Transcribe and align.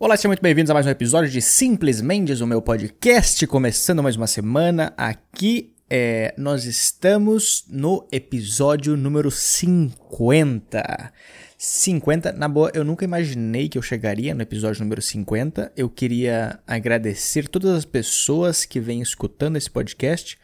Olá, 0.00 0.16
sejam 0.16 0.28
muito 0.28 0.40
bem-vindos 0.40 0.70
a 0.70 0.74
mais 0.74 0.86
um 0.86 0.90
episódio 0.90 1.28
de 1.28 1.42
Simples 1.42 2.00
Mendes, 2.00 2.40
o 2.40 2.46
meu 2.46 2.62
podcast, 2.62 3.44
começando 3.48 4.00
mais 4.00 4.14
uma 4.14 4.28
semana. 4.28 4.94
Aqui 4.96 5.74
é, 5.90 6.32
nós 6.38 6.66
estamos 6.66 7.64
no 7.68 8.06
episódio 8.12 8.96
número 8.96 9.28
50. 9.28 11.12
50, 11.58 12.30
na 12.30 12.46
boa, 12.46 12.70
eu 12.74 12.84
nunca 12.84 13.04
imaginei 13.04 13.68
que 13.68 13.76
eu 13.76 13.82
chegaria 13.82 14.36
no 14.36 14.42
episódio 14.42 14.84
número 14.84 15.02
50. 15.02 15.72
Eu 15.76 15.90
queria 15.90 16.60
agradecer 16.64 17.48
todas 17.48 17.72
as 17.72 17.84
pessoas 17.84 18.64
que 18.64 18.78
vêm 18.78 19.02
escutando 19.02 19.56
esse 19.56 19.68
podcast. 19.68 20.38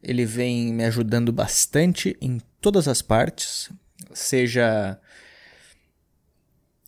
Ele 0.00 0.24
vem 0.24 0.72
me 0.72 0.84
ajudando 0.84 1.32
bastante 1.32 2.16
em 2.20 2.40
todas 2.60 2.86
as 2.86 3.02
partes, 3.02 3.68
seja 4.14 4.96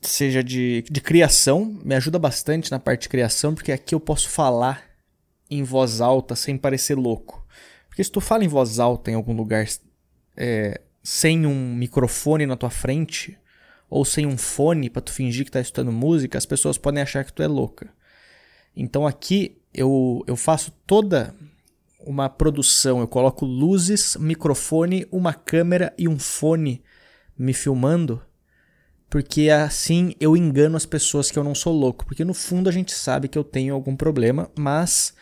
seja 0.02 0.42
de, 0.42 0.84
de 0.90 1.00
criação, 1.00 1.78
me 1.84 1.94
ajuda 1.94 2.18
bastante 2.18 2.70
na 2.70 2.78
parte 2.78 3.02
de 3.02 3.08
criação, 3.08 3.54
porque 3.54 3.72
aqui 3.72 3.94
eu 3.94 4.00
posso 4.00 4.28
falar 4.28 4.84
em 5.50 5.62
voz 5.62 6.00
alta 6.00 6.36
sem 6.36 6.56
parecer 6.56 6.94
louco. 6.94 7.44
Porque 7.88 8.04
se 8.04 8.10
tu 8.10 8.20
fala 8.20 8.44
em 8.44 8.48
voz 8.48 8.78
alta 8.78 9.10
em 9.10 9.14
algum 9.14 9.34
lugar 9.34 9.66
é, 10.36 10.80
sem 11.02 11.46
um 11.46 11.74
microfone 11.74 12.46
na 12.46 12.56
tua 12.56 12.70
frente, 12.70 13.36
ou 13.90 14.04
sem 14.04 14.26
um 14.26 14.36
fone 14.36 14.90
para 14.90 15.02
tu 15.02 15.12
fingir 15.12 15.44
que 15.44 15.50
tá 15.50 15.60
escutando 15.60 15.90
música, 15.90 16.36
as 16.36 16.46
pessoas 16.46 16.76
podem 16.76 17.02
achar 17.02 17.24
que 17.24 17.32
tu 17.32 17.42
é 17.42 17.46
louca. 17.46 17.88
Então 18.76 19.06
aqui 19.06 19.60
eu, 19.72 20.22
eu 20.26 20.36
faço 20.36 20.70
toda 20.86 21.34
uma 21.98 22.28
produção, 22.28 23.00
eu 23.00 23.08
coloco 23.08 23.44
luzes, 23.44 24.16
microfone, 24.16 25.06
uma 25.10 25.34
câmera 25.34 25.92
e 25.98 26.06
um 26.06 26.18
fone 26.18 26.82
me 27.36 27.52
filmando 27.52 28.22
porque 29.10 29.48
assim 29.48 30.14
eu 30.20 30.36
engano 30.36 30.76
as 30.76 30.84
pessoas 30.84 31.30
que 31.30 31.38
eu 31.38 31.44
não 31.44 31.54
sou 31.54 31.72
louco. 31.72 32.04
Porque 32.04 32.24
no 32.24 32.34
fundo 32.34 32.68
a 32.68 32.72
gente 32.72 32.92
sabe 32.92 33.28
que 33.28 33.38
eu 33.38 33.44
tenho 33.44 33.74
algum 33.74 33.96
problema, 33.96 34.50
mas 34.58 35.14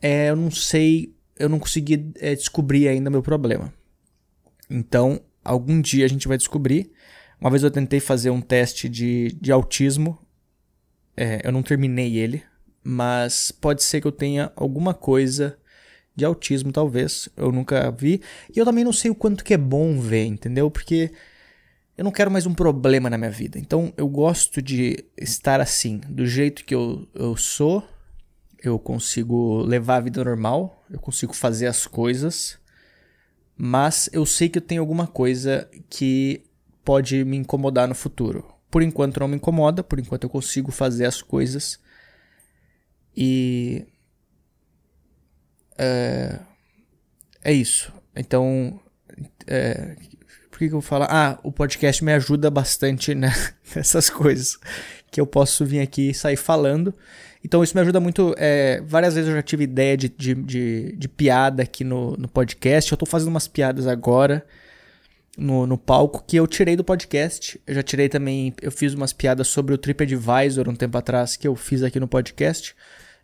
é, 0.00 0.30
eu 0.30 0.36
não 0.36 0.50
sei, 0.50 1.14
eu 1.38 1.48
não 1.48 1.58
consegui 1.58 2.12
é, 2.16 2.34
descobrir 2.34 2.88
ainda 2.88 3.10
meu 3.10 3.22
problema. 3.22 3.72
Então, 4.68 5.20
algum 5.44 5.80
dia 5.80 6.04
a 6.04 6.08
gente 6.08 6.28
vai 6.28 6.36
descobrir. 6.36 6.92
Uma 7.40 7.50
vez 7.50 7.62
eu 7.62 7.70
tentei 7.70 8.00
fazer 8.00 8.30
um 8.30 8.40
teste 8.40 8.88
de, 8.88 9.36
de 9.40 9.50
autismo, 9.50 10.18
é, 11.16 11.40
eu 11.44 11.52
não 11.52 11.62
terminei 11.62 12.16
ele, 12.16 12.42
mas 12.82 13.50
pode 13.50 13.82
ser 13.82 14.00
que 14.00 14.06
eu 14.06 14.12
tenha 14.12 14.52
alguma 14.54 14.94
coisa 14.94 15.58
de 16.14 16.24
autismo, 16.24 16.72
talvez. 16.72 17.28
Eu 17.36 17.50
nunca 17.50 17.90
vi. 17.90 18.20
E 18.54 18.58
eu 18.58 18.64
também 18.64 18.84
não 18.84 18.92
sei 18.92 19.10
o 19.10 19.14
quanto 19.14 19.44
que 19.44 19.54
é 19.54 19.58
bom 19.58 19.98
ver, 20.00 20.24
entendeu? 20.24 20.70
Porque 20.70 21.10
eu 21.96 22.04
não 22.04 22.10
quero 22.10 22.30
mais 22.30 22.46
um 22.46 22.54
problema 22.54 23.10
na 23.10 23.18
minha 23.18 23.30
vida. 23.30 23.58
Então 23.58 23.92
eu 23.96 24.08
gosto 24.08 24.62
de 24.62 25.04
estar 25.16 25.60
assim, 25.60 25.98
do 26.08 26.26
jeito 26.26 26.64
que 26.64 26.74
eu, 26.74 27.08
eu 27.14 27.36
sou. 27.36 27.86
Eu 28.62 28.78
consigo 28.78 29.62
levar 29.62 29.96
a 29.96 30.00
vida 30.00 30.22
normal, 30.22 30.84
eu 30.88 31.00
consigo 31.00 31.34
fazer 31.34 31.66
as 31.66 31.84
coisas, 31.84 32.56
mas 33.56 34.08
eu 34.12 34.24
sei 34.24 34.48
que 34.48 34.58
eu 34.58 34.62
tenho 34.62 34.80
alguma 34.80 35.04
coisa 35.04 35.68
que 35.90 36.44
pode 36.84 37.24
me 37.24 37.36
incomodar 37.36 37.88
no 37.88 37.94
futuro. 37.94 38.46
Por 38.70 38.82
enquanto 38.82 39.18
não 39.18 39.28
me 39.28 39.36
incomoda, 39.36 39.82
por 39.82 39.98
enquanto 39.98 40.24
eu 40.24 40.30
consigo 40.30 40.70
fazer 40.70 41.06
as 41.06 41.20
coisas. 41.20 41.78
E. 43.16 43.84
É, 45.76 46.38
é 47.42 47.52
isso. 47.52 47.92
Então. 48.14 48.80
É, 49.46 49.96
que, 50.68 50.74
eu 50.74 50.80
vou 50.80 50.82
falar? 50.82 51.08
Ah, 51.10 51.38
o 51.42 51.52
podcast 51.52 52.04
me 52.04 52.12
ajuda 52.12 52.50
bastante 52.50 53.14
né, 53.14 53.32
nessas 53.74 54.08
coisas. 54.10 54.58
Que 55.10 55.20
eu 55.20 55.26
posso 55.26 55.64
vir 55.64 55.80
aqui 55.80 56.10
e 56.10 56.14
sair 56.14 56.36
falando. 56.36 56.94
Então 57.44 57.62
isso 57.62 57.76
me 57.76 57.80
ajuda 57.80 58.00
muito. 58.00 58.34
É, 58.38 58.80
várias 58.86 59.14
vezes 59.14 59.28
eu 59.28 59.36
já 59.36 59.42
tive 59.42 59.64
ideia 59.64 59.96
de, 59.96 60.08
de, 60.08 60.34
de, 60.34 60.92
de 60.96 61.08
piada 61.08 61.62
aqui 61.62 61.84
no, 61.84 62.16
no 62.16 62.28
podcast. 62.28 62.90
Eu 62.90 62.98
tô 62.98 63.04
fazendo 63.04 63.28
umas 63.28 63.48
piadas 63.48 63.86
agora 63.86 64.44
no, 65.36 65.66
no 65.66 65.78
palco 65.78 66.24
que 66.26 66.36
eu 66.36 66.46
tirei 66.46 66.76
do 66.76 66.84
podcast. 66.84 67.60
Eu 67.66 67.74
já 67.74 67.82
tirei 67.82 68.08
também. 68.08 68.54
Eu 68.60 68.70
fiz 68.70 68.94
umas 68.94 69.12
piadas 69.12 69.48
sobre 69.48 69.74
o 69.74 69.78
TripAdvisor 69.78 70.68
um 70.68 70.74
tempo 70.74 70.96
atrás 70.96 71.36
que 71.36 71.46
eu 71.46 71.54
fiz 71.56 71.82
aqui 71.82 71.98
no 71.98 72.08
podcast. 72.08 72.74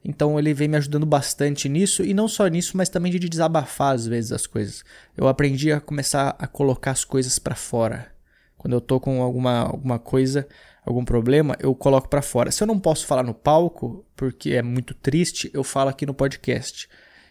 Então 0.04 0.38
ele 0.38 0.54
vem 0.54 0.68
me 0.68 0.76
ajudando 0.76 1.04
bastante 1.04 1.68
nisso, 1.68 2.02
e 2.04 2.14
não 2.14 2.28
só 2.28 2.46
nisso, 2.46 2.76
mas 2.76 2.88
também 2.88 3.10
de 3.10 3.18
desabafar 3.18 3.94
às 3.94 4.06
vezes 4.06 4.32
as 4.32 4.46
coisas. 4.46 4.84
Eu 5.16 5.28
aprendi 5.28 5.72
a 5.72 5.80
começar 5.80 6.36
a 6.38 6.46
colocar 6.46 6.92
as 6.92 7.04
coisas 7.04 7.38
para 7.38 7.54
fora. 7.54 8.10
Quando 8.56 8.72
eu 8.72 8.80
tô 8.80 8.98
com 8.98 9.22
alguma, 9.22 9.60
alguma 9.60 9.98
coisa, 9.98 10.46
algum 10.84 11.04
problema, 11.04 11.56
eu 11.60 11.74
coloco 11.74 12.08
para 12.08 12.22
fora. 12.22 12.50
Se 12.50 12.62
eu 12.62 12.66
não 12.66 12.78
posso 12.78 13.06
falar 13.06 13.22
no 13.22 13.34
palco, 13.34 14.04
porque 14.16 14.50
é 14.52 14.62
muito 14.62 14.94
triste, 14.94 15.50
eu 15.52 15.62
falo 15.62 15.90
aqui 15.90 16.06
no 16.06 16.14
podcast. 16.14 16.88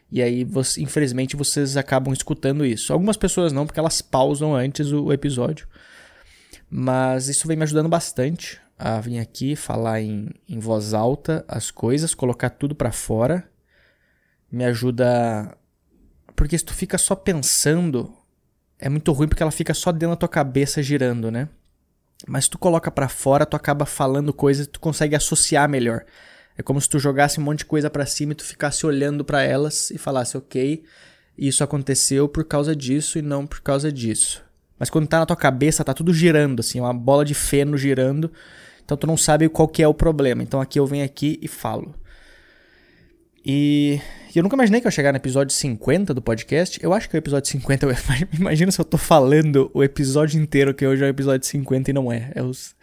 E 0.09 0.21
aí, 0.21 0.45
você, 0.45 0.81
infelizmente, 0.81 1.35
vocês 1.35 1.75
acabam 1.75 2.13
escutando 2.13 2.65
isso. 2.65 2.93
Algumas 2.93 3.17
pessoas 3.17 3.51
não, 3.51 3.65
porque 3.65 3.79
elas 3.79 4.01
pausam 4.01 4.55
antes 4.55 4.91
o 4.91 5.11
episódio. 5.11 5.67
Mas 6.69 7.27
isso 7.27 7.47
vem 7.47 7.57
me 7.57 7.63
ajudando 7.63 7.89
bastante 7.89 8.61
a 8.77 8.99
vir 9.01 9.19
aqui 9.19 9.55
falar 9.55 10.01
em, 10.01 10.29
em 10.47 10.59
voz 10.59 10.93
alta 10.93 11.43
as 11.47 11.71
coisas, 11.71 12.13
colocar 12.13 12.49
tudo 12.51 12.75
para 12.75 12.91
fora. 12.91 13.49
Me 14.51 14.63
ajuda. 14.63 15.57
Porque 16.35 16.57
se 16.57 16.63
tu 16.63 16.73
fica 16.73 16.97
só 16.97 17.15
pensando, 17.15 18.13
é 18.79 18.87
muito 18.87 19.11
ruim 19.11 19.27
porque 19.27 19.41
ela 19.41 19.51
fica 19.51 19.73
só 19.73 19.91
dentro 19.91 20.09
da 20.09 20.15
tua 20.15 20.29
cabeça 20.29 20.83
girando, 20.83 21.31
né? 21.31 21.49
Mas 22.27 22.45
se 22.45 22.51
tu 22.51 22.57
coloca 22.57 22.91
para 22.91 23.09
fora, 23.09 23.45
tu 23.45 23.55
acaba 23.55 23.85
falando 23.85 24.33
coisas, 24.33 24.67
tu 24.67 24.79
consegue 24.79 25.15
associar 25.15 25.67
melhor. 25.67 26.05
É 26.57 26.63
como 26.63 26.79
se 26.81 26.89
tu 26.89 26.97
jogasse 26.97 27.39
um 27.39 27.43
monte 27.43 27.59
de 27.59 27.65
coisa 27.65 27.89
para 27.89 28.05
cima 28.05 28.31
e 28.31 28.35
tu 28.35 28.43
ficasse 28.43 28.85
olhando 28.85 29.23
para 29.23 29.43
elas 29.43 29.91
e 29.91 29.97
falasse, 29.97 30.37
ok, 30.37 30.83
isso 31.37 31.63
aconteceu 31.63 32.27
por 32.27 32.45
causa 32.45 32.75
disso 32.75 33.19
e 33.19 33.21
não 33.21 33.45
por 33.45 33.61
causa 33.61 33.91
disso. 33.91 34.43
Mas 34.79 34.89
quando 34.89 35.07
tá 35.07 35.19
na 35.19 35.25
tua 35.25 35.35
cabeça, 35.35 35.83
tá 35.83 35.93
tudo 35.93 36.13
girando, 36.13 36.59
assim, 36.59 36.79
uma 36.79 36.93
bola 36.93 37.23
de 37.23 37.33
feno 37.33 37.77
girando. 37.77 38.31
Então 38.87 38.95
tu 38.95 39.05
não 39.05 39.17
sabe 39.17 39.49
qual 39.49 39.67
que 39.67 39.83
é 39.83 39.87
o 39.87 39.93
problema. 39.93 40.41
Então 40.41 40.61
aqui 40.61 40.79
eu 40.79 40.87
venho 40.87 41.03
aqui 41.03 41.37
e 41.41 41.47
falo. 41.49 41.93
E 43.45 43.99
eu 44.33 44.41
nunca 44.41 44.55
imaginei 44.55 44.79
que 44.79 44.87
eu 44.87 44.91
chegar 44.91 45.11
no 45.11 45.17
episódio 45.17 45.53
50 45.53 46.13
do 46.13 46.21
podcast. 46.21 46.79
Eu 46.81 46.93
acho 46.93 47.09
que 47.09 47.17
é 47.17 47.17
o 47.17 47.19
episódio 47.19 47.51
50. 47.51 47.85
Eu 47.85 47.91
se 48.71 48.79
eu 48.79 48.85
tô 48.85 48.97
falando 48.97 49.69
o 49.73 49.83
episódio 49.83 50.41
inteiro 50.41 50.73
que 50.73 50.87
hoje 50.87 51.03
é 51.03 51.05
o 51.05 51.09
episódio 51.09 51.45
50 51.45 51.89
e 51.89 51.93
não 51.93 52.09
é. 52.09 52.31
É 52.33 52.41
os. 52.41 52.77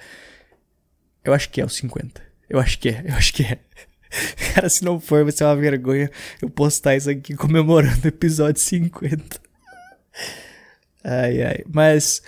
Eu 1.25 1.33
acho 1.33 1.49
que 1.49 1.59
é 1.59 1.65
o 1.65 1.71
50. 1.71 2.21
Eu 2.51 2.61
acho 2.61 2.79
que 2.79 2.91
é. 2.91 3.03
Eu 3.07 3.15
acho 3.15 3.33
que 3.33 3.43
é. 3.43 3.59
Cara, 4.53 4.69
se 4.69 4.85
não 4.85 5.01
for, 5.01 5.23
vai 5.23 5.33
ser 5.33 5.45
uma 5.45 5.57
vergonha 5.57 6.11
eu 6.43 6.51
postar 6.51 6.95
isso 6.97 7.09
aqui 7.09 7.35
comemorando 7.35 8.05
o 8.05 8.09
episódio 8.09 8.61
50. 8.61 9.41
Ai, 11.03 11.43
ai. 11.43 11.65
Mas. 11.67 12.23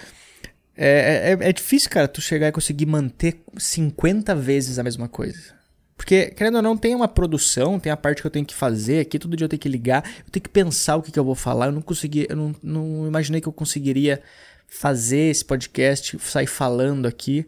É, 0.77 1.37
é, 1.41 1.49
é 1.49 1.53
difícil, 1.53 1.89
cara, 1.89 2.07
tu 2.07 2.21
chegar 2.21 2.49
e 2.49 2.53
conseguir 2.53 2.87
manter 2.87 3.41
50 3.57 4.35
vezes 4.35 4.79
a 4.79 4.83
mesma 4.83 5.09
coisa. 5.09 5.57
Porque, 5.97 6.27
querendo 6.27 6.57
ou 6.57 6.63
não, 6.63 6.77
tem 6.77 6.95
uma 6.95 7.09
produção, 7.09 7.81
tem 7.81 7.91
a 7.91 7.97
parte 7.97 8.21
que 8.21 8.27
eu 8.27 8.31
tenho 8.31 8.45
que 8.45 8.55
fazer 8.55 9.01
aqui, 9.01 9.19
todo 9.19 9.37
dia 9.37 9.47
eu 9.47 9.49
tenho 9.49 9.61
que 9.61 9.69
ligar, 9.69 10.05
eu 10.27 10.31
tenho 10.31 10.43
que 10.43 10.51
pensar 10.51 10.97
o 10.97 11.03
que, 11.03 11.11
que 11.11 11.19
eu 11.19 11.25
vou 11.25 11.35
falar. 11.35 11.67
Eu 11.67 11.73
não 11.73 11.81
consegui, 11.81 12.27
eu 12.29 12.37
não, 12.37 12.55
não 12.63 13.07
imaginei 13.07 13.41
que 13.41 13.49
eu 13.49 13.53
conseguiria 13.53 14.23
fazer 14.69 15.31
esse 15.31 15.45
podcast, 15.45 16.19
sair 16.21 16.47
falando 16.47 17.07
aqui 17.07 17.47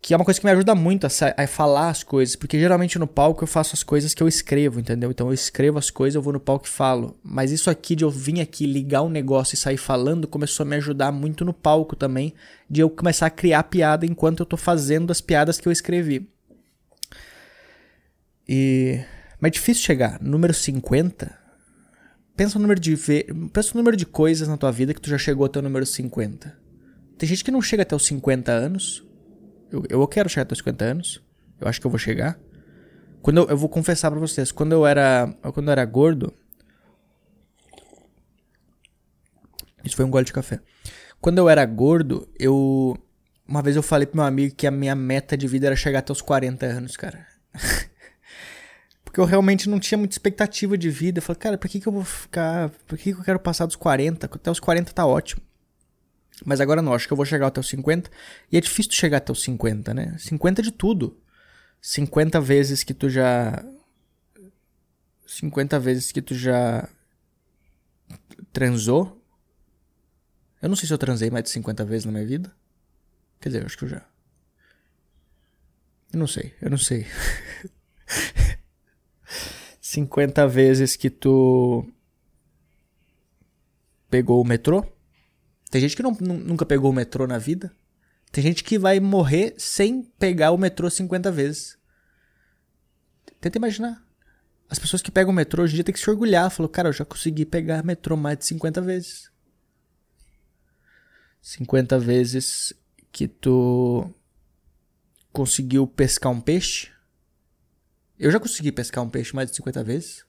que 0.00 0.14
é 0.14 0.16
uma 0.16 0.24
coisa 0.24 0.38
que 0.38 0.46
me 0.46 0.52
ajuda 0.52 0.74
muito 0.74 1.06
a, 1.06 1.10
a, 1.36 1.46
falar 1.46 1.90
as 1.90 2.02
coisas, 2.02 2.36
porque 2.36 2.58
geralmente 2.58 2.98
no 2.98 3.06
palco 3.06 3.42
eu 3.42 3.48
faço 3.48 3.74
as 3.74 3.82
coisas 3.82 4.14
que 4.14 4.22
eu 4.22 4.28
escrevo, 4.28 4.78
entendeu? 4.78 5.10
Então 5.10 5.28
eu 5.28 5.32
escrevo 5.32 5.78
as 5.78 5.90
coisas, 5.90 6.14
eu 6.14 6.22
vou 6.22 6.32
no 6.32 6.40
palco 6.40 6.66
e 6.66 6.70
falo. 6.70 7.18
Mas 7.22 7.50
isso 7.50 7.68
aqui 7.68 7.96
de 7.96 8.04
eu 8.04 8.10
vir 8.10 8.40
aqui 8.40 8.66
ligar 8.66 9.02
um 9.02 9.08
negócio 9.08 9.54
e 9.54 9.58
sair 9.58 9.76
falando 9.76 10.28
começou 10.28 10.64
a 10.64 10.68
me 10.68 10.76
ajudar 10.76 11.10
muito 11.10 11.44
no 11.44 11.52
palco 11.52 11.96
também, 11.96 12.34
de 12.70 12.80
eu 12.80 12.90
começar 12.90 13.26
a 13.26 13.30
criar 13.30 13.64
piada 13.64 14.06
enquanto 14.06 14.40
eu 14.40 14.46
tô 14.46 14.56
fazendo 14.56 15.10
as 15.10 15.20
piadas 15.20 15.58
que 15.58 15.66
eu 15.66 15.72
escrevi. 15.72 16.28
E 18.48 19.00
mas 19.40 19.50
é 19.50 19.52
difícil 19.52 19.82
chegar, 19.82 20.20
número 20.20 20.54
50. 20.54 21.36
Pensa 22.36 22.58
no 22.58 22.62
número 22.62 22.80
de 22.80 22.94
ve... 22.94 23.26
pensa 23.52 23.70
no 23.74 23.80
número 23.80 23.96
de 23.96 24.06
coisas 24.06 24.48
na 24.48 24.56
tua 24.56 24.70
vida 24.70 24.94
que 24.94 25.00
tu 25.00 25.10
já 25.10 25.18
chegou 25.18 25.46
até 25.46 25.58
o 25.58 25.62
número 25.62 25.84
50. 25.84 26.56
Tem 27.18 27.28
gente 27.28 27.44
que 27.44 27.50
não 27.50 27.62
chega 27.62 27.82
até 27.82 27.94
os 27.94 28.06
50 28.06 28.52
anos, 28.52 29.05
eu, 29.70 29.84
eu 29.88 30.08
quero 30.08 30.28
chegar 30.28 30.42
até 30.42 30.52
os 30.52 30.58
50 30.58 30.84
anos. 30.84 31.22
Eu 31.60 31.68
acho 31.68 31.80
que 31.80 31.86
eu 31.86 31.90
vou 31.90 31.98
chegar. 31.98 32.38
Quando 33.22 33.38
eu, 33.38 33.48
eu 33.48 33.56
vou 33.56 33.68
confessar 33.68 34.10
para 34.10 34.20
vocês, 34.20 34.52
quando 34.52 34.72
eu 34.72 34.86
era, 34.86 35.34
quando 35.52 35.68
eu 35.68 35.72
era 35.72 35.84
gordo, 35.84 36.32
isso 39.84 39.96
foi 39.96 40.04
um 40.04 40.10
gole 40.10 40.24
de 40.24 40.32
café. 40.32 40.60
Quando 41.20 41.38
eu 41.38 41.48
era 41.48 41.64
gordo, 41.64 42.28
eu 42.38 42.96
uma 43.48 43.62
vez 43.62 43.76
eu 43.76 43.82
falei 43.82 44.06
pro 44.06 44.16
meu 44.16 44.24
amigo 44.24 44.54
que 44.54 44.66
a 44.66 44.70
minha 44.70 44.94
meta 44.94 45.36
de 45.36 45.46
vida 45.46 45.66
era 45.66 45.76
chegar 45.76 46.00
até 46.00 46.12
os 46.12 46.20
40 46.20 46.66
anos, 46.66 46.96
cara. 46.96 47.26
Porque 49.04 49.20
eu 49.20 49.24
realmente 49.24 49.68
não 49.68 49.78
tinha 49.78 49.96
muita 49.96 50.14
expectativa 50.14 50.76
de 50.76 50.90
vida. 50.90 51.18
Eu 51.18 51.22
falei, 51.22 51.38
cara, 51.38 51.58
por 51.58 51.68
que, 51.68 51.80
que 51.80 51.86
eu 51.86 51.92
vou 51.92 52.04
ficar. 52.04 52.70
Por 52.86 52.98
que, 52.98 53.14
que 53.14 53.20
eu 53.20 53.24
quero 53.24 53.38
passar 53.38 53.64
dos 53.66 53.76
40? 53.76 54.26
Até 54.26 54.50
os 54.50 54.60
40 54.60 54.92
tá 54.92 55.06
ótimo. 55.06 55.40
Mas 56.44 56.60
agora 56.60 56.82
não, 56.82 56.92
acho 56.92 57.06
que 57.06 57.12
eu 57.12 57.16
vou 57.16 57.26
chegar 57.26 57.46
até 57.46 57.60
os 57.60 57.68
50. 57.68 58.10
E 58.52 58.56
é 58.56 58.60
difícil 58.60 58.92
chegar 58.92 59.18
até 59.18 59.32
os 59.32 59.42
50, 59.42 59.94
né? 59.94 60.16
50 60.18 60.62
de 60.62 60.70
tudo. 60.70 61.18
50 61.80 62.40
vezes 62.40 62.82
que 62.82 62.92
tu 62.92 63.08
já 63.08 63.64
50 65.26 65.78
vezes 65.80 66.12
que 66.12 66.22
tu 66.22 66.34
já 66.34 66.88
transou. 68.52 69.22
Eu 70.62 70.68
não 70.68 70.76
sei 70.76 70.86
se 70.86 70.94
eu 70.94 70.98
transei 70.98 71.30
mais 71.30 71.44
de 71.44 71.50
50 71.50 71.84
vezes 71.84 72.06
na 72.06 72.12
minha 72.12 72.26
vida. 72.26 72.54
Quer 73.40 73.50
dizer, 73.50 73.62
eu 73.62 73.66
acho 73.66 73.76
que 73.76 73.84
eu 73.84 73.88
já. 73.88 74.06
Eu 76.12 76.18
não 76.18 76.26
sei, 76.26 76.54
eu 76.62 76.70
não 76.70 76.78
sei. 76.78 77.06
50 79.80 80.46
vezes 80.48 80.96
que 80.96 81.10
tu 81.10 81.86
pegou 84.08 84.40
o 84.40 84.44
metrô. 84.44 84.84
Tem 85.70 85.80
gente 85.80 85.96
que 85.96 86.02
não, 86.02 86.12
nunca 86.12 86.64
pegou 86.64 86.90
o 86.90 86.94
metrô 86.94 87.26
na 87.26 87.38
vida. 87.38 87.74
Tem 88.30 88.42
gente 88.42 88.62
que 88.62 88.78
vai 88.78 89.00
morrer 89.00 89.54
sem 89.58 90.02
pegar 90.18 90.50
o 90.50 90.58
metrô 90.58 90.90
50 90.90 91.30
vezes. 91.32 91.78
Tenta 93.40 93.58
imaginar. 93.58 94.04
As 94.68 94.78
pessoas 94.78 95.00
que 95.00 95.10
pegam 95.10 95.32
o 95.32 95.34
metrô 95.34 95.62
hoje 95.62 95.74
em 95.74 95.76
dia 95.76 95.84
têm 95.84 95.92
que 95.92 96.00
se 96.00 96.10
orgulhar. 96.10 96.50
Falou, 96.50 96.68
cara, 96.68 96.88
eu 96.88 96.92
já 96.92 97.04
consegui 97.04 97.44
pegar 97.44 97.84
metrô 97.84 98.16
mais 98.16 98.38
de 98.38 98.46
50 98.46 98.80
vezes. 98.80 99.30
50 101.40 101.98
vezes 101.98 102.72
que 103.12 103.28
tu 103.28 104.10
conseguiu 105.32 105.86
pescar 105.86 106.32
um 106.32 106.40
peixe. 106.40 106.90
Eu 108.18 108.30
já 108.30 108.40
consegui 108.40 108.72
pescar 108.72 109.04
um 109.04 109.08
peixe 109.08 109.34
mais 109.34 109.50
de 109.50 109.56
50 109.56 109.84
vezes. 109.84 110.24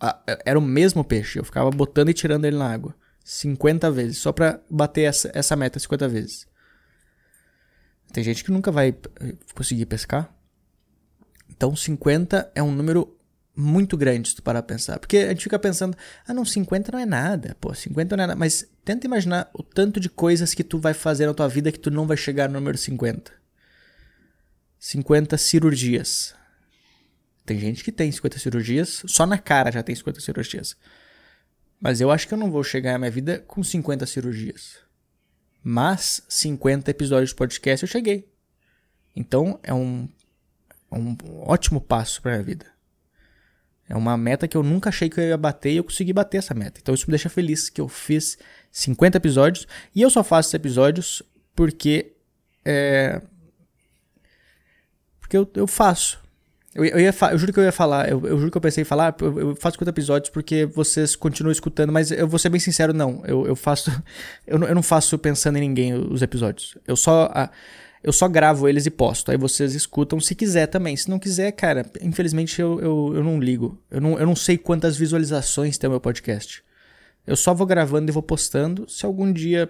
Ah, 0.00 0.20
era 0.44 0.58
o 0.58 0.62
mesmo 0.62 1.04
peixe. 1.04 1.38
Eu 1.38 1.44
ficava 1.44 1.70
botando 1.70 2.08
e 2.08 2.14
tirando 2.14 2.44
ele 2.44 2.56
na 2.56 2.68
água. 2.68 2.94
50 3.26 3.90
vezes. 3.90 4.18
Só 4.18 4.30
pra 4.30 4.60
bater 4.70 5.02
essa, 5.02 5.28
essa 5.34 5.56
meta 5.56 5.80
50 5.80 6.08
vezes. 6.08 6.46
Tem 8.12 8.22
gente 8.22 8.44
que 8.44 8.52
nunca 8.52 8.70
vai 8.70 8.90
eh, 9.20 9.34
conseguir 9.52 9.84
pescar. 9.86 10.32
Então 11.50 11.74
50 11.74 12.52
é 12.54 12.62
um 12.62 12.70
número 12.70 13.18
muito 13.54 13.96
grande 13.96 14.28
se 14.28 14.36
tu 14.36 14.44
parar 14.44 14.60
a 14.60 14.62
pensar. 14.62 15.00
Porque 15.00 15.16
a 15.18 15.28
gente 15.30 15.42
fica 15.42 15.58
pensando, 15.58 15.96
ah 16.24 16.32
não, 16.32 16.44
50 16.44 16.92
não 16.92 17.00
é 17.00 17.04
nada, 17.04 17.56
pô, 17.60 17.74
50 17.74 18.16
não 18.16 18.24
é 18.24 18.26
nada. 18.28 18.38
Mas 18.38 18.64
tenta 18.84 19.08
imaginar 19.08 19.50
o 19.52 19.62
tanto 19.62 19.98
de 19.98 20.08
coisas 20.08 20.54
que 20.54 20.62
tu 20.62 20.78
vai 20.78 20.94
fazer 20.94 21.26
na 21.26 21.34
tua 21.34 21.48
vida 21.48 21.72
que 21.72 21.80
tu 21.80 21.90
não 21.90 22.06
vai 22.06 22.16
chegar 22.16 22.48
no 22.48 22.54
número 22.54 22.78
50. 22.78 23.32
50 24.78 25.36
cirurgias. 25.36 26.32
Tem 27.44 27.58
gente 27.58 27.82
que 27.82 27.90
tem 27.90 28.12
50 28.12 28.38
cirurgias, 28.38 29.02
só 29.06 29.26
na 29.26 29.38
cara 29.38 29.72
já 29.72 29.82
tem 29.82 29.96
50 29.96 30.20
cirurgias. 30.20 30.76
Mas 31.80 32.00
eu 32.00 32.10
acho 32.10 32.26
que 32.26 32.34
eu 32.34 32.38
não 32.38 32.50
vou 32.50 32.64
chegar 32.64 32.92
na 32.92 32.98
minha 32.98 33.10
vida 33.10 33.44
com 33.46 33.62
50 33.62 34.06
cirurgias. 34.06 34.78
Mas 35.62 36.22
50 36.28 36.90
episódios 36.90 37.30
de 37.30 37.36
podcast 37.36 37.84
eu 37.84 37.88
cheguei. 37.88 38.28
Então 39.14 39.58
é 39.62 39.74
um, 39.74 40.08
um 40.90 41.16
ótimo 41.42 41.80
passo 41.80 42.22
para 42.22 42.36
a 42.36 42.42
vida. 42.42 42.66
É 43.88 43.94
uma 43.94 44.16
meta 44.16 44.48
que 44.48 44.56
eu 44.56 44.62
nunca 44.62 44.88
achei 44.88 45.08
que 45.08 45.20
eu 45.20 45.24
ia 45.24 45.36
bater 45.36 45.72
e 45.72 45.76
eu 45.76 45.84
consegui 45.84 46.12
bater 46.12 46.38
essa 46.38 46.54
meta. 46.54 46.80
Então 46.80 46.94
isso 46.94 47.06
me 47.06 47.12
deixa 47.12 47.28
feliz 47.28 47.68
que 47.68 47.80
eu 47.80 47.88
fiz 47.88 48.38
50 48.72 49.16
episódios 49.16 49.66
e 49.94 50.02
eu 50.02 50.10
só 50.10 50.24
faço 50.24 50.48
esses 50.48 50.54
episódios 50.54 51.22
porque 51.54 52.12
é, 52.64 53.22
porque 55.20 55.36
eu, 55.36 55.50
eu 55.54 55.66
faço. 55.66 56.22
Eu, 56.76 56.84
eu, 56.84 57.00
ia 57.00 57.14
eu 57.32 57.38
juro 57.38 57.52
que 57.54 57.58
eu 57.58 57.64
ia 57.64 57.72
falar, 57.72 58.08
eu, 58.08 58.24
eu 58.26 58.38
juro 58.38 58.50
que 58.50 58.56
eu 58.56 58.60
pensei 58.60 58.82
em 58.82 58.84
falar, 58.84 59.16
eu, 59.20 59.40
eu 59.40 59.56
faço 59.56 59.76
50 59.76 59.90
episódios 59.90 60.30
porque 60.30 60.66
vocês 60.66 61.16
continuam 61.16 61.50
escutando, 61.50 61.90
mas 61.90 62.10
eu 62.10 62.28
vou 62.28 62.38
ser 62.38 62.50
bem 62.50 62.60
sincero, 62.60 62.92
não. 62.92 63.22
Eu, 63.24 63.46
eu 63.46 63.56
faço. 63.56 63.90
Eu, 64.46 64.62
eu 64.62 64.74
não 64.74 64.82
faço 64.82 65.18
pensando 65.18 65.56
em 65.56 65.60
ninguém 65.60 65.94
os 65.94 66.22
episódios. 66.22 66.76
Eu 66.86 66.94
só. 66.94 67.30
A, 67.32 67.50
eu 68.02 68.12
só 68.12 68.28
gravo 68.28 68.68
eles 68.68 68.86
e 68.86 68.90
posto. 68.90 69.32
Aí 69.32 69.36
vocês 69.36 69.74
escutam 69.74 70.20
se 70.20 70.34
quiser 70.34 70.66
também. 70.66 70.96
Se 70.96 71.10
não 71.10 71.18
quiser, 71.18 71.50
cara, 71.50 71.84
infelizmente 72.00 72.60
eu, 72.60 72.78
eu, 72.78 73.12
eu 73.16 73.24
não 73.24 73.40
ligo. 73.40 73.82
Eu 73.90 74.00
não, 74.00 74.16
eu 74.16 74.26
não 74.26 74.36
sei 74.36 74.56
quantas 74.56 74.96
visualizações 74.96 75.76
tem 75.76 75.88
o 75.88 75.90
meu 75.90 76.00
podcast. 76.00 76.62
Eu 77.26 77.34
só 77.34 77.52
vou 77.52 77.66
gravando 77.66 78.08
e 78.08 78.12
vou 78.12 78.22
postando. 78.22 78.88
Se 78.88 79.04
algum 79.04 79.32
dia 79.32 79.68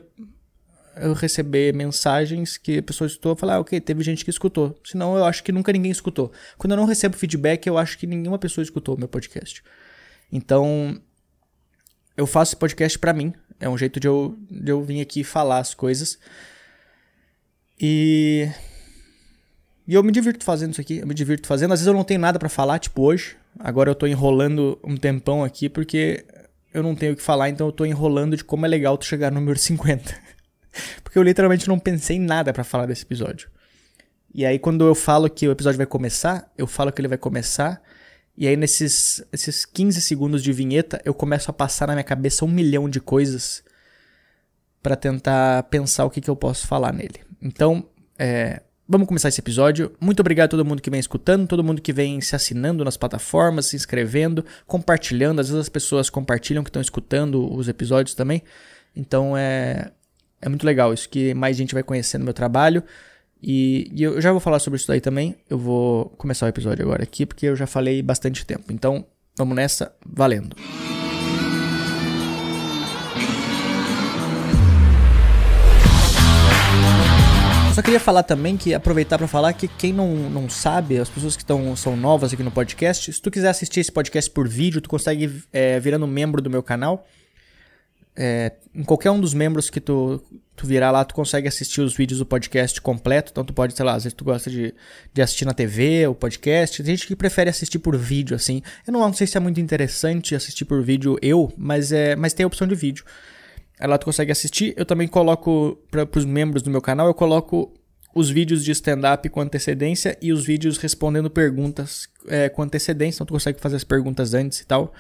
eu 0.97 1.13
receber 1.13 1.75
mensagens 1.75 2.57
que 2.57 2.79
a 2.79 2.83
pessoa 2.83 3.07
escutou, 3.07 3.33
eu 3.33 3.37
falar, 3.37 3.55
ah, 3.55 3.61
ok, 3.61 3.81
teve 3.81 4.03
gente 4.03 4.25
que 4.25 4.31
escutou. 4.31 4.79
Senão 4.85 5.17
eu 5.17 5.25
acho 5.25 5.43
que 5.45 5.53
nunca 5.53 5.73
ninguém 5.73 5.91
escutou. 5.91 6.33
Quando 6.57 6.73
eu 6.73 6.77
não 6.77 6.85
recebo 6.85 7.17
feedback, 7.17 7.67
eu 7.67 7.77
acho 7.77 7.99
que 7.99 8.07
nenhuma 8.07 8.39
pessoa 8.39 8.63
escutou 8.63 8.95
o 8.95 8.99
meu 8.99 9.09
podcast. 9.09 9.63
Então, 10.33 11.01
eu 12.17 12.27
faço 12.27 12.51
esse 12.51 12.57
podcast 12.57 12.99
para 12.99 13.13
mim. 13.13 13.33
É 13.61 13.69
um 13.69 13.77
jeito 13.77 14.01
de 14.01 14.09
eu, 14.09 14.37
de 14.51 14.73
eu 14.73 14.83
vir 14.83 15.01
aqui 15.01 15.23
falar 15.23 15.59
as 15.59 15.75
coisas. 15.75 16.19
E. 17.81 18.49
E 19.87 19.95
eu 19.95 20.03
me 20.03 20.11
divirto 20.11 20.45
fazendo 20.45 20.73
isso 20.73 20.81
aqui, 20.81 20.99
eu 20.99 21.07
me 21.07 21.15
divirto 21.15 21.47
fazendo. 21.47 21.73
Às 21.73 21.79
vezes 21.81 21.87
eu 21.87 21.95
não 21.95 22.03
tenho 22.03 22.19
nada 22.19 22.39
para 22.39 22.49
falar, 22.49 22.79
tipo 22.79 23.03
hoje. 23.03 23.37
Agora 23.59 23.91
eu 23.91 23.95
tô 23.95 24.07
enrolando 24.07 24.79
um 24.83 24.97
tempão 24.97 25.45
aqui 25.45 25.69
porque 25.69 26.25
eu 26.75 26.83
não 26.83 26.95
tenho 26.95 27.13
o 27.13 27.17
que 27.17 27.23
falar, 27.23 27.51
então 27.51 27.69
eu 27.69 27.73
tô 27.73 27.85
enrolando 27.85 28.37
de 28.37 28.45
como 28.45 28.67
é 28.67 28.69
legal 28.69 28.99
tu 28.99 29.07
chegar 29.07 29.31
no 29.31 29.39
número 29.39 29.59
50. 29.59 30.26
Porque 31.03 31.19
eu 31.19 31.23
literalmente 31.23 31.69
não 31.69 31.79
pensei 31.79 32.17
em 32.17 32.21
nada 32.21 32.53
para 32.53 32.65
falar 32.65 32.87
desse 32.87 33.03
episódio. 33.03 33.51
E 34.35 34.45
aí 34.45 34.59
quando 34.59 34.85
eu 34.87 34.95
falo 34.95 35.31
que 35.31 35.49
o 35.49 35.53
episódio 35.53 35.79
vai 35.79 35.87
começar, 35.87 36.51
eu 36.57 36.67
falo 36.67 36.93
que 36.93 37.01
ele 37.01 37.09
vai 37.09 37.19
começar. 37.19 37.81
E 38.37 38.47
aí 38.47 38.57
nesses 38.57 39.25
esses 39.33 39.65
15 39.65 40.01
segundos 40.03 40.43
de 40.43 40.53
vinheta, 40.53 41.01
eu 41.05 41.15
começo 41.15 41.51
a 41.51 41.55
passar 41.55 41.87
na 41.89 41.95
minha 41.95 42.05
cabeça 42.05 42.45
um 42.45 42.49
milhão 42.49 42.89
de 42.89 43.01
coisas 43.01 43.65
para 44.87 44.95
tentar 44.95 45.65
pensar 45.65 46.05
o 46.05 46.11
que, 46.11 46.21
que 46.21 46.31
eu 46.31 46.37
posso 46.37 46.65
falar 46.65 46.93
nele. 46.93 47.21
Então, 47.43 47.85
é, 48.17 48.63
vamos 48.89 49.09
começar 49.09 49.29
esse 49.29 49.41
episódio. 49.41 49.93
Muito 50.01 50.21
obrigado 50.21 50.47
a 50.47 50.51
todo 50.51 50.65
mundo 50.65 50.81
que 50.81 50.89
vem 50.89 51.01
escutando, 51.01 51.49
todo 51.49 51.65
mundo 51.65 51.83
que 51.83 51.93
vem 51.93 52.21
se 52.21 52.37
assinando 52.37 52.85
nas 52.85 52.97
plataformas, 52.97 53.67
se 53.67 53.75
inscrevendo, 53.75 54.45
compartilhando. 54.65 55.41
Às 55.41 55.49
vezes 55.49 55.63
as 55.63 55.69
pessoas 55.69 56.09
compartilham 56.09 56.63
que 56.63 56.71
estão 56.71 56.81
escutando 56.81 57.53
os 57.53 57.69
episódios 57.69 58.15
também. 58.15 58.45
Então 58.95 59.37
é, 59.37 59.91
é 60.41 60.49
muito 60.49 60.65
legal 60.65 60.93
isso, 60.93 61.09
que 61.09 61.35
mais 61.35 61.57
gente 61.57 61.75
vai 61.75 61.83
conhecendo 61.83 62.25
meu 62.25 62.35
trabalho. 62.35 62.83
E, 63.43 63.91
e 63.95 64.03
eu 64.03 64.21
já 64.21 64.33
vou 64.33 64.41
falar 64.41 64.59
sobre 64.59 64.79
isso 64.79 64.89
daí 64.89 65.01
também. 65.01 65.37
Eu 65.49 65.59
vou 65.59 66.07
começar 66.17 66.47
o 66.47 66.49
episódio 66.49 66.85
agora 66.85 67.03
aqui, 67.03 67.27
porque 67.27 67.47
eu 67.47 67.57
já 67.57 67.67
falei 67.67 68.03
bastante 68.03 68.45
tempo. 68.45 68.73
Então, 68.73 69.05
vamos 69.37 69.55
nessa, 69.55 69.95
valendo. 70.05 70.57
Só 77.75 77.83
queria 77.83 78.01
falar 78.01 78.23
também 78.23 78.57
que 78.57 78.73
aproveitar 78.73 79.19
para 79.19 79.29
falar 79.29 79.53
que 79.53 79.69
quem 79.69 79.93
não, 79.93 80.09
não 80.31 80.49
sabe, 80.49 80.97
as 80.97 81.11
pessoas 81.11 81.37
que 81.37 81.45
tão, 81.45 81.77
são 81.77 81.95
novas 81.95 82.33
aqui 82.33 82.43
no 82.43 82.51
podcast, 82.51 83.13
se 83.13 83.21
tu 83.21 83.31
quiser 83.31 83.51
assistir 83.51 83.81
esse 83.81 83.93
podcast 83.93 84.31
por 84.31 84.49
vídeo, 84.49 84.81
tu 84.81 84.89
consegue 84.89 85.43
é, 85.53 85.79
virando 85.79 86.07
membro 86.07 86.41
do 86.41 86.49
meu 86.49 86.63
canal. 86.63 87.07
É, 88.17 88.53
em 88.75 88.83
qualquer 88.83 89.11
um 89.11 89.21
dos 89.21 89.35
membros 89.35 89.69
que 89.69 89.81
tu, 89.81 90.23
tu 90.57 90.67
virar 90.67 90.91
lá, 90.91 91.05
tu 91.05 91.15
consegue 91.15 91.47
assistir 91.47 91.83
os 91.83 91.95
vídeos 91.95 92.19
do 92.19 92.27
podcast 92.27 92.81
completo. 92.81 93.31
Então 93.31 93.45
tu 93.45 93.53
pode, 93.53 93.77
sei 93.77 93.85
lá, 93.85 93.95
às 93.95 94.05
vezes 94.05 94.15
tu 94.15 94.25
gosta 94.25 94.51
de, 94.51 94.75
de 95.13 95.23
assistir 95.23 95.45
na 95.45 95.53
TV, 95.53 96.07
o 96.07 96.15
podcast. 96.15 96.83
Tem 96.83 96.97
gente 96.97 97.07
que 97.07 97.15
prefere 97.15 97.51
assistir 97.51 97.79
por 97.79 97.97
vídeo, 97.97 98.35
assim. 98.35 98.63
Eu 98.87 98.93
não, 98.93 99.01
não 99.01 99.13
sei 99.13 99.27
se 99.27 99.37
é 99.37 99.41
muito 99.41 99.61
interessante 99.61 100.35
assistir 100.35 100.65
por 100.65 100.83
vídeo 100.83 101.19
eu, 101.21 101.53
mas, 101.57 101.93
é, 101.93 102.17
mas 102.17 102.33
tem 102.33 102.45
a 102.45 102.47
opção 102.47 102.67
de 102.67 102.75
vídeo. 102.75 103.05
Aí 103.79 103.87
lá 103.87 103.99
tu 103.99 104.07
consegue 104.07 104.33
assistir. 104.33 104.73
Eu 104.77 104.87
também 104.87 105.07
coloco, 105.07 105.79
para 105.91 106.09
os 106.19 106.25
membros 106.25 106.63
do 106.63 106.71
meu 106.71 106.81
canal, 106.81 107.07
eu 107.07 107.15
coloco 107.15 107.73
os 108.15 108.31
vídeos 108.31 108.65
de 108.65 108.73
stand-up 108.73 109.29
com 109.29 109.43
antecedência 109.43 110.17
e 110.23 110.33
os 110.33 110.47
vídeos 110.47 110.79
respondendo 110.79 111.29
perguntas 111.29 112.09
é, 112.27 112.49
com 112.49 112.63
antecedência. 112.63 113.19
Então 113.19 113.27
tu 113.27 113.35
consegue 113.35 113.61
fazer 113.61 113.77
as 113.77 113.85
perguntas 113.85 114.33
antes 114.33 114.61
e 114.61 114.67
tal. 114.67 114.95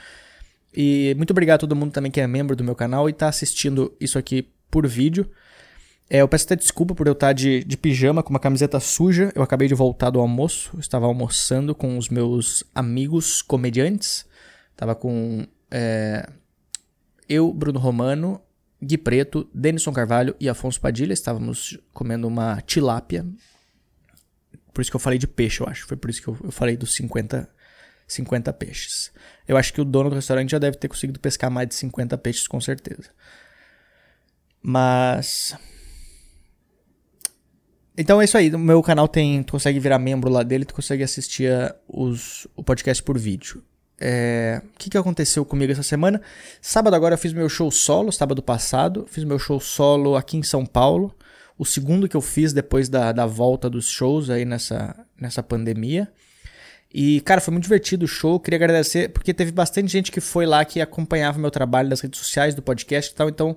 E 0.76 1.14
muito 1.16 1.30
obrigado 1.30 1.56
a 1.56 1.60
todo 1.60 1.74
mundo 1.74 1.92
também 1.92 2.10
que 2.10 2.20
é 2.20 2.26
membro 2.26 2.54
do 2.54 2.62
meu 2.62 2.74
canal 2.74 3.08
e 3.08 3.12
está 3.12 3.28
assistindo 3.28 3.96
isso 3.98 4.18
aqui 4.18 4.52
por 4.70 4.86
vídeo. 4.86 5.30
É, 6.08 6.20
eu 6.20 6.28
peço 6.28 6.44
até 6.44 6.54
desculpa 6.54 6.94
por 6.94 7.06
eu 7.06 7.14
estar 7.14 7.32
de, 7.32 7.64
de 7.64 7.76
pijama 7.76 8.22
com 8.22 8.30
uma 8.30 8.38
camiseta 8.38 8.78
suja. 8.78 9.32
Eu 9.34 9.42
acabei 9.42 9.66
de 9.66 9.74
voltar 9.74 10.10
do 10.10 10.20
almoço. 10.20 10.70
Eu 10.74 10.80
estava 10.80 11.06
almoçando 11.06 11.74
com 11.74 11.96
os 11.96 12.08
meus 12.08 12.62
amigos 12.74 13.42
comediantes. 13.42 14.26
Estava 14.70 14.94
com 14.94 15.46
é, 15.70 16.28
eu, 17.28 17.52
Bruno 17.52 17.78
Romano, 17.78 18.40
Gui 18.80 18.98
Preto, 18.98 19.48
Denison 19.52 19.92
Carvalho 19.92 20.36
e 20.38 20.48
Afonso 20.48 20.80
Padilha. 20.80 21.12
Estávamos 21.12 21.78
comendo 21.92 22.28
uma 22.28 22.60
tilápia. 22.60 23.26
Por 24.72 24.82
isso 24.82 24.90
que 24.90 24.96
eu 24.96 25.00
falei 25.00 25.18
de 25.18 25.26
peixe, 25.26 25.60
eu 25.60 25.66
acho. 25.66 25.86
Foi 25.86 25.96
por 25.96 26.10
isso 26.10 26.22
que 26.22 26.28
eu, 26.28 26.36
eu 26.44 26.52
falei 26.52 26.76
dos 26.76 26.94
50 26.94 27.48
50 28.06 28.52
peixes. 28.52 29.12
Eu 29.46 29.56
acho 29.56 29.72
que 29.72 29.80
o 29.80 29.84
dono 29.84 30.10
do 30.10 30.16
restaurante 30.16 30.50
já 30.50 30.58
deve 30.58 30.76
ter 30.76 30.88
conseguido 30.88 31.20
pescar 31.20 31.50
mais 31.50 31.68
de 31.68 31.74
50 31.74 32.18
peixes, 32.18 32.48
com 32.48 32.60
certeza. 32.60 33.10
Mas. 34.60 35.56
Então 37.96 38.20
é 38.20 38.24
isso 38.24 38.36
aí. 38.36 38.52
O 38.52 38.58
meu 38.58 38.82
canal 38.82 39.06
tem. 39.06 39.42
Tu 39.42 39.52
consegue 39.52 39.78
virar 39.78 39.98
membro 39.98 40.30
lá 40.30 40.42
dele, 40.42 40.64
tu 40.64 40.74
consegue 40.74 41.04
assistir 41.04 41.52
os, 41.86 42.46
o 42.56 42.62
podcast 42.62 43.02
por 43.02 43.18
vídeo. 43.18 43.62
É, 43.98 44.60
o 44.62 44.78
que, 44.78 44.90
que 44.90 44.98
aconteceu 44.98 45.44
comigo 45.44 45.72
essa 45.72 45.82
semana? 45.82 46.20
Sábado 46.60 46.94
agora 46.94 47.14
eu 47.14 47.18
fiz 47.18 47.32
meu 47.32 47.48
show 47.48 47.70
solo, 47.70 48.12
sábado 48.12 48.42
passado. 48.42 49.06
Fiz 49.08 49.24
meu 49.24 49.38
show 49.38 49.60
solo 49.60 50.16
aqui 50.16 50.36
em 50.36 50.42
São 50.42 50.66
Paulo. 50.66 51.14
o 51.56 51.64
segundo 51.64 52.08
que 52.08 52.16
eu 52.16 52.20
fiz 52.20 52.52
depois 52.52 52.88
da, 52.88 53.12
da 53.12 53.24
volta 53.24 53.70
dos 53.70 53.88
shows 53.88 54.28
aí 54.28 54.44
nessa, 54.44 55.06
nessa 55.18 55.42
pandemia. 55.42 56.12
E, 56.98 57.20
cara, 57.20 57.42
foi 57.42 57.52
muito 57.52 57.64
divertido 57.64 58.06
o 58.06 58.08
show. 58.08 58.40
Queria 58.40 58.56
agradecer, 58.56 59.10
porque 59.10 59.34
teve 59.34 59.52
bastante 59.52 59.92
gente 59.92 60.10
que 60.10 60.18
foi 60.18 60.46
lá 60.46 60.64
que 60.64 60.80
acompanhava 60.80 61.38
meu 61.38 61.50
trabalho 61.50 61.90
das 61.90 62.00
redes 62.00 62.18
sociais, 62.18 62.54
do 62.54 62.62
podcast 62.62 63.12
e 63.12 63.14
tal. 63.14 63.28
Então, 63.28 63.54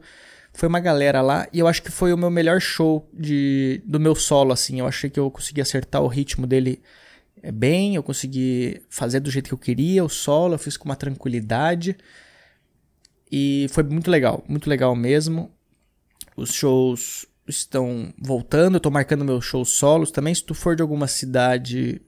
foi 0.52 0.68
uma 0.68 0.82
galera 0.82 1.22
lá. 1.22 1.48
E 1.54 1.60
eu 1.60 1.66
acho 1.66 1.82
que 1.82 1.90
foi 1.90 2.12
o 2.12 2.18
meu 2.18 2.30
melhor 2.30 2.60
show 2.60 3.10
de, 3.14 3.82
do 3.86 3.98
meu 3.98 4.14
solo, 4.14 4.52
assim. 4.52 4.82
Eu 4.82 4.88
achei 4.88 5.10
que 5.10 5.18
eu 5.18 5.32
consegui 5.32 5.62
acertar 5.62 6.02
o 6.02 6.08
ritmo 6.08 6.46
dele 6.46 6.82
é, 7.42 7.50
bem. 7.50 7.96
Eu 7.96 8.04
consegui 8.04 8.82
fazer 8.90 9.22
do 9.22 9.32
jeito 9.32 9.48
que 9.48 9.54
eu 9.54 9.58
queria 9.58 10.04
o 10.04 10.10
solo. 10.10 10.56
Eu 10.56 10.60
fiz 10.60 10.76
com 10.76 10.84
uma 10.84 10.98
tranquilidade. 10.98 11.96
E 13.32 13.68
foi 13.70 13.84
muito 13.84 14.12
legal, 14.12 14.44
muito 14.50 14.70
legal 14.70 14.94
mesmo. 14.98 15.50
Os 16.36 16.54
shows 16.54 17.26
estão 17.48 18.14
voltando, 18.22 18.76
eu 18.76 18.82
tô 18.82 18.92
marcando 18.92 19.24
meus 19.24 19.46
shows 19.46 19.70
solos 19.70 20.12
também. 20.12 20.36
Se 20.36 20.44
tu 20.44 20.54
for 20.54 20.76
de 20.76 20.82
alguma 20.82 21.08
cidade 21.08 22.02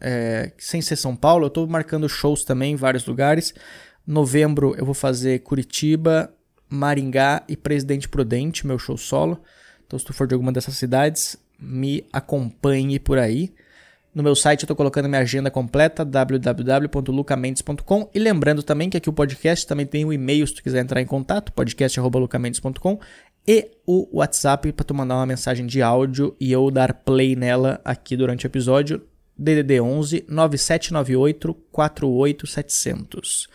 é, 0.00 0.52
sem 0.58 0.80
ser 0.80 0.96
São 0.96 1.14
Paulo, 1.14 1.46
eu 1.46 1.50
tô 1.50 1.66
marcando 1.66 2.08
shows 2.08 2.44
também 2.44 2.72
em 2.72 2.76
vários 2.76 3.06
lugares. 3.06 3.54
Novembro 4.06 4.74
eu 4.76 4.84
vou 4.84 4.94
fazer 4.94 5.40
Curitiba, 5.40 6.32
Maringá 6.68 7.42
e 7.48 7.56
Presidente 7.56 8.08
Prudente, 8.08 8.66
meu 8.66 8.78
show 8.78 8.96
solo. 8.96 9.40
Então, 9.86 9.98
se 9.98 10.04
tu 10.04 10.12
for 10.12 10.26
de 10.26 10.34
alguma 10.34 10.52
dessas 10.52 10.76
cidades, 10.76 11.36
me 11.58 12.04
acompanhe 12.12 12.98
por 12.98 13.18
aí. 13.18 13.52
No 14.12 14.22
meu 14.22 14.34
site 14.34 14.62
eu 14.62 14.64
estou 14.64 14.76
colocando 14.76 15.08
minha 15.08 15.20
agenda 15.20 15.50
completa, 15.50 16.04
www.lucamendes.com. 16.04 18.10
E 18.12 18.18
lembrando 18.18 18.62
também 18.62 18.90
que 18.90 18.96
aqui 18.96 19.08
o 19.08 19.12
podcast 19.12 19.66
também 19.66 19.86
tem 19.86 20.04
o 20.04 20.12
e-mail 20.12 20.46
se 20.46 20.54
tu 20.54 20.62
quiser 20.62 20.80
entrar 20.80 21.00
em 21.00 21.06
contato, 21.06 21.52
podcast.lucamendes.com. 21.52 22.98
E 23.46 23.70
o 23.86 24.18
WhatsApp 24.18 24.72
para 24.72 24.84
tu 24.84 24.94
mandar 24.94 25.16
uma 25.16 25.26
mensagem 25.26 25.66
de 25.66 25.80
áudio 25.80 26.36
e 26.40 26.50
eu 26.50 26.70
dar 26.70 26.92
play 26.92 27.36
nela 27.36 27.80
aqui 27.84 28.16
durante 28.16 28.46
o 28.46 28.48
episódio. 28.48 29.02
DDD 29.40 29.80
11 29.80 30.24
9798 30.28 31.54
48700. 31.72 33.48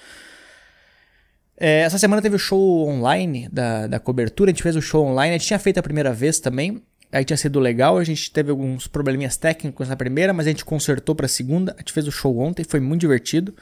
É, 1.58 1.82
essa 1.82 1.98
semana 1.98 2.22
teve 2.22 2.36
o 2.36 2.40
show 2.40 2.88
online 2.88 3.48
da, 3.52 3.88
da 3.88 4.00
cobertura, 4.00 4.50
a 4.50 4.54
gente 4.54 4.64
fez 4.64 4.76
o 4.76 4.82
show 4.82 5.06
online, 5.06 5.36
a 5.36 5.38
gente 5.38 5.48
tinha 5.48 5.60
feito 5.60 5.78
a 5.78 5.84
primeira 5.84 6.12
vez 6.12 6.40
também, 6.40 6.82
aí 7.12 7.24
tinha 7.24 7.38
sido 7.38 7.60
legal, 7.60 7.98
a 7.98 8.04
gente 8.04 8.30
teve 8.32 8.52
alguns 8.52 8.88
probleminhas 8.88 9.38
técnicos 9.38 9.88
na 9.88 9.96
primeira, 9.96 10.34
mas 10.34 10.48
a 10.48 10.50
gente 10.50 10.66
consertou 10.66 11.16
pra 11.16 11.28
segunda, 11.28 11.74
a 11.74 11.80
gente 11.80 11.94
fez 11.94 12.08
o 12.08 12.12
show 12.12 12.38
ontem, 12.40 12.66
foi 12.66 12.82
muito 12.82 13.02
divertido. 13.02 13.56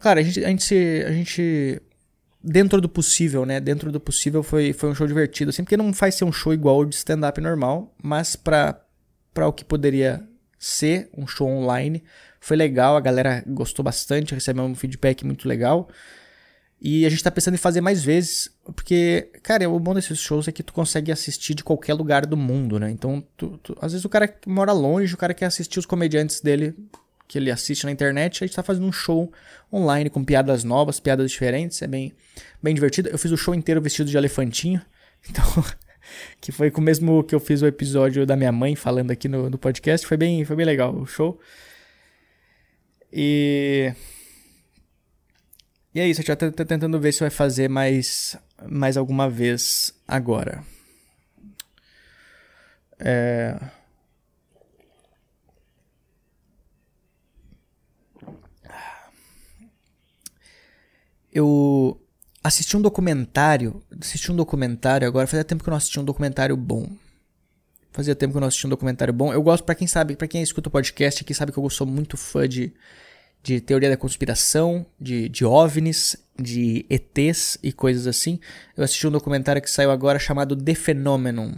Claro, 0.00 0.20
a 0.20 0.22
gente, 0.22 0.42
a 0.42 0.48
gente, 0.48 1.04
a 1.06 1.12
gente 1.12 1.82
dentro 2.42 2.80
do 2.80 2.88
possível, 2.88 3.44
né, 3.44 3.60
dentro 3.60 3.92
do 3.92 4.00
possível 4.00 4.42
foi, 4.42 4.72
foi 4.72 4.88
um 4.88 4.94
show 4.94 5.06
divertido, 5.06 5.50
assim, 5.50 5.64
porque 5.64 5.76
não 5.76 5.92
faz 5.92 6.14
ser 6.14 6.24
um 6.24 6.32
show 6.32 6.54
igual 6.54 6.84
de 6.84 6.94
stand-up 6.94 7.38
normal, 7.40 7.94
mas 8.02 8.36
pra 8.36 8.80
o 9.36 9.52
que 9.52 9.64
poderia 9.64 10.26
ser 10.58 11.08
um 11.16 11.26
show 11.26 11.48
online, 11.48 12.02
foi 12.40 12.56
legal, 12.56 12.96
a 12.96 13.00
galera 13.00 13.42
gostou 13.46 13.84
bastante, 13.84 14.34
recebeu 14.34 14.64
um 14.64 14.74
feedback 14.74 15.24
muito 15.24 15.48
legal. 15.48 15.88
E 16.80 17.06
a 17.06 17.08
gente 17.08 17.22
tá 17.22 17.30
pensando 17.30 17.54
em 17.54 17.58
fazer 17.58 17.80
mais 17.80 18.04
vezes, 18.04 18.50
porque, 18.74 19.30
cara, 19.42 19.68
o 19.68 19.80
bom 19.80 19.94
desses 19.94 20.18
shows 20.18 20.46
é 20.46 20.52
que 20.52 20.62
tu 20.62 20.72
consegue 20.72 21.10
assistir 21.10 21.54
de 21.54 21.64
qualquer 21.64 21.94
lugar 21.94 22.26
do 22.26 22.36
mundo, 22.36 22.78
né? 22.78 22.90
Então, 22.90 23.24
tu, 23.36 23.58
tu, 23.62 23.76
às 23.80 23.92
vezes 23.92 24.04
o 24.04 24.08
cara 24.08 24.32
mora 24.46 24.72
longe, 24.72 25.14
o 25.14 25.16
cara 25.16 25.32
quer 25.32 25.46
assistir 25.46 25.78
os 25.78 25.86
comediantes 25.86 26.40
dele 26.40 26.74
que 27.26 27.38
ele 27.38 27.50
assiste 27.50 27.84
na 27.84 27.90
internet, 27.90 28.44
a 28.44 28.46
gente 28.46 28.54
tá 28.54 28.62
fazendo 28.62 28.86
um 28.86 28.92
show 28.92 29.32
online 29.72 30.10
com 30.10 30.24
piadas 30.24 30.62
novas, 30.62 31.00
piadas 31.00 31.30
diferentes, 31.30 31.80
é 31.82 31.86
bem, 31.86 32.12
bem 32.62 32.74
divertido. 32.74 33.08
Eu 33.08 33.18
fiz 33.18 33.32
o 33.32 33.36
show 33.36 33.54
inteiro 33.54 33.80
vestido 33.80 34.08
de 34.08 34.16
elefantinho, 34.16 34.80
então, 35.28 35.44
que 36.40 36.52
foi 36.52 36.70
com 36.70 36.80
o 36.80 36.84
mesmo 36.84 37.22
que 37.24 37.34
eu 37.34 37.40
fiz 37.40 37.62
o 37.62 37.66
episódio 37.66 38.26
da 38.26 38.36
minha 38.36 38.52
mãe 38.52 38.74
falando 38.76 39.10
aqui 39.10 39.28
no, 39.28 39.50
no 39.50 39.58
podcast, 39.58 40.06
foi 40.06 40.16
bem, 40.16 40.44
foi 40.44 40.56
bem 40.56 40.66
legal 40.66 40.94
o 40.94 41.06
show. 41.06 41.38
E 43.12 43.92
e 45.96 46.00
é 46.00 46.06
isso, 46.06 46.20
a 46.20 46.24
gente 46.24 46.52
tá 46.52 46.64
tentando 46.64 47.00
ver 47.00 47.10
se 47.10 47.20
vai 47.20 47.30
fazer 47.30 47.68
mais, 47.68 48.36
mais 48.68 48.98
alguma 48.98 49.30
vez 49.30 49.94
agora. 50.06 50.62
É... 52.98 53.58
Eu 61.32 61.98
assisti 62.46 62.76
um 62.76 62.82
documentário, 62.82 63.82
assisti 64.00 64.30
um 64.30 64.36
documentário 64.36 65.06
agora, 65.06 65.26
fazia 65.26 65.44
tempo 65.44 65.62
que 65.62 65.68
eu 65.68 65.72
não 65.72 65.78
assisti 65.78 65.98
um 66.00 66.04
documentário 66.04 66.56
bom. 66.56 66.88
Fazia 67.92 68.14
tempo 68.14 68.32
que 68.32 68.36
eu 68.36 68.40
não 68.40 68.48
assisti 68.48 68.66
um 68.66 68.70
documentário 68.70 69.12
bom. 69.12 69.32
Eu 69.32 69.42
gosto, 69.42 69.64
para 69.64 69.74
quem 69.74 69.86
sabe, 69.86 70.16
para 70.16 70.28
quem 70.28 70.42
escuta 70.42 70.68
o 70.68 70.72
podcast 70.72 71.22
aqui, 71.22 71.32
sabe 71.32 71.52
que 71.52 71.58
eu 71.58 71.70
sou 71.70 71.86
muito 71.86 72.16
fã 72.16 72.48
de 72.48 72.72
de 73.46 73.60
teoria 73.60 73.88
da 73.88 73.96
conspiração, 73.96 74.84
de, 75.00 75.28
de 75.28 75.44
OVNIs, 75.44 76.16
de 76.36 76.84
ETs 76.90 77.56
e 77.62 77.72
coisas 77.72 78.08
assim. 78.08 78.40
Eu 78.76 78.82
assisti 78.82 79.06
um 79.06 79.10
documentário 79.12 79.62
que 79.62 79.70
saiu 79.70 79.92
agora 79.92 80.18
chamado 80.18 80.56
The 80.56 80.74
Phenomenon. 80.74 81.52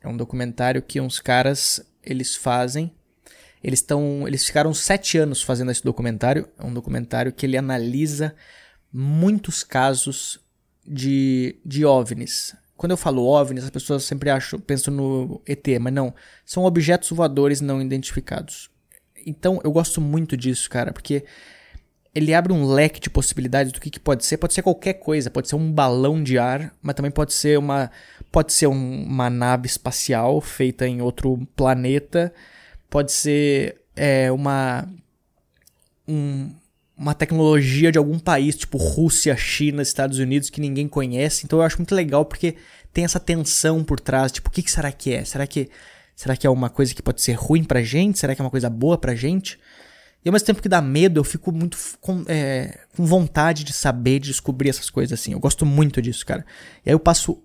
É 0.00 0.06
um 0.06 0.16
documentário 0.16 0.80
que 0.80 1.00
uns 1.00 1.18
caras 1.18 1.84
eles 2.00 2.36
fazem. 2.36 2.92
Eles 3.60 3.80
estão, 3.80 4.28
eles 4.28 4.46
ficaram 4.46 4.72
sete 4.72 5.18
anos 5.18 5.42
fazendo 5.42 5.72
esse 5.72 5.82
documentário. 5.82 6.48
É 6.56 6.64
um 6.64 6.72
documentário 6.72 7.32
que 7.32 7.44
ele 7.44 7.56
analisa 7.56 8.32
muitos 8.96 9.62
casos 9.62 10.40
de, 10.86 11.56
de 11.64 11.84
OVNIs. 11.84 12.56
Quando 12.76 12.92
eu 12.92 12.96
falo 12.96 13.26
OVNIs, 13.26 13.64
as 13.64 13.70
pessoas 13.70 14.04
sempre 14.04 14.30
acham, 14.30 14.58
pensam 14.58 14.92
no 14.92 15.42
ET, 15.46 15.66
mas 15.80 15.92
não. 15.92 16.14
São 16.46 16.64
objetos 16.64 17.10
voadores 17.10 17.60
não 17.60 17.82
identificados. 17.82 18.70
Então 19.26 19.60
eu 19.62 19.70
gosto 19.70 20.00
muito 20.00 20.34
disso, 20.36 20.70
cara, 20.70 20.92
porque 20.92 21.24
ele 22.14 22.32
abre 22.32 22.54
um 22.54 22.66
leque 22.66 22.98
de 22.98 23.10
possibilidades 23.10 23.70
do 23.70 23.80
que, 23.80 23.90
que, 23.90 24.00
pode 24.00 24.24
ser. 24.24 24.38
Pode 24.38 24.54
ser 24.54 24.62
qualquer 24.62 24.94
coisa, 24.94 25.30
pode 25.30 25.48
ser 25.48 25.56
um 25.56 25.70
balão 25.70 26.22
de 26.22 26.38
ar, 26.38 26.74
mas 26.80 26.94
também 26.94 27.10
pode 27.10 27.34
ser 27.34 27.58
uma, 27.58 27.90
pode 28.32 28.54
ser 28.54 28.66
um, 28.66 29.04
uma 29.04 29.28
nave 29.28 29.66
espacial 29.66 30.40
feita 30.40 30.86
em 30.86 31.02
outro 31.02 31.46
planeta, 31.54 32.32
pode 32.88 33.12
ser 33.12 33.82
é, 33.94 34.32
uma 34.32 34.88
um, 36.08 36.54
uma 36.96 37.14
tecnologia 37.14 37.92
de 37.92 37.98
algum 37.98 38.18
país, 38.18 38.56
tipo 38.56 38.78
Rússia, 38.78 39.36
China, 39.36 39.82
Estados 39.82 40.18
Unidos, 40.18 40.50
que 40.50 40.60
ninguém 40.60 40.88
conhece. 40.88 41.44
Então 41.44 41.58
eu 41.58 41.64
acho 41.64 41.76
muito 41.76 41.94
legal 41.94 42.24
porque 42.24 42.56
tem 42.92 43.04
essa 43.04 43.20
tensão 43.20 43.84
por 43.84 44.00
trás, 44.00 44.32
tipo, 44.32 44.48
o 44.48 44.52
que, 44.52 44.62
que 44.62 44.70
será 44.70 44.90
que 44.90 45.12
é? 45.12 45.24
Será 45.24 45.46
que 45.46 45.68
Será 46.16 46.34
que 46.34 46.46
é 46.46 46.50
uma 46.50 46.70
coisa 46.70 46.94
que 46.94 47.02
pode 47.02 47.20
ser 47.20 47.34
ruim 47.34 47.62
pra 47.62 47.82
gente? 47.82 48.18
Será 48.18 48.34
que 48.34 48.40
é 48.40 48.44
uma 48.44 48.50
coisa 48.50 48.70
boa 48.70 48.96
pra 48.96 49.14
gente? 49.14 49.58
E 50.24 50.28
ao 50.28 50.32
mesmo 50.32 50.46
tempo 50.46 50.62
que 50.62 50.68
dá 50.68 50.80
medo, 50.80 51.20
eu 51.20 51.24
fico 51.24 51.52
muito 51.52 51.76
com, 52.00 52.24
é, 52.26 52.80
com 52.96 53.04
vontade 53.04 53.62
de 53.62 53.74
saber, 53.74 54.18
de 54.18 54.28
descobrir 54.28 54.70
essas 54.70 54.88
coisas 54.88 55.20
assim. 55.20 55.32
Eu 55.32 55.38
gosto 55.38 55.66
muito 55.66 56.00
disso, 56.00 56.24
cara. 56.24 56.44
E 56.84 56.88
aí 56.88 56.94
eu 56.94 56.98
passo 56.98 57.40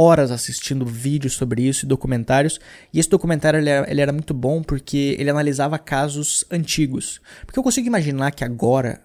horas 0.00 0.30
assistindo 0.30 0.86
vídeos 0.86 1.34
sobre 1.34 1.62
isso 1.62 1.84
e 1.84 1.88
documentários. 1.88 2.58
E 2.92 2.98
esse 2.98 3.08
documentário 3.08 3.58
ele 3.58 3.68
era, 3.68 3.90
ele 3.90 4.00
era, 4.00 4.12
muito 4.12 4.32
bom 4.32 4.62
porque 4.62 5.14
ele 5.18 5.28
analisava 5.28 5.78
casos 5.78 6.42
antigos. 6.50 7.20
Porque 7.44 7.58
eu 7.58 7.62
consigo 7.62 7.86
imaginar 7.86 8.30
que 8.30 8.42
agora, 8.42 9.02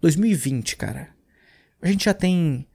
2020, 0.00 0.76
cara, 0.76 1.10
a 1.80 1.86
gente 1.86 2.06
já 2.06 2.14
tem 2.14 2.66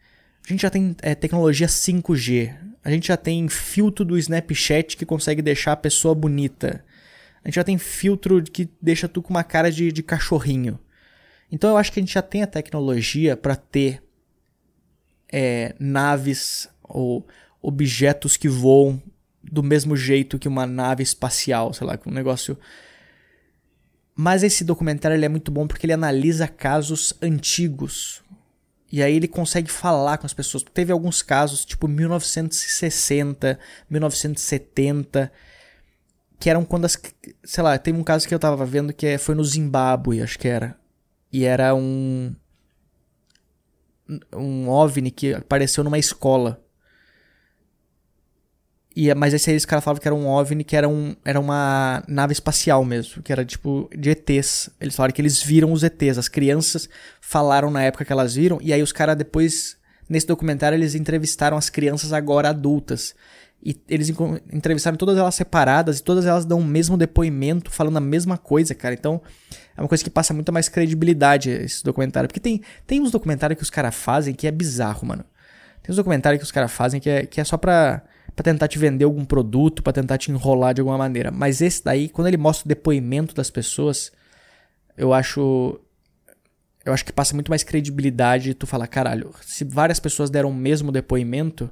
a 0.45 0.51
gente 0.51 0.61
já 0.61 0.69
tem 0.69 0.95
é, 1.01 1.13
tecnologia 1.13 1.67
5G. 1.67 2.55
A 2.83 2.89
gente 2.89 3.09
já 3.09 3.17
tem 3.17 3.47
filtro 3.49 4.05
do 4.05 4.17
Snapchat 4.17 4.95
que 4.95 5.05
consegue 5.05 5.41
deixar 5.41 5.73
a 5.73 5.77
pessoa 5.77 6.15
bonita. 6.15 6.83
A 7.43 7.49
gente 7.49 7.55
já 7.55 7.63
tem 7.63 7.77
filtro 7.77 8.41
que 8.41 8.69
deixa 8.81 9.07
tu 9.07 9.21
com 9.21 9.31
uma 9.31 9.43
cara 9.43 9.69
de, 9.69 9.91
de 9.91 10.01
cachorrinho. 10.01 10.79
Então 11.51 11.71
eu 11.71 11.77
acho 11.77 11.91
que 11.91 11.99
a 11.99 12.03
gente 12.03 12.13
já 12.13 12.21
tem 12.21 12.41
a 12.41 12.47
tecnologia 12.47 13.35
para 13.35 13.55
ter 13.55 14.01
é, 15.31 15.75
naves 15.77 16.69
ou 16.89 17.27
objetos 17.61 18.37
que 18.37 18.47
voam 18.47 19.01
do 19.43 19.63
mesmo 19.63 19.95
jeito 19.95 20.39
que 20.39 20.47
uma 20.47 20.65
nave 20.65 21.03
espacial, 21.03 21.73
sei 21.73 21.87
lá, 21.87 21.99
um 22.05 22.11
negócio. 22.11 22.57
Mas 24.15 24.43
esse 24.43 24.63
documentário 24.63 25.15
ele 25.15 25.25
é 25.25 25.29
muito 25.29 25.51
bom 25.51 25.65
porque 25.65 25.85
ele 25.85 25.93
analisa 25.93 26.47
casos 26.47 27.13
antigos, 27.21 28.21
e 28.91 29.03
aí 29.03 29.15
ele 29.15 29.27
consegue 29.27 29.71
falar 29.71 30.17
com 30.17 30.25
as 30.25 30.33
pessoas. 30.33 30.63
Teve 30.63 30.91
alguns 30.91 31.21
casos, 31.21 31.63
tipo 31.63 31.87
1960, 31.87 33.59
1970, 33.89 35.31
que 36.39 36.49
eram 36.49 36.65
quando 36.65 36.85
as. 36.85 36.99
Sei 37.43 37.63
lá, 37.63 37.77
teve 37.77 37.97
um 37.97 38.03
caso 38.03 38.27
que 38.27 38.33
eu 38.33 38.39
tava 38.39 38.65
vendo 38.65 38.91
que 38.91 39.05
é, 39.05 39.17
foi 39.17 39.35
no 39.35 39.43
Zimbábue, 39.43 40.21
acho 40.21 40.39
que 40.39 40.47
era. 40.47 40.75
E 41.31 41.45
era 41.45 41.75
um. 41.75 42.35
Um 44.35 44.67
OVNI 44.69 45.11
que 45.11 45.33
apareceu 45.35 45.83
numa 45.83 45.99
escola. 45.99 46.59
E, 49.01 49.15
mas 49.15 49.33
esse 49.33 49.49
aí 49.49 49.55
os 49.55 49.63
caras 49.63 49.81
falavam 49.81 50.01
que 50.01 50.07
era 50.09 50.13
um 50.13 50.27
OVNI, 50.27 50.61
que 50.61 50.75
era, 50.75 50.89
um, 50.89 51.15
era 51.23 51.39
uma 51.39 52.03
nave 52.05 52.33
espacial 52.33 52.83
mesmo, 52.83 53.23
que 53.23 53.31
era 53.31 53.45
tipo 53.45 53.89
de 53.97 54.09
ETs. 54.09 54.69
Eles 54.77 54.93
falaram 54.93 55.13
que 55.13 55.21
eles 55.21 55.41
viram 55.41 55.71
os 55.71 55.83
ETs. 55.83 56.17
As 56.17 56.27
crianças 56.27 56.89
falaram 57.21 57.71
na 57.71 57.81
época 57.81 58.03
que 58.03 58.11
elas 58.11 58.35
viram, 58.35 58.59
e 58.61 58.73
aí 58.73 58.83
os 58.83 58.91
caras 58.91 59.15
depois, 59.15 59.77
nesse 60.09 60.27
documentário, 60.27 60.75
eles 60.75 60.95
entrevistaram 60.95 61.55
as 61.55 61.69
crianças 61.69 62.11
agora 62.11 62.49
adultas. 62.49 63.15
e 63.63 63.73
eles 63.87 64.11
entrevistaram 64.51 64.97
todas 64.97 65.17
elas 65.17 65.33
separadas 65.33 65.99
e 65.99 66.03
todas 66.03 66.25
elas 66.25 66.43
dão 66.43 66.59
o 66.59 66.65
mesmo 66.65 66.97
depoimento, 66.97 67.71
falando 67.71 67.95
a 67.95 68.01
mesma 68.01 68.37
coisa, 68.37 68.75
cara. 68.75 68.93
Então, 68.93 69.21
é 69.77 69.81
uma 69.81 69.87
coisa 69.87 70.03
que 70.03 70.09
passa 70.09 70.33
muito 70.33 70.51
mais 70.51 70.67
credibilidade 70.67 71.49
esse 71.49 71.81
documentário. 71.85 72.27
Porque 72.27 72.41
tem, 72.41 72.61
tem 72.85 72.99
uns 72.99 73.11
documentários 73.11 73.55
que 73.55 73.63
os 73.63 73.69
caras 73.69 73.95
fazem 73.95 74.33
que 74.33 74.45
é 74.45 74.51
bizarro, 74.51 75.07
mano. 75.07 75.23
Tem 75.81 75.89
uns 75.89 75.95
documentários 75.95 76.39
que 76.39 76.43
os 76.45 76.51
caras 76.51 76.69
fazem 76.69 76.99
que 76.99 77.09
é, 77.09 77.25
que 77.25 77.39
é 77.39 77.45
só 77.45 77.55
pra, 77.55 78.03
pra 78.39 78.43
tentar 78.53 78.69
te 78.69 78.79
vender 78.79 79.03
algum 79.03 79.25
produto, 79.25 79.83
pra 79.83 79.91
tentar 79.91 80.17
te 80.17 80.31
enrolar 80.31 80.73
de 80.73 80.79
alguma 80.79 80.97
maneira. 80.97 81.29
Mas 81.29 81.59
esse 81.59 81.83
daí, 81.83 82.07
quando 82.07 82.27
ele 82.27 82.37
mostra 82.37 82.65
o 82.65 82.69
depoimento 82.69 83.35
das 83.35 83.49
pessoas, 83.49 84.13
eu 84.95 85.13
acho. 85.13 85.77
Eu 86.85 86.93
acho 86.93 87.03
que 87.03 87.11
passa 87.11 87.33
muito 87.33 87.49
mais 87.49 87.63
credibilidade 87.63 88.53
tu 88.53 88.65
falar, 88.65 88.87
caralho, 88.87 89.35
se 89.41 89.65
várias 89.65 89.99
pessoas 89.99 90.29
deram 90.29 90.49
o 90.51 90.55
mesmo 90.55 90.89
depoimento 90.89 91.69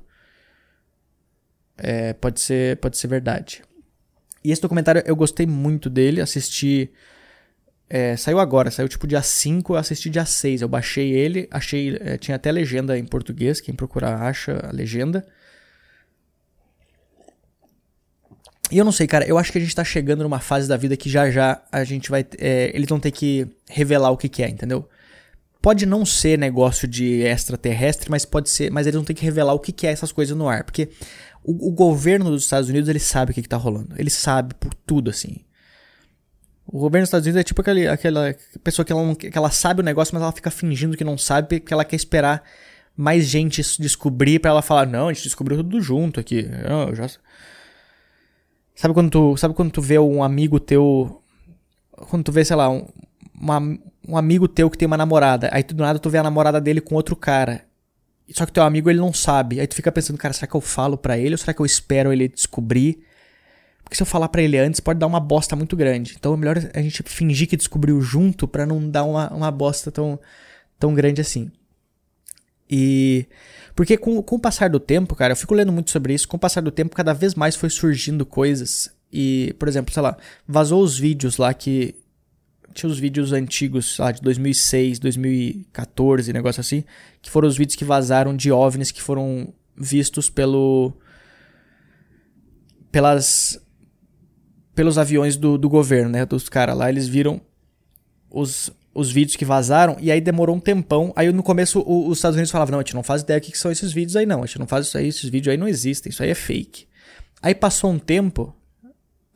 é, 1.78 2.12
pode, 2.12 2.42
ser, 2.42 2.76
pode 2.78 2.98
ser 2.98 3.08
verdade. 3.08 3.64
E 4.44 4.52
esse 4.52 4.62
documentário 4.62 5.02
eu 5.06 5.16
gostei 5.16 5.48
muito 5.48 5.90
dele, 5.90 6.20
assisti. 6.20 6.92
É, 7.90 8.18
saiu 8.18 8.40
agora, 8.40 8.70
saiu 8.70 8.90
tipo 8.90 9.08
dia 9.08 9.22
5, 9.22 9.74
eu 9.74 9.78
assisti 9.78 10.10
dia 10.10 10.26
6. 10.26 10.62
Eu 10.62 10.68
baixei 10.68 11.14
ele, 11.14 11.48
achei. 11.50 11.98
É, 12.02 12.18
tinha 12.18 12.36
até 12.36 12.52
legenda 12.52 13.00
em 13.00 13.06
português, 13.06 13.62
quem 13.62 13.74
procurar 13.74 14.22
acha 14.22 14.60
a 14.68 14.72
legenda. 14.74 15.26
E 18.70 18.78
eu 18.78 18.84
não 18.84 18.92
sei, 18.92 19.08
cara, 19.08 19.26
eu 19.26 19.38
acho 19.38 19.52
que 19.52 19.58
a 19.58 19.62
gente 19.62 19.76
tá 19.76 19.84
chegando 19.84 20.24
numa 20.24 20.40
fase 20.40 20.68
da 20.68 20.76
vida 20.76 20.98
que 20.98 21.10
já 21.10 21.32
já 21.32 21.62
a 21.72 21.84
gente 21.84 22.10
vai. 22.10 22.26
É, 22.38 22.72
eles 22.74 22.88
vão 22.88 23.00
ter 23.00 23.12
que 23.12 23.48
revelar 23.70 24.12
o 24.12 24.18
que, 24.18 24.28
que 24.28 24.44
é, 24.44 24.50
entendeu? 24.50 24.88
Pode 25.62 25.86
não 25.86 26.06
ser 26.06 26.38
negócio 26.38 26.88
de 26.88 27.22
extraterrestre, 27.22 28.12
mas 28.12 28.26
pode 28.26 28.50
ser. 28.50 28.70
Mas 28.70 28.86
eles 28.86 28.96
vão 28.96 29.06
ter 29.06 29.14
que 29.14 29.24
revelar 29.24 29.54
o 29.54 29.60
que, 29.60 29.72
que 29.72 29.88
é 29.88 29.92
essas 29.92 30.12
coisas 30.12 30.36
no 30.36 30.50
ar. 30.50 30.64
Porque 30.64 30.90
o, 31.44 31.70
o 31.70 31.72
governo 31.72 32.30
dos 32.30 32.44
Estados 32.44 32.70
Unidos, 32.70 32.90
ele 32.90 33.00
sabe 33.00 33.32
o 33.32 33.34
que, 33.34 33.40
está 33.40 33.58
rolando. 33.58 33.96
Ele 33.98 34.10
sabe 34.10 34.54
por 34.56 34.74
tudo, 34.74 35.10
assim. 35.10 35.38
O 36.66 36.80
governo 36.80 37.04
dos 37.04 37.10
Estados 37.10 37.26
Unidos 37.26 37.40
é 37.40 37.44
tipo 37.44 37.62
aquele, 37.62 37.88
aquela 37.88 38.36
pessoa 38.62 38.86
que 38.86 38.92
ela, 38.92 39.16
que 39.16 39.38
ela 39.38 39.50
sabe 39.50 39.80
o 39.80 39.84
negócio, 39.84 40.14
mas 40.14 40.22
ela 40.22 40.34
fica 40.34 40.52
fingindo 40.52 40.98
que 40.98 41.04
não 41.06 41.18
sabe, 41.18 41.62
porque 41.62 41.74
ela 41.74 41.86
quer 41.86 41.96
esperar 41.96 42.44
mais 42.96 43.26
gente 43.26 43.64
descobrir 43.80 44.40
para 44.40 44.52
ela 44.52 44.62
falar, 44.62 44.86
não, 44.86 45.08
a 45.08 45.14
gente 45.14 45.24
descobriu 45.24 45.58
tudo 45.58 45.80
junto 45.80 46.20
aqui. 46.20 46.50
Eu 46.90 46.94
já... 46.94 47.10
Sabe 48.77 48.93
quando 48.93 49.10
tu, 49.10 49.36
sabe 49.38 49.55
quando 49.55 49.72
tu 49.72 49.81
vê 49.81 49.98
um 49.98 50.22
amigo 50.22 50.60
teu, 50.60 51.19
quando 51.91 52.24
tu 52.24 52.31
vê, 52.31 52.46
sei 52.46 52.55
lá, 52.55 52.69
um, 52.69 52.88
uma, 53.34 53.60
um 54.07 54.15
amigo 54.15 54.48
teu 54.48 54.69
que 54.69 54.77
tem 54.77 54.86
uma 54.86 54.96
namorada, 54.96 55.50
aí 55.51 55.63
do 55.63 55.81
nada 55.81 55.98
tu 55.98 56.12
vê 56.12 56.19
a 56.19 56.24
namorada 56.24 56.62
dele 56.62 56.79
com 56.79 56.93
outro 56.93 57.15
cara. 57.15 57.65
Só 58.29 58.46
que 58.46 58.51
teu 58.51 58.62
amigo 58.62 58.88
ele 58.88 59.00
não 59.00 59.12
sabe. 59.12 59.60
Aí 59.60 59.65
tu 59.65 59.74
fica 59.74 59.91
pensando, 59.91 60.17
cara, 60.19 60.31
será 60.31 60.46
que 60.46 60.55
eu 60.55 60.62
falo 60.62 60.96
para 60.96 61.17
ele 61.17 61.34
ou 61.34 61.38
será 61.39 61.55
que 61.55 61.60
eu 61.60 61.65
espero 61.65 62.13
ele 62.13 62.27
descobrir? 62.27 63.00
Porque 63.81 63.96
se 63.96 64.03
eu 64.03 64.05
falar 64.05 64.29
para 64.29 64.43
ele 64.43 64.60
antes, 64.60 64.79
pode 64.79 65.00
dar 65.00 65.07
uma 65.07 65.19
bosta 65.19 65.55
muito 65.55 65.75
grande. 65.75 66.15
Então 66.19 66.36
é 66.36 66.38
melhor 66.38 66.57
a 66.72 66.81
gente 66.81 67.01
fingir 67.01 67.48
que 67.48 67.57
descobriu 67.57 68.00
junto 68.00 68.48
para 68.48 68.63
não 68.63 68.88
dar 68.88 69.05
uma, 69.05 69.34
uma 69.34 69.50
bosta 69.50 69.89
tão, 69.89 70.19
tão 70.77 70.93
grande 70.93 71.19
assim. 71.19 71.50
E. 72.70 73.26
Porque 73.76 73.98
com, 73.98 74.22
com 74.22 74.36
o 74.36 74.40
passar 74.40 74.70
do 74.70 74.80
tempo, 74.80 75.16
cara, 75.16 75.34
eu 75.34 75.38
fico 75.38 75.54
lendo 75.54 75.72
muito 75.72 75.92
sobre 75.92 76.14
isso. 76.14 76.28
Com 76.28 76.38
o 76.38 76.40
passar 76.40 76.62
do 76.62 76.72
tempo, 76.72 76.96
cada 76.96 77.14
vez 77.14 77.36
mais 77.36 77.56
foi 77.56 77.70
surgindo 77.70 78.26
coisas. 78.26 78.92
E, 79.12 79.56
por 79.58 79.68
exemplo, 79.68 79.94
sei 79.94 80.02
lá, 80.04 80.18
vazou 80.48 80.84
os 80.84 80.98
vídeos 80.98 81.38
lá 81.38 81.54
que 81.54 81.96
tinha 82.74 82.90
os 82.90 83.00
vídeos 83.00 83.34
antigos, 83.34 83.98
lá 83.98 84.12
de 84.12 84.22
2006, 84.22 85.00
2014, 85.00 86.32
negócio 86.32 86.62
assim, 86.62 86.84
que 87.22 87.30
foram 87.30 87.48
os 87.48 87.58
vídeos 87.58 87.76
que 87.76 87.84
vazaram 87.84 88.36
de 88.36 88.52
OVNIs 88.52 88.92
que 88.92 89.02
foram 89.02 89.52
vistos 89.76 90.30
pelo 90.30 90.94
pelas 92.92 93.60
pelos 94.76 95.00
aviões 95.00 95.36
do, 95.36 95.58
do 95.58 95.68
governo, 95.68 96.12
né, 96.12 96.24
dos 96.24 96.48
caras 96.50 96.78
lá, 96.78 96.88
eles 96.88 97.08
viram 97.08 97.42
os, 98.30 98.70
os 98.98 99.12
vídeos 99.12 99.36
que 99.36 99.46
vazaram 99.46 99.96
e 100.00 100.12
aí 100.12 100.20
demorou 100.20 100.56
um 100.56 100.60
tempão. 100.60 101.14
Aí 101.16 101.31
no 101.31 101.44
começo 101.44 101.79
o, 101.81 102.07
os 102.07 102.18
Estados 102.18 102.36
Unidos 102.36 102.51
falavam: 102.51 102.74
"Não, 102.74 102.79
a 102.79 102.81
gente 102.81 102.96
não 102.96 103.03
faz 103.03 103.22
ideia 103.22 103.40
do 103.40 103.44
que, 103.44 103.51
que 103.51 103.57
são 103.57 103.72
esses 103.72 103.94
vídeos 103.94 104.16
aí 104.16 104.25
não, 104.25 104.44
a 104.44 104.46
gente 104.46 104.60
não 104.60 104.68
faz 104.68 104.88
isso 104.88 104.98
aí, 104.98 105.07
esses 105.07 105.29
vídeos 105.29 105.51
aí 105.51 105.57
não 105.57 105.68
existem, 105.68 106.10
isso 106.10 106.24
aí 106.24 106.29
é 106.29 106.36
fake". 106.36 106.88
Aí 107.42 107.53
passou 107.53 107.92
um 107.92 108.00
tempo, 108.00 108.53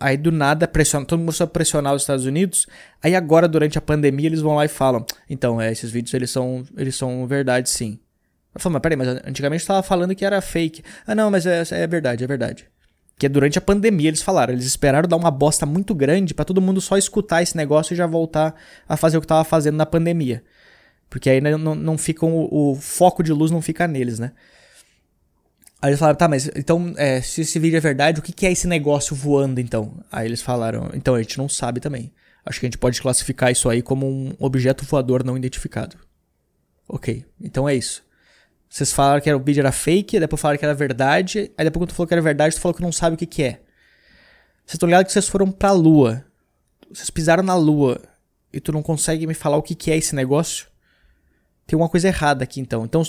Aí 0.01 0.17
do 0.17 0.31
nada, 0.31 0.67
pressiona, 0.67 1.05
todo 1.05 1.19
mundo 1.19 1.27
começou 1.27 1.45
a 1.45 1.47
pressionar 1.47 1.93
os 1.93 2.01
Estados 2.01 2.25
Unidos. 2.25 2.65
Aí 3.03 3.15
agora, 3.15 3.47
durante 3.47 3.77
a 3.77 3.81
pandemia, 3.81 4.25
eles 4.25 4.41
vão 4.41 4.55
lá 4.55 4.65
e 4.65 4.67
falam: 4.67 5.05
Então, 5.29 5.61
é, 5.61 5.71
esses 5.71 5.91
vídeos 5.91 6.11
eles 6.15 6.31
são, 6.31 6.63
eles 6.75 6.95
são 6.95 7.27
verdade 7.27 7.69
sim. 7.69 7.99
Eu 8.53 8.59
falo, 8.59 8.73
mas 8.73 8.81
peraí, 8.81 8.97
mas 8.97 9.07
antigamente 9.25 9.61
estava 9.61 9.83
falando 9.83 10.15
que 10.15 10.25
era 10.25 10.41
fake. 10.41 10.83
Ah, 11.05 11.13
não, 11.13 11.29
mas 11.29 11.45
é, 11.45 11.63
é 11.71 11.87
verdade, 11.87 12.23
é 12.23 12.27
verdade. 12.27 12.67
Que 13.21 13.27
é 13.27 13.29
durante 13.29 13.59
a 13.59 13.61
pandemia 13.61 14.07
eles 14.07 14.23
falaram. 14.23 14.51
Eles 14.51 14.65
esperaram 14.65 15.07
dar 15.07 15.15
uma 15.15 15.29
bosta 15.29 15.63
muito 15.63 15.93
grande 15.93 16.33
para 16.33 16.43
todo 16.43 16.59
mundo 16.59 16.81
só 16.81 16.97
escutar 16.97 17.43
esse 17.43 17.55
negócio 17.55 17.93
e 17.93 17.95
já 17.95 18.07
voltar 18.07 18.55
a 18.89 18.97
fazer 18.97 19.15
o 19.15 19.21
que 19.21 19.27
tava 19.27 19.43
fazendo 19.43 19.75
na 19.75 19.85
pandemia. 19.85 20.43
Porque 21.07 21.29
aí 21.29 21.39
não, 21.39 21.55
não, 21.55 21.75
não 21.75 21.97
ficam. 21.99 22.33
O, 22.33 22.71
o 22.71 22.75
foco 22.75 23.21
de 23.21 23.31
luz 23.31 23.51
não 23.51 23.61
fica 23.61 23.87
neles, 23.87 24.17
né? 24.17 24.31
Aí 25.79 25.91
eles 25.91 25.99
falaram, 25.99 26.17
tá, 26.17 26.27
mas 26.27 26.49
então, 26.55 26.95
é, 26.97 27.21
se 27.21 27.41
esse 27.41 27.59
vídeo 27.59 27.77
é 27.77 27.79
verdade, 27.79 28.19
o 28.19 28.23
que, 28.23 28.33
que 28.33 28.47
é 28.47 28.51
esse 28.51 28.65
negócio 28.65 29.15
voando 29.15 29.61
então? 29.61 30.03
Aí 30.11 30.27
eles 30.27 30.41
falaram, 30.41 30.89
então 30.95 31.13
a 31.13 31.21
gente 31.21 31.37
não 31.37 31.47
sabe 31.47 31.79
também. 31.79 32.11
Acho 32.43 32.59
que 32.59 32.65
a 32.65 32.69
gente 32.69 32.79
pode 32.79 32.99
classificar 32.99 33.51
isso 33.51 33.69
aí 33.69 33.83
como 33.83 34.09
um 34.09 34.35
objeto 34.39 34.83
voador 34.83 35.23
não 35.23 35.37
identificado. 35.37 35.95
Ok, 36.89 37.23
então 37.39 37.69
é 37.69 37.75
isso. 37.75 38.03
Vocês 38.71 38.93
falaram 38.93 39.19
que 39.19 39.29
era, 39.29 39.37
o 39.37 39.43
vídeo 39.43 39.59
era 39.59 39.71
fake, 39.71 40.19
depois 40.19 40.41
falaram 40.41 40.57
que 40.57 40.63
era 40.63 40.73
verdade, 40.73 41.51
aí 41.57 41.65
depois 41.65 41.81
quando 41.81 41.89
tu 41.89 41.95
falou 41.95 42.07
que 42.07 42.13
era 42.13 42.21
verdade, 42.21 42.55
tu 42.55 42.61
falou 42.61 42.73
que 42.73 42.81
não 42.81 42.91
sabe 42.91 43.15
o 43.15 43.17
que, 43.17 43.25
que 43.25 43.43
é. 43.43 43.61
Vocês 44.65 44.75
estão 44.75 44.87
ligados 44.87 45.07
que 45.07 45.13
vocês 45.13 45.27
foram 45.27 45.51
pra 45.51 45.71
lua. 45.73 46.23
Vocês 46.89 47.09
pisaram 47.09 47.43
na 47.43 47.55
lua 47.55 48.01
e 48.53 48.61
tu 48.61 48.71
não 48.71 48.81
consegue 48.81 49.27
me 49.27 49.33
falar 49.33 49.57
o 49.57 49.61
que, 49.61 49.75
que 49.75 49.91
é 49.91 49.97
esse 49.97 50.15
negócio? 50.15 50.67
Tem 51.67 51.77
uma 51.77 51.89
coisa 51.89 52.07
errada 52.07 52.43
aqui 52.43 52.61
então. 52.61 52.85
Então, 52.85 53.03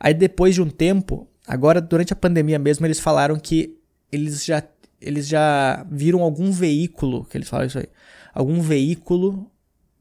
aí 0.00 0.14
depois 0.14 0.54
de 0.54 0.62
um 0.62 0.70
tempo, 0.70 1.28
Agora, 1.46 1.80
durante 1.80 2.12
a 2.12 2.16
pandemia 2.16 2.58
mesmo, 2.58 2.86
eles 2.86 2.98
falaram 2.98 3.38
que 3.38 3.78
eles 4.10 4.44
já, 4.44 4.62
eles 5.00 5.28
já 5.28 5.86
viram 5.90 6.22
algum 6.22 6.50
veículo, 6.50 7.24
que 7.24 7.36
eles 7.36 7.48
falaram 7.48 7.68
isso 7.68 7.78
aí, 7.78 7.88
algum 8.32 8.60
veículo 8.60 9.50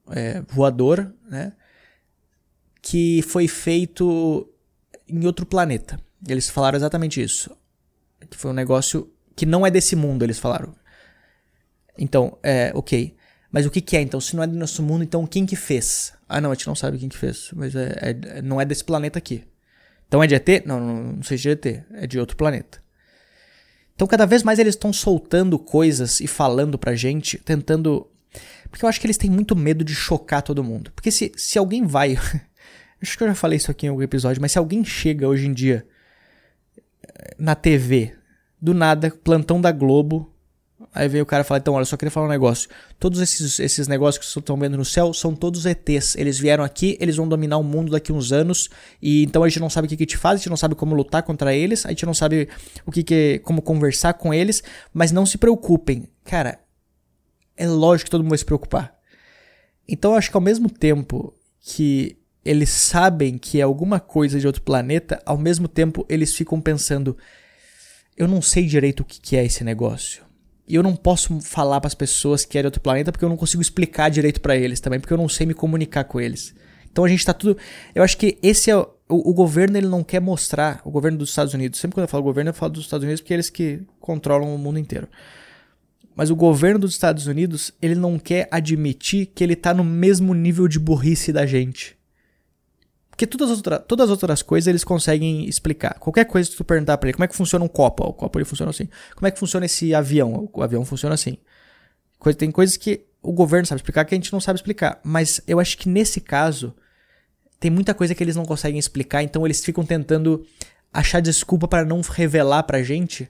é, 0.10 0.42
voador, 0.42 1.14
né? 1.30 1.54
Que 2.82 3.22
foi 3.24 3.48
feito 3.48 4.50
em 5.14 5.26
outro 5.26 5.46
planeta. 5.46 6.00
Eles 6.28 6.50
falaram 6.50 6.76
exatamente 6.76 7.22
isso. 7.22 7.56
Que 8.30 8.38
foi 8.38 8.52
um 8.52 8.54
negócio 8.54 9.12
que 9.36 9.46
não 9.46 9.66
é 9.66 9.72
desse 9.72 9.96
mundo, 9.96 10.24
eles 10.24 10.40
falaram. 10.40 10.74
Então, 11.98 12.38
é, 12.42 12.72
ok. 12.74 13.16
Mas 13.52 13.66
o 13.66 13.70
que, 13.70 13.82
que, 13.82 13.96
é 13.96 14.02
então? 14.02 14.20
Se 14.20 14.36
não 14.36 14.44
é 14.44 14.48
do 14.48 14.56
nosso 14.56 14.82
mundo, 14.82 15.04
então 15.04 15.28
quem 15.28 15.46
que 15.46 15.56
fez? 15.56 16.14
Ah, 16.28 16.42
não, 16.42 16.52
a 16.52 16.56
gente 16.56 16.66
não 16.66 16.76
sabe 16.76 16.98
quem 16.98 17.10
que 17.10 17.18
fez. 17.18 17.52
Mas 17.54 17.76
é, 17.76 17.94
é, 18.00 18.42
não 18.42 18.60
é 18.60 18.66
desse 18.66 18.84
planeta 18.84 19.20
aqui. 19.20 19.44
Então 20.08 20.24
é 20.24 20.28
de 20.28 20.36
ET? 20.36 20.66
Não, 20.66 20.80
não, 20.80 21.04
não 21.04 21.22
é 21.30 21.36
de 21.36 21.50
ET, 21.50 21.66
é 21.94 22.08
de 22.08 22.20
outro 22.20 22.36
planeta. 22.36 22.82
Então 23.96 24.08
cada 24.08 24.26
vez 24.26 24.42
mais 24.42 24.58
eles 24.58 24.74
estão 24.76 24.92
soltando 24.92 25.60
coisas 25.60 26.20
e 26.20 26.28
falando 26.28 26.80
pra 26.80 26.96
gente, 26.96 27.38
tentando. 27.38 28.08
Porque 28.70 28.84
eu 28.84 28.90
acho 28.90 29.00
que 29.00 29.06
eles 29.06 29.18
têm 29.18 29.30
muito 29.30 29.56
medo 29.56 29.84
de 29.84 29.94
chocar 29.94 30.42
todo 30.42 30.64
mundo. 30.64 30.92
Porque 30.96 31.12
se, 31.12 31.32
se 31.38 31.60
alguém 31.60 31.86
vai. 31.86 32.18
acho 33.04 33.18
que 33.18 33.24
eu 33.24 33.28
já 33.28 33.36
falei 33.36 33.58
isso 33.58 33.70
aqui 33.70 33.86
em 33.86 33.90
algum 33.90 34.02
episódio, 34.02 34.42
mas 34.42 34.52
se 34.52 34.58
alguém 34.58 34.84
chega 34.84 35.28
hoje 35.28 35.46
em 35.46 35.54
dia 35.54 35.86
na 37.38 37.54
TV, 37.54 38.16
do 38.60 38.74
nada, 38.74 39.12
plantão 39.12 39.62
da 39.62 39.72
Globo, 39.72 40.34
Aí 40.94 41.08
veio 41.08 41.24
o 41.24 41.26
cara 41.26 41.44
fala: 41.44 41.60
então, 41.60 41.74
olha, 41.74 41.86
só 41.86 41.98
queria 41.98 42.12
falar 42.12 42.28
um 42.28 42.30
negócio. 42.30 42.70
Todos 43.00 43.20
esses, 43.20 43.60
esses 43.60 43.88
negócios 43.88 44.20
que 44.20 44.26
vocês 44.26 44.42
estão 44.42 44.58
vendo 44.58 44.78
no 44.78 44.86
céu 44.86 45.12
são 45.14 45.36
todos 45.36 45.66
ETs. 45.66 46.16
Eles 46.16 46.38
vieram 46.38 46.64
aqui, 46.64 46.98
eles 47.00 47.16
vão 47.16 47.28
dominar 47.28 47.58
o 47.58 47.64
mundo 47.64 47.92
daqui 47.92 48.12
uns 48.12 48.32
anos. 48.32 48.70
E 49.02 49.24
então 49.24 49.44
a 49.44 49.50
gente 49.50 49.60
não 49.60 49.70
sabe 49.70 49.88
o 49.88 49.90
que, 49.90 49.98
que 49.98 50.06
te 50.06 50.18
faz, 50.18 50.36
a 50.36 50.38
gente 50.38 50.50
não 50.50 50.58
sabe 50.58 50.76
como 50.76 50.96
lutar 50.96 51.24
contra 51.24 51.54
eles, 51.54 51.86
a 51.86 51.90
gente 51.90 52.06
não 52.06 52.14
sabe 52.14 52.48
o 52.86 52.92
que, 52.92 53.04
que 53.04 53.40
como 53.44 53.62
conversar 53.62 54.14
com 54.14 54.34
eles. 54.34 54.64
Mas 54.94 55.12
não 55.12 55.26
se 55.26 55.38
preocupem. 55.38 56.08
Cara, 56.24 56.60
é 57.58 57.68
lógico 57.68 58.06
que 58.06 58.12
todo 58.12 58.22
mundo 58.22 58.32
vai 58.32 58.38
se 58.38 58.46
preocupar. 58.46 58.96
Então 59.88 60.12
eu 60.12 60.18
acho 60.18 60.30
que 60.30 60.38
ao 60.38 60.42
mesmo 60.42 60.70
tempo 60.70 61.34
que 61.60 62.18
eles 62.46 62.70
sabem 62.70 63.38
que 63.38 63.60
é 63.60 63.64
alguma 63.64 64.00
coisa 64.00 64.40
de 64.40 64.46
outro 64.46 64.62
planeta, 64.62 65.22
ao 65.26 65.38
mesmo 65.38 65.68
tempo 65.68 66.06
eles 66.10 66.36
ficam 66.36 66.60
pensando: 66.60 67.18
eu 68.18 68.28
não 68.28 68.42
sei 68.42 68.66
direito 68.66 69.02
o 69.02 69.06
que, 69.06 69.36
é 69.36 69.46
esse 69.46 69.64
negócio. 69.64 70.24
E 70.68 70.76
eu 70.76 70.84
não 70.84 70.96
posso 70.96 71.42
falar 71.42 71.82
para 71.82 71.88
as 71.88 71.94
pessoas 71.94 72.46
que 72.46 72.58
é 72.58 72.62
de 72.62 72.68
outro 72.68 72.82
planeta 72.82 73.12
porque 73.12 73.26
eu 73.26 73.30
não 73.30 73.38
consigo 73.38 73.62
explicar 73.62 74.10
direito 74.10 74.40
para 74.40 74.56
eles 74.56 74.80
também, 74.80 75.00
porque 75.00 75.14
eu 75.14 75.18
não 75.18 75.28
sei 75.28 75.46
me 75.46 75.54
comunicar 75.54 76.06
com 76.06 76.22
eles. 76.22 76.54
Então 76.92 77.04
a 77.04 77.08
gente 77.08 77.26
tá 77.26 77.34
tudo. 77.34 77.58
Eu 77.94 78.04
acho 78.04 78.18
que 78.18 78.38
esse 78.42 78.70
é. 78.70 78.76
O, 78.76 78.90
o 79.10 79.34
governo 79.34 79.78
ele 79.78 79.88
não 79.88 80.04
quer 80.04 80.22
mostrar. 80.22 80.82
O 80.86 80.92
governo 80.92 81.18
dos 81.18 81.30
Estados 81.30 81.54
Unidos. 81.54 81.80
Sempre 81.80 81.96
quando 81.96 82.04
eu 82.04 82.10
falo 82.10 82.24
governo, 82.24 82.50
eu 82.50 82.54
falo 82.54 82.74
dos 82.74 82.84
Estados 82.84 83.04
Unidos 83.04 83.22
porque 83.22 83.34
é 83.34 83.36
eles 83.36 83.50
que 83.50 83.82
controlam 84.00 84.54
o 84.54 84.58
mundo 84.58 84.80
inteiro. 84.80 85.08
Mas 86.16 86.30
o 86.30 86.36
governo 86.36 86.80
dos 86.80 86.92
Estados 86.92 87.26
Unidos, 87.26 87.72
ele 87.82 87.96
não 87.96 88.20
quer 88.20 88.48
admitir 88.52 89.26
que 89.34 89.44
ele 89.44 89.56
tá 89.56 89.74
no 89.74 89.84
mesmo 89.84 90.34
nível 90.34 90.68
de 90.68 90.80
burrice 90.80 91.34
da 91.34 91.46
gente. 91.46 91.98
Porque 93.14 93.28
todas 93.28 93.52
as, 93.52 93.62
todas 93.88 94.10
as 94.10 94.10
outras 94.10 94.42
coisas 94.42 94.68
eles 94.68 94.84
conseguem 94.84 95.48
explicar. 95.48 96.00
Qualquer 96.00 96.26
coisa 96.26 96.50
que 96.50 96.58
tu 96.58 96.64
perguntar 96.64 96.98
pra 96.98 97.10
ele, 97.10 97.14
como 97.14 97.24
é 97.24 97.28
que 97.28 97.36
funciona 97.36 97.64
um 97.64 97.68
copo? 97.68 98.04
O 98.04 98.12
copo 98.12 98.40
ele 98.40 98.46
funciona 98.46 98.72
assim. 98.72 98.90
Como 99.14 99.28
é 99.28 99.32
que 99.32 99.38
funciona 99.38 99.68
esse 99.68 99.94
avião? 99.94 100.50
O 100.52 100.64
avião 100.64 100.84
funciona 100.84 101.14
assim. 101.14 101.38
Tem 102.36 102.50
coisas 102.50 102.76
que 102.76 103.06
o 103.22 103.32
governo 103.32 103.68
sabe 103.68 103.78
explicar 103.78 104.04
que 104.06 104.16
a 104.16 104.18
gente 104.18 104.34
não 104.34 104.40
sabe 104.40 104.58
explicar. 104.58 105.00
Mas 105.04 105.40
eu 105.48 105.60
acho 105.60 105.78
que 105.78 105.88
nesse 105.88 106.20
caso, 106.20 106.74
tem 107.60 107.70
muita 107.70 107.94
coisa 107.94 108.16
que 108.16 108.24
eles 108.24 108.36
não 108.36 108.46
conseguem 108.46 108.80
explicar, 108.80 109.22
então 109.22 109.46
eles 109.46 109.64
ficam 109.64 109.86
tentando 109.86 110.44
achar 110.92 111.20
desculpa 111.20 111.68
para 111.68 111.86
não 111.86 112.02
revelar 112.02 112.64
pra 112.64 112.82
gente, 112.82 113.30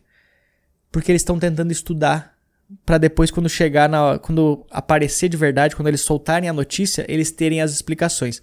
porque 0.90 1.12
eles 1.12 1.24
estão 1.24 1.38
tentando 1.38 1.74
estudar 1.74 2.38
para 2.86 2.98
depois 2.98 3.30
quando 3.32 3.50
chegar 3.50 3.90
na 3.90 4.18
quando 4.18 4.66
aparecer 4.72 5.28
de 5.28 5.36
verdade, 5.36 5.76
quando 5.76 5.90
eles 5.90 6.02
soltarem 6.02 6.48
a 6.48 6.54
notícia, 6.54 7.06
eles 7.10 7.32
terem 7.32 7.60
as 7.60 7.74
explicações. 7.74 8.42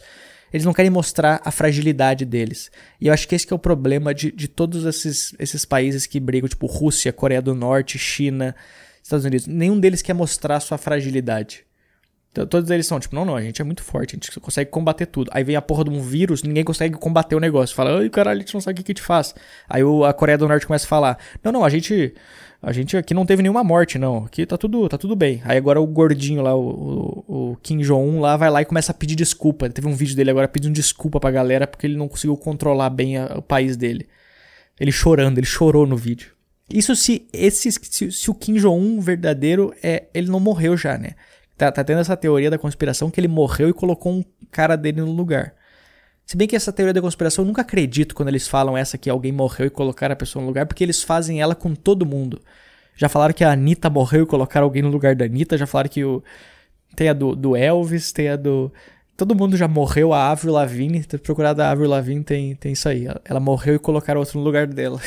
Eles 0.52 0.64
não 0.64 0.72
querem 0.72 0.90
mostrar 0.90 1.40
a 1.44 1.50
fragilidade 1.50 2.24
deles. 2.24 2.70
E 3.00 3.06
eu 3.06 3.12
acho 3.12 3.26
que 3.28 3.34
esse 3.34 3.46
que 3.46 3.52
é 3.52 3.56
o 3.56 3.58
problema 3.58 4.14
de, 4.14 4.30
de 4.32 4.48
todos 4.48 4.84
esses, 4.84 5.34
esses 5.38 5.64
países 5.64 6.06
que 6.06 6.18
brigam, 6.18 6.48
tipo 6.48 6.66
Rússia, 6.66 7.12
Coreia 7.12 7.40
do 7.40 7.54
Norte, 7.54 7.98
China, 7.98 8.54
Estados 9.02 9.24
Unidos. 9.24 9.46
Nenhum 9.46 9.78
deles 9.78 10.02
quer 10.02 10.14
mostrar 10.14 10.56
a 10.56 10.60
sua 10.60 10.78
fragilidade. 10.78 11.64
Então, 12.32 12.46
todos 12.46 12.70
eles 12.70 12.86
são 12.86 13.00
tipo, 13.00 13.14
não, 13.14 13.24
não, 13.24 13.34
a 13.34 13.42
gente 13.42 13.60
é 13.60 13.64
muito 13.64 13.82
forte, 13.82 14.14
a 14.14 14.16
gente 14.16 14.38
consegue 14.38 14.70
combater 14.70 15.06
tudo. 15.06 15.30
Aí 15.34 15.42
vem 15.42 15.56
a 15.56 15.62
porra 15.62 15.82
de 15.82 15.90
um 15.90 16.00
vírus, 16.00 16.44
ninguém 16.44 16.62
consegue 16.62 16.94
combater 16.96 17.34
o 17.34 17.40
negócio. 17.40 17.74
Fala, 17.74 17.98
ai 17.98 18.08
caralho, 18.08 18.38
a 18.38 18.42
gente 18.42 18.54
não 18.54 18.60
sabe 18.60 18.74
o 18.74 18.76
que, 18.76 18.84
que 18.84 18.94
te 18.94 19.02
faz. 19.02 19.34
Aí 19.68 19.82
a 20.06 20.12
Coreia 20.12 20.38
do 20.38 20.46
Norte 20.46 20.66
começa 20.66 20.86
a 20.86 20.88
falar, 20.88 21.18
não, 21.42 21.50
não, 21.50 21.64
a 21.64 21.68
gente 21.68 22.14
a 22.62 22.72
gente 22.72 22.94
aqui 22.96 23.14
não 23.14 23.24
teve 23.24 23.42
nenhuma 23.42 23.64
morte, 23.64 23.98
não. 23.98 24.24
Aqui 24.24 24.44
tá 24.44 24.58
tudo, 24.58 24.86
tá 24.88 24.98
tudo 24.98 25.16
bem. 25.16 25.40
Aí 25.44 25.56
agora 25.56 25.80
o 25.80 25.86
gordinho 25.86 26.42
lá, 26.42 26.54
o, 26.54 27.24
o, 27.26 27.52
o 27.52 27.56
Kim 27.62 27.78
Jong-un 27.78 28.20
lá, 28.20 28.36
vai 28.36 28.50
lá 28.50 28.60
e 28.60 28.66
começa 28.66 28.92
a 28.92 28.94
pedir 28.94 29.16
desculpa. 29.16 29.70
Teve 29.70 29.88
um 29.88 29.94
vídeo 29.94 30.14
dele 30.14 30.30
agora 30.30 30.46
pedindo 30.46 30.74
desculpa 30.74 31.18
pra 31.18 31.30
galera 31.30 31.66
porque 31.66 31.86
ele 31.86 31.96
não 31.96 32.06
conseguiu 32.06 32.36
controlar 32.36 32.90
bem 32.90 33.16
a, 33.16 33.38
o 33.38 33.42
país 33.42 33.76
dele. 33.78 34.06
Ele 34.78 34.92
chorando, 34.92 35.38
ele 35.38 35.46
chorou 35.46 35.86
no 35.86 35.96
vídeo. 35.96 36.32
Isso 36.68 36.94
se, 36.94 37.26
esse, 37.32 37.72
se, 37.72 38.12
se 38.12 38.30
o 38.30 38.34
Kim 38.34 38.54
Jong-un 38.54 39.00
verdadeiro, 39.00 39.74
é, 39.82 40.04
ele 40.12 40.30
não 40.30 40.38
morreu 40.38 40.76
já, 40.76 40.98
né? 40.98 41.14
Tá, 41.56 41.72
tá 41.72 41.82
tendo 41.82 42.00
essa 42.00 42.16
teoria 42.16 42.50
da 42.50 42.58
conspiração 42.58 43.10
que 43.10 43.18
ele 43.18 43.28
morreu 43.28 43.68
e 43.68 43.72
colocou 43.72 44.12
um 44.12 44.24
cara 44.50 44.76
dele 44.76 45.00
no 45.00 45.12
lugar. 45.12 45.54
Se 46.30 46.36
bem 46.36 46.46
que 46.46 46.54
essa 46.54 46.72
teoria 46.72 46.94
da 46.94 47.00
conspiração 47.00 47.42
eu 47.42 47.46
nunca 47.48 47.62
acredito 47.62 48.14
quando 48.14 48.28
eles 48.28 48.46
falam 48.46 48.78
essa 48.78 48.96
que 48.96 49.10
alguém 49.10 49.32
morreu 49.32 49.66
e 49.66 49.70
colocaram 49.70 50.12
a 50.12 50.16
pessoa 50.16 50.40
no 50.40 50.46
lugar, 50.46 50.64
porque 50.64 50.84
eles 50.84 51.02
fazem 51.02 51.40
ela 51.40 51.56
com 51.56 51.74
todo 51.74 52.06
mundo. 52.06 52.40
Já 52.94 53.08
falaram 53.08 53.34
que 53.34 53.42
a 53.42 53.50
Anitta 53.50 53.90
morreu 53.90 54.22
e 54.22 54.26
colocaram 54.26 54.64
alguém 54.64 54.80
no 54.80 54.90
lugar 54.90 55.16
da 55.16 55.24
Anitta, 55.24 55.58
já 55.58 55.66
falaram 55.66 55.90
que 55.90 56.04
o. 56.04 56.22
Tem 56.94 57.08
a 57.08 57.12
do, 57.12 57.34
do 57.34 57.56
Elvis, 57.56 58.12
tem 58.12 58.28
a 58.28 58.36
do. 58.36 58.72
Todo 59.16 59.34
mundo 59.34 59.56
já 59.56 59.66
morreu, 59.66 60.12
a 60.12 60.30
Avril 60.30 60.52
Lavigne, 60.52 61.02
ter 61.02 61.18
procurado 61.18 61.62
a 61.62 61.70
Avril 61.72 61.90
Lavigne 61.90 62.22
tem, 62.22 62.54
tem 62.54 62.74
isso 62.74 62.88
aí. 62.88 63.06
Ela, 63.06 63.20
ela 63.24 63.40
morreu 63.40 63.74
e 63.74 63.78
colocaram 63.80 64.20
outro 64.20 64.38
no 64.38 64.44
lugar 64.44 64.68
dela. 64.68 65.00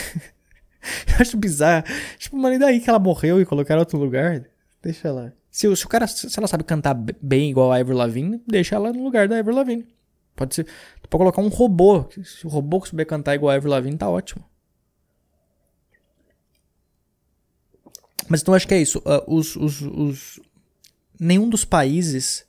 eu 1.07 1.21
acho 1.21 1.37
bizarro. 1.37 1.85
Tipo, 2.17 2.35
mano, 2.35 2.55
e 2.55 2.59
daí 2.59 2.81
que 2.81 2.89
ela 2.89 2.99
morreu 2.99 3.39
e 3.39 3.45
colocaram 3.45 3.79
outro 3.79 3.97
lugar? 3.97 4.43
Deixa 4.81 5.07
ela. 5.07 5.33
Se, 5.49 5.73
se 5.73 5.85
o 5.85 5.87
cara, 5.87 6.05
se 6.05 6.37
ela 6.37 6.47
sabe 6.49 6.65
cantar 6.65 6.93
bem 6.93 7.49
igual 7.49 7.71
a 7.71 7.79
Avril 7.79 7.95
Lavigne, 7.95 8.41
deixa 8.45 8.75
ela 8.75 8.91
no 8.91 9.01
lugar 9.01 9.29
da 9.29 9.39
Avril 9.39 9.55
Lavigne. 9.55 9.87
Pode 10.35 10.55
ser. 10.55 10.65
Tu 11.01 11.09
pode 11.09 11.21
colocar 11.21 11.41
um 11.41 11.47
robô. 11.47 12.05
Se 12.23 12.45
o 12.45 12.49
robô 12.49 12.83
souber 12.85 13.05
cantar 13.05 13.35
igual 13.35 13.51
a 13.51 13.55
Avril 13.55 13.71
Lavigne, 13.71 13.97
tá 13.97 14.09
ótimo. 14.09 14.43
Mas 18.27 18.41
então 18.41 18.53
acho 18.53 18.67
que 18.67 18.73
é 18.73 18.81
isso. 18.81 18.99
Uh, 18.99 19.35
os, 19.35 19.55
os, 19.55 19.81
os, 19.81 20.39
nenhum 21.19 21.49
dos 21.49 21.65
países 21.65 22.45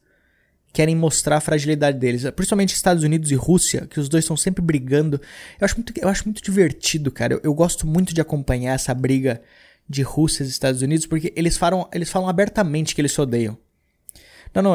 querem 0.73 0.97
mostrar 0.97 1.37
a 1.37 1.41
fragilidade 1.41 1.99
deles. 1.99 2.29
Principalmente 2.31 2.75
Estados 2.75 3.05
Unidos 3.05 3.31
e 3.31 3.35
Rússia, 3.35 3.87
que 3.87 4.01
os 4.01 4.09
dois 4.09 4.25
estão 4.25 4.37
sempre 4.37 4.63
brigando. 4.63 5.21
Eu 5.61 5.65
acho 5.65 5.77
muito, 5.77 5.93
eu 5.97 6.09
acho 6.09 6.25
muito 6.25 6.43
divertido, 6.43 7.11
cara. 7.11 7.35
Eu, 7.35 7.41
eu 7.45 7.55
gosto 7.55 7.87
muito 7.87 8.13
de 8.13 8.21
acompanhar 8.21 8.75
essa 8.75 8.93
briga 8.95 9.41
de 9.89 10.03
Rússia 10.03 10.43
e 10.43 10.49
Estados 10.49 10.83
Unidos, 10.83 11.07
porque 11.07 11.33
eles 11.37 11.57
falam, 11.57 11.89
eles 11.93 12.11
falam 12.11 12.29
abertamente 12.29 12.95
que 12.95 13.01
eles 13.01 13.13
se 13.13 13.21
odeiam. 13.21 13.57
Não, 14.55 14.63
não, 14.63 14.73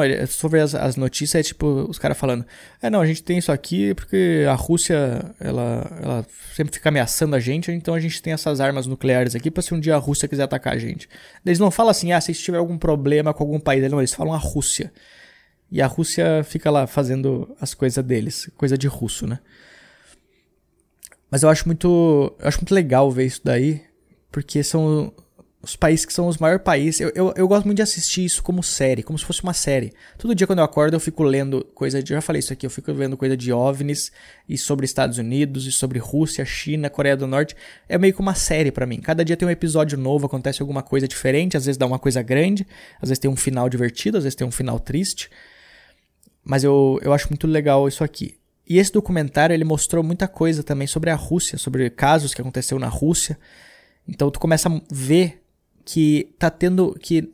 ver 0.50 0.60
as, 0.60 0.74
as 0.74 0.96
notícias, 0.96 1.40
é 1.40 1.42
tipo 1.42 1.66
os 1.88 1.98
caras 1.98 2.18
falando: 2.18 2.44
é, 2.82 2.90
não, 2.90 3.00
a 3.00 3.06
gente 3.06 3.22
tem 3.22 3.38
isso 3.38 3.50
aqui 3.50 3.94
porque 3.94 4.44
a 4.46 4.52
Rússia, 4.52 5.34
ela, 5.40 5.98
ela 6.02 6.26
sempre 6.54 6.74
fica 6.74 6.90
ameaçando 6.90 7.34
a 7.34 7.40
gente, 7.40 7.72
então 7.72 7.94
a 7.94 8.00
gente 8.00 8.20
tem 8.20 8.34
essas 8.34 8.60
armas 8.60 8.86
nucleares 8.86 9.34
aqui 9.34 9.50
pra 9.50 9.62
se 9.62 9.72
um 9.72 9.80
dia 9.80 9.94
a 9.94 9.98
Rússia 9.98 10.28
quiser 10.28 10.42
atacar 10.42 10.74
a 10.74 10.78
gente. 10.78 11.08
Eles 11.44 11.58
não 11.58 11.70
falam 11.70 11.90
assim, 11.90 12.12
ah, 12.12 12.20
se 12.20 12.34
tiver 12.34 12.58
algum 12.58 12.76
problema 12.76 13.32
com 13.32 13.42
algum 13.42 13.58
país, 13.58 13.90
não, 13.90 14.00
eles 14.00 14.12
falam 14.12 14.34
a 14.34 14.38
Rússia. 14.38 14.92
E 15.70 15.80
a 15.80 15.86
Rússia 15.86 16.44
fica 16.44 16.70
lá 16.70 16.86
fazendo 16.86 17.56
as 17.60 17.72
coisas 17.72 18.04
deles, 18.04 18.50
coisa 18.56 18.76
de 18.76 18.86
russo, 18.86 19.26
né? 19.26 19.38
Mas 21.30 21.42
eu 21.42 21.48
acho 21.48 21.66
muito, 21.66 22.34
eu 22.38 22.48
acho 22.48 22.58
muito 22.58 22.74
legal 22.74 23.10
ver 23.10 23.24
isso 23.24 23.40
daí, 23.42 23.82
porque 24.32 24.62
são 24.62 25.12
os 25.62 25.76
países 25.76 26.06
que 26.06 26.12
são 26.12 26.26
os 26.26 26.38
maiores 26.38 26.64
países. 26.64 27.00
Eu, 27.00 27.12
eu, 27.14 27.34
eu, 27.36 27.46
gosto 27.46 27.66
muito 27.66 27.76
de 27.76 27.82
assistir 27.82 28.24
isso 28.24 28.42
como 28.42 28.62
série, 28.62 29.02
como 29.02 29.18
se 29.18 29.24
fosse 29.24 29.42
uma 29.42 29.52
série. 29.52 29.92
Todo 30.16 30.34
dia 30.34 30.46
quando 30.46 30.60
eu 30.60 30.64
acordo 30.64 30.94
eu 30.94 31.00
fico 31.00 31.22
lendo 31.22 31.64
coisa 31.74 32.02
de. 32.02 32.12
Eu 32.12 32.16
já 32.16 32.22
falei 32.22 32.40
isso 32.40 32.52
aqui, 32.52 32.64
eu 32.64 32.70
fico 32.70 32.92
vendo 32.94 33.16
coisa 33.16 33.36
de 33.36 33.52
OVNIs 33.52 34.10
e 34.48 34.56
sobre 34.56 34.86
Estados 34.86 35.18
Unidos 35.18 35.66
e 35.66 35.72
sobre 35.72 35.98
Rússia, 35.98 36.44
China, 36.46 36.88
Coreia 36.88 37.16
do 37.16 37.26
Norte. 37.26 37.54
É 37.88 37.98
meio 37.98 38.14
que 38.14 38.20
uma 38.20 38.34
série 38.34 38.72
para 38.72 38.86
mim. 38.86 39.00
Cada 39.00 39.22
dia 39.22 39.36
tem 39.36 39.46
um 39.46 39.50
episódio 39.50 39.98
novo, 39.98 40.26
acontece 40.26 40.62
alguma 40.62 40.82
coisa 40.82 41.06
diferente. 41.06 41.56
Às 41.56 41.66
vezes 41.66 41.76
dá 41.76 41.86
uma 41.86 41.98
coisa 41.98 42.22
grande, 42.22 42.66
às 43.00 43.10
vezes 43.10 43.18
tem 43.18 43.30
um 43.30 43.36
final 43.36 43.68
divertido, 43.68 44.16
às 44.16 44.24
vezes 44.24 44.34
tem 44.34 44.46
um 44.46 44.52
final 44.52 44.80
triste. 44.80 45.28
Mas 46.42 46.64
eu, 46.64 46.98
eu 47.02 47.12
acho 47.12 47.28
muito 47.28 47.46
legal 47.46 47.86
isso 47.86 48.02
aqui. 48.02 48.34
E 48.66 48.78
esse 48.78 48.92
documentário 48.92 49.52
ele 49.52 49.64
mostrou 49.64 50.02
muita 50.02 50.26
coisa 50.26 50.62
também 50.62 50.86
sobre 50.86 51.10
a 51.10 51.14
Rússia, 51.14 51.58
sobre 51.58 51.90
casos 51.90 52.32
que 52.32 52.40
aconteceu 52.40 52.78
na 52.78 52.88
Rússia. 52.88 53.38
Então 54.08 54.30
tu 54.30 54.40
começa 54.40 54.68
a 54.70 54.80
ver 54.90 55.39
que 55.84 56.34
tá 56.38 56.50
tendo 56.50 56.96
que 57.00 57.30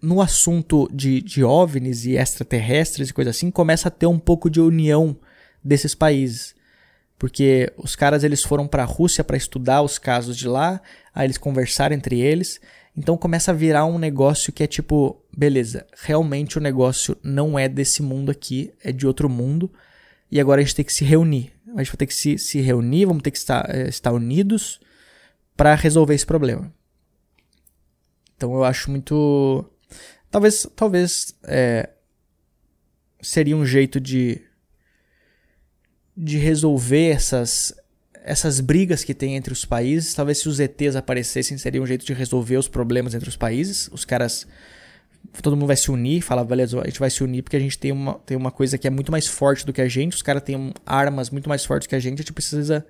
no 0.00 0.20
assunto 0.20 0.88
de, 0.92 1.20
de 1.20 1.42
OVNIs 1.42 2.04
e 2.04 2.16
extraterrestres 2.16 3.08
e 3.08 3.12
coisa 3.12 3.30
assim, 3.30 3.50
começa 3.50 3.88
a 3.88 3.90
ter 3.90 4.06
um 4.06 4.18
pouco 4.18 4.48
de 4.48 4.60
união 4.60 5.16
desses 5.64 5.94
países. 5.94 6.54
Porque 7.18 7.72
os 7.76 7.96
caras 7.96 8.22
eles 8.22 8.42
foram 8.42 8.68
para 8.68 8.82
a 8.82 8.86
Rússia 8.86 9.24
para 9.24 9.36
estudar 9.36 9.82
os 9.82 9.98
casos 9.98 10.36
de 10.36 10.46
lá, 10.46 10.80
aí 11.14 11.26
eles 11.26 11.38
conversaram 11.38 11.96
entre 11.96 12.20
eles. 12.20 12.60
Então 12.96 13.16
começa 13.16 13.50
a 13.50 13.54
virar 13.54 13.86
um 13.86 13.98
negócio 13.98 14.52
que 14.52 14.62
é 14.62 14.66
tipo, 14.66 15.20
beleza, 15.36 15.86
realmente 16.02 16.58
o 16.58 16.60
negócio 16.60 17.16
não 17.22 17.58
é 17.58 17.68
desse 17.68 18.02
mundo 18.02 18.30
aqui, 18.30 18.72
é 18.84 18.92
de 18.92 19.06
outro 19.06 19.28
mundo. 19.28 19.72
E 20.30 20.40
agora 20.40 20.60
a 20.60 20.64
gente 20.64 20.76
tem 20.76 20.84
que 20.84 20.92
se 20.92 21.04
reunir. 21.04 21.52
A 21.74 21.82
gente 21.82 21.90
vai 21.90 21.96
ter 21.96 22.06
que 22.06 22.14
se, 22.14 22.38
se 22.38 22.60
reunir, 22.60 23.06
vamos 23.06 23.22
ter 23.22 23.30
que 23.30 23.38
estar, 23.38 23.68
é, 23.68 23.88
estar 23.88 24.12
unidos 24.12 24.80
para 25.56 25.74
resolver 25.74 26.14
esse 26.14 26.26
problema. 26.26 26.72
Então 28.36 28.54
eu 28.54 28.64
acho 28.64 28.90
muito. 28.90 29.64
Talvez, 30.30 30.66
talvez 30.76 31.34
é, 31.44 31.90
seria 33.20 33.56
um 33.56 33.64
jeito 33.64 34.00
de 34.00 34.42
de 36.16 36.38
resolver 36.38 37.10
essas 37.10 37.74
essas 38.24 38.58
brigas 38.58 39.04
que 39.04 39.14
tem 39.14 39.36
entre 39.36 39.52
os 39.52 39.64
países. 39.64 40.14
Talvez 40.14 40.38
se 40.38 40.48
os 40.48 40.58
ETs 40.58 40.96
aparecessem 40.96 41.56
seria 41.56 41.80
um 41.80 41.86
jeito 41.86 42.04
de 42.04 42.12
resolver 42.12 42.56
os 42.56 42.66
problemas 42.66 43.14
entre 43.14 43.28
os 43.28 43.36
países. 43.36 43.88
Os 43.92 44.04
caras 44.04 44.46
todo 45.42 45.56
mundo 45.56 45.66
vai 45.66 45.76
se 45.76 45.90
unir, 45.90 46.22
falar, 46.22 46.44
beleza, 46.44 46.80
a 46.80 46.86
gente 46.86 46.98
vai 46.98 47.10
se 47.10 47.22
unir 47.22 47.42
porque 47.42 47.56
a 47.56 47.60
gente 47.60 47.78
tem 47.78 47.92
uma, 47.92 48.14
tem 48.20 48.36
uma 48.36 48.50
coisa 48.50 48.78
que 48.78 48.86
é 48.86 48.90
muito 48.90 49.12
mais 49.12 49.26
forte 49.26 49.66
do 49.66 49.72
que 49.72 49.80
a 49.80 49.88
gente, 49.88 50.14
os 50.14 50.22
caras 50.22 50.42
têm 50.42 50.72
armas 50.84 51.30
muito 51.30 51.48
mais 51.48 51.64
fortes 51.64 51.86
que 51.86 51.94
a 51.94 51.98
gente, 51.98 52.14
a 52.14 52.22
gente 52.22 52.32
precisa 52.32 52.86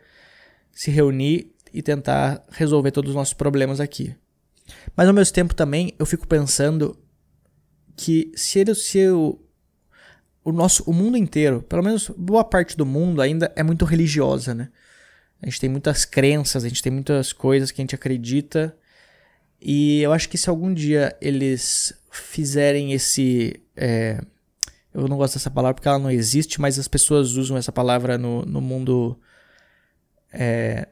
se 0.73 0.91
reunir 0.91 1.53
e 1.73 1.83
tentar 1.83 2.45
resolver 2.51 2.91
todos 2.91 3.11
os 3.11 3.17
nossos 3.17 3.35
problemas 3.35 3.81
aqui. 3.81 4.15
Mas 4.97 5.09
ao 5.09 5.15
mesmo 5.15 5.35
tempo 5.35 5.55
também 5.55 5.95
eu 5.99 6.07
fico 6.07 6.27
pensando 6.27 6.99
que 7.97 8.33
se, 8.35 8.59
ele, 8.59 8.75
se 8.75 9.09
o, 9.09 9.39
o 10.45 10.53
nosso 10.53 10.83
o 10.85 10.93
mundo 10.93 11.17
inteiro, 11.17 11.63
pelo 11.63 11.83
menos 11.83 12.11
boa 12.17 12.45
parte 12.45 12.77
do 12.77 12.85
mundo 12.85 13.21
ainda 13.21 13.53
é 13.57 13.63
muito 13.63 13.85
religiosa, 13.85 14.55
né? 14.55 14.69
A 15.41 15.47
gente 15.47 15.61
tem 15.61 15.69
muitas 15.69 16.05
crenças, 16.05 16.65
a 16.65 16.69
gente 16.69 16.83
tem 16.83 16.93
muitas 16.93 17.33
coisas 17.33 17.71
que 17.71 17.81
a 17.81 17.83
gente 17.83 17.95
acredita. 17.95 18.77
E 19.61 20.01
eu 20.01 20.13
acho 20.13 20.29
que 20.29 20.39
se 20.39 20.49
algum 20.49 20.73
dia 20.73 21.17
eles 21.21 21.95
fizerem 22.11 22.93
esse. 22.93 23.61
É, 23.77 24.21
eu 24.93 25.07
não 25.09 25.17
gosto 25.17 25.35
dessa 25.35 25.51
palavra 25.51 25.75
porque 25.75 25.89
ela 25.89 25.99
não 25.99 26.11
existe, 26.11 26.61
mas 26.61 26.79
as 26.79 26.89
pessoas 26.89 27.33
usam 27.33 27.57
essa 27.57 27.71
palavra 27.71 28.17
no, 28.17 28.43
no 28.47 28.61
mundo 28.61 29.21
é, 30.33 30.89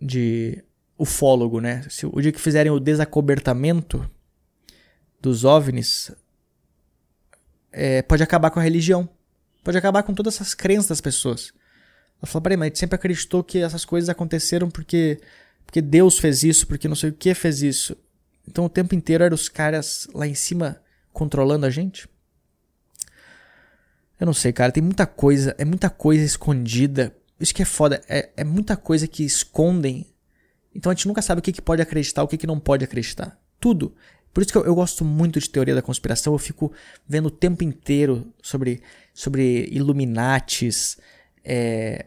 de 0.00 0.62
ufólogo, 0.98 1.60
né? 1.60 1.84
Se 1.88 2.06
o 2.06 2.20
dia 2.20 2.32
que 2.32 2.40
fizerem 2.40 2.72
o 2.72 2.80
desacobertamento 2.80 4.08
dos 5.20 5.44
OVNIs, 5.44 6.12
é, 7.72 8.02
pode 8.02 8.22
acabar 8.22 8.50
com 8.50 8.60
a 8.60 8.62
religião. 8.62 9.08
Pode 9.62 9.78
acabar 9.78 10.02
com 10.02 10.14
todas 10.14 10.34
essas 10.34 10.54
crenças 10.54 10.88
das 10.88 11.00
pessoas. 11.00 11.52
Ela 12.20 12.26
fala, 12.30 12.42
peraí, 12.42 12.56
mas 12.56 12.66
a 12.66 12.68
gente 12.68 12.78
sempre 12.78 12.94
acreditou 12.94 13.42
que 13.42 13.58
essas 13.58 13.84
coisas 13.84 14.08
aconteceram 14.08 14.70
porque, 14.70 15.20
porque 15.64 15.82
Deus 15.82 16.18
fez 16.18 16.42
isso, 16.42 16.66
porque 16.66 16.88
não 16.88 16.94
sei 16.94 17.10
o 17.10 17.14
que 17.14 17.34
fez 17.34 17.62
isso. 17.62 17.96
Então 18.46 18.66
o 18.66 18.68
tempo 18.68 18.94
inteiro 18.94 19.24
eram 19.24 19.34
os 19.34 19.48
caras 19.48 20.06
lá 20.14 20.26
em 20.26 20.34
cima 20.34 20.80
controlando 21.12 21.66
a 21.66 21.70
gente. 21.70 22.08
Eu 24.20 24.26
não 24.26 24.34
sei, 24.34 24.52
cara, 24.52 24.70
tem 24.70 24.82
muita 24.82 25.06
coisa, 25.06 25.54
é 25.58 25.64
muita 25.64 25.90
coisa 25.90 26.24
escondida. 26.24 27.14
Isso 27.40 27.54
que 27.54 27.62
é 27.62 27.64
foda, 27.66 28.02
é, 28.08 28.30
é 28.36 28.44
muita 28.44 28.76
coisa 28.76 29.08
que 29.08 29.24
escondem. 29.24 30.06
Então 30.74 30.90
a 30.90 30.94
gente 30.94 31.06
nunca 31.06 31.22
sabe 31.22 31.38
o 31.38 31.42
que, 31.42 31.52
que 31.52 31.62
pode 31.62 31.80
acreditar, 31.80 32.22
o 32.22 32.28
que, 32.28 32.36
que 32.36 32.46
não 32.46 32.58
pode 32.58 32.84
acreditar. 32.84 33.38
Tudo. 33.60 33.94
Por 34.32 34.42
isso 34.42 34.50
que 34.50 34.58
eu, 34.58 34.64
eu, 34.64 34.74
gosto 34.74 35.04
muito 35.04 35.38
de 35.38 35.48
teoria 35.48 35.74
da 35.74 35.82
conspiração. 35.82 36.32
Eu 36.32 36.38
fico 36.38 36.72
vendo 37.06 37.26
o 37.26 37.30
tempo 37.30 37.62
inteiro 37.62 38.26
sobre, 38.42 38.82
sobre 39.14 39.68
Illuminates 39.70 40.98
é, 41.44 42.06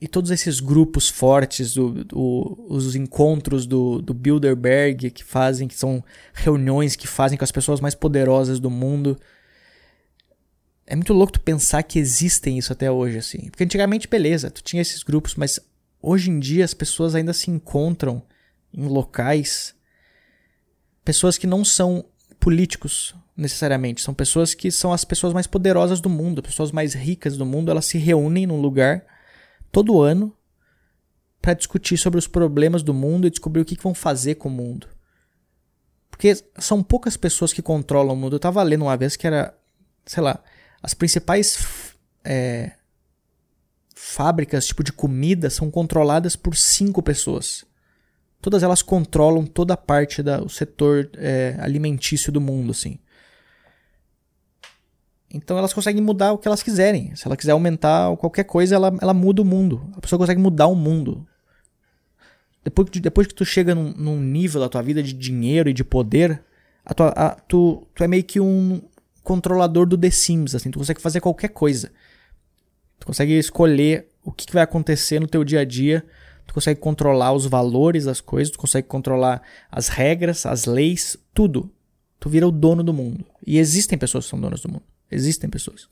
e 0.00 0.08
todos 0.08 0.30
esses 0.30 0.58
grupos 0.58 1.08
fortes, 1.08 1.74
do, 1.74 2.04
do, 2.04 2.66
os 2.68 2.96
encontros 2.96 3.66
do, 3.66 4.00
do 4.00 4.14
Bilderberg 4.14 5.10
que 5.10 5.22
fazem, 5.22 5.68
que 5.68 5.74
são 5.74 6.02
reuniões 6.32 6.96
que 6.96 7.06
fazem 7.06 7.36
com 7.36 7.44
as 7.44 7.52
pessoas 7.52 7.80
mais 7.80 7.94
poderosas 7.94 8.58
do 8.58 8.70
mundo. 8.70 9.18
É 10.86 10.94
muito 10.94 11.12
louco 11.12 11.32
tu 11.32 11.40
pensar 11.40 11.82
que 11.82 11.98
existem 11.98 12.56
isso 12.56 12.72
até 12.72 12.90
hoje, 12.90 13.18
assim. 13.18 13.50
Porque 13.50 13.64
antigamente, 13.64 14.08
beleza, 14.08 14.50
tu 14.50 14.62
tinha 14.62 14.80
esses 14.80 15.02
grupos, 15.02 15.34
mas 15.34 15.60
hoje 16.06 16.30
em 16.30 16.38
dia 16.38 16.64
as 16.64 16.72
pessoas 16.72 17.16
ainda 17.16 17.32
se 17.32 17.50
encontram 17.50 18.22
em 18.72 18.86
locais. 18.86 19.74
Pessoas 21.04 21.36
que 21.36 21.48
não 21.48 21.64
são 21.64 22.04
políticos 22.38 23.12
necessariamente, 23.36 24.00
são 24.00 24.14
pessoas 24.14 24.54
que 24.54 24.70
são 24.70 24.92
as 24.92 25.04
pessoas 25.04 25.32
mais 25.32 25.48
poderosas 25.48 26.00
do 26.00 26.08
mundo, 26.08 26.42
pessoas 26.42 26.70
mais 26.70 26.94
ricas 26.94 27.36
do 27.36 27.44
mundo, 27.44 27.70
elas 27.70 27.86
se 27.86 27.98
reúnem 27.98 28.46
num 28.46 28.60
lugar 28.60 29.04
todo 29.72 30.00
ano 30.00 30.34
para 31.42 31.54
discutir 31.54 31.98
sobre 31.98 32.18
os 32.18 32.28
problemas 32.28 32.82
do 32.82 32.94
mundo 32.94 33.26
e 33.26 33.30
descobrir 33.30 33.60
o 33.60 33.64
que, 33.64 33.76
que 33.76 33.82
vão 33.82 33.94
fazer 33.94 34.36
com 34.36 34.48
o 34.48 34.52
mundo. 34.52 34.88
Porque 36.08 36.34
são 36.58 36.82
poucas 36.82 37.16
pessoas 37.16 37.52
que 37.52 37.60
controlam 37.60 38.14
o 38.14 38.16
mundo. 38.16 38.34
Eu 38.34 38.38
estava 38.38 38.62
lendo 38.62 38.82
uma 38.82 38.96
vez 38.96 39.16
que 39.16 39.26
era, 39.26 39.54
sei 40.06 40.22
lá, 40.22 40.42
as 40.82 40.94
principais 40.94 41.94
é, 42.24 42.72
fábricas 44.06 44.66
tipo 44.66 44.84
de 44.84 44.92
comida 44.92 45.50
são 45.50 45.68
controladas 45.68 46.36
por 46.36 46.56
cinco 46.56 47.02
pessoas. 47.02 47.64
Todas 48.40 48.62
elas 48.62 48.80
controlam 48.80 49.44
toda 49.44 49.74
a 49.74 49.76
parte 49.76 50.22
do 50.22 50.48
setor 50.48 51.10
é, 51.16 51.56
alimentício 51.58 52.30
do 52.30 52.40
mundo, 52.40 52.70
assim. 52.70 52.98
Então 55.28 55.58
elas 55.58 55.72
conseguem 55.72 56.00
mudar 56.00 56.32
o 56.32 56.38
que 56.38 56.46
elas 56.46 56.62
quiserem. 56.62 57.14
Se 57.16 57.26
ela 57.26 57.36
quiser 57.36 57.50
aumentar 57.50 58.16
qualquer 58.16 58.44
coisa, 58.44 58.76
ela, 58.76 58.96
ela 59.02 59.12
muda 59.12 59.42
o 59.42 59.44
mundo. 59.44 59.90
A 59.96 60.00
pessoa 60.00 60.18
consegue 60.18 60.40
mudar 60.40 60.68
o 60.68 60.76
mundo. 60.76 61.26
Depois, 62.62 62.88
depois 62.88 63.26
que 63.26 63.34
tu 63.34 63.44
chega 63.44 63.74
num, 63.74 63.92
num 63.92 64.20
nível 64.20 64.60
da 64.60 64.68
tua 64.68 64.82
vida 64.82 65.02
de 65.02 65.12
dinheiro 65.12 65.68
e 65.68 65.72
de 65.72 65.82
poder, 65.82 66.42
a 66.84 66.94
tua, 66.94 67.08
a, 67.08 67.30
tu, 67.30 67.86
tu 67.92 68.04
é 68.04 68.08
meio 68.08 68.22
que 68.22 68.38
um, 68.38 68.80
controlador 69.24 69.84
do 69.84 69.98
The 69.98 70.10
Sims, 70.10 70.54
assim, 70.54 70.70
tu 70.70 70.78
consegue 70.78 71.02
fazer 71.02 71.20
qualquer 71.20 71.48
coisa. 71.48 71.90
Tu 73.06 73.14
consegue 73.14 73.38
escolher 73.38 74.08
o 74.24 74.32
que, 74.32 74.48
que 74.48 74.52
vai 74.52 74.64
acontecer 74.64 75.20
no 75.20 75.28
teu 75.28 75.44
dia 75.44 75.60
a 75.60 75.64
dia, 75.64 76.04
tu 76.44 76.52
consegue 76.52 76.80
controlar 76.80 77.32
os 77.32 77.46
valores 77.46 78.04
das 78.06 78.20
coisas, 78.20 78.50
tu 78.50 78.58
consegue 78.58 78.88
controlar 78.88 79.42
as 79.70 79.86
regras, 79.86 80.44
as 80.44 80.64
leis, 80.64 81.16
tudo. 81.32 81.72
Tu 82.18 82.28
vira 82.28 82.48
o 82.48 82.50
dono 82.50 82.82
do 82.82 82.92
mundo. 82.92 83.24
E 83.46 83.58
existem 83.58 83.96
pessoas 83.96 84.24
que 84.24 84.30
são 84.30 84.40
donas 84.40 84.60
do 84.60 84.68
mundo. 84.68 84.82
Existem 85.08 85.48
pessoas. 85.48 85.88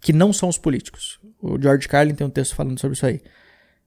Que 0.00 0.12
não 0.12 0.32
são 0.32 0.48
os 0.48 0.56
políticos. 0.56 1.18
O 1.40 1.60
George 1.60 1.88
Carlin 1.88 2.14
tem 2.14 2.24
um 2.24 2.30
texto 2.30 2.54
falando 2.54 2.78
sobre 2.78 2.94
isso 2.94 3.06
aí. 3.06 3.20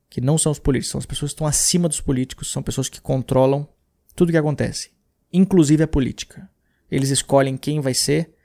Que 0.10 0.20
não 0.20 0.38
são 0.38 0.52
os 0.52 0.60
políticos, 0.60 0.92
são 0.92 1.00
as 1.00 1.06
pessoas 1.06 1.32
que 1.32 1.36
estão 1.36 1.48
acima 1.48 1.88
dos 1.88 2.02
políticos, 2.02 2.52
são 2.52 2.62
pessoas 2.62 2.90
que 2.90 3.00
controlam 3.00 3.66
tudo 4.14 4.34
que 4.34 4.38
acontece, 4.38 4.92
inclusive 5.32 5.82
a 5.82 5.88
política. 5.88 6.50
Eles 6.92 7.10
escolhem 7.10 7.56
quem 7.56 7.80
vai 7.80 7.94
ser, 7.94 8.36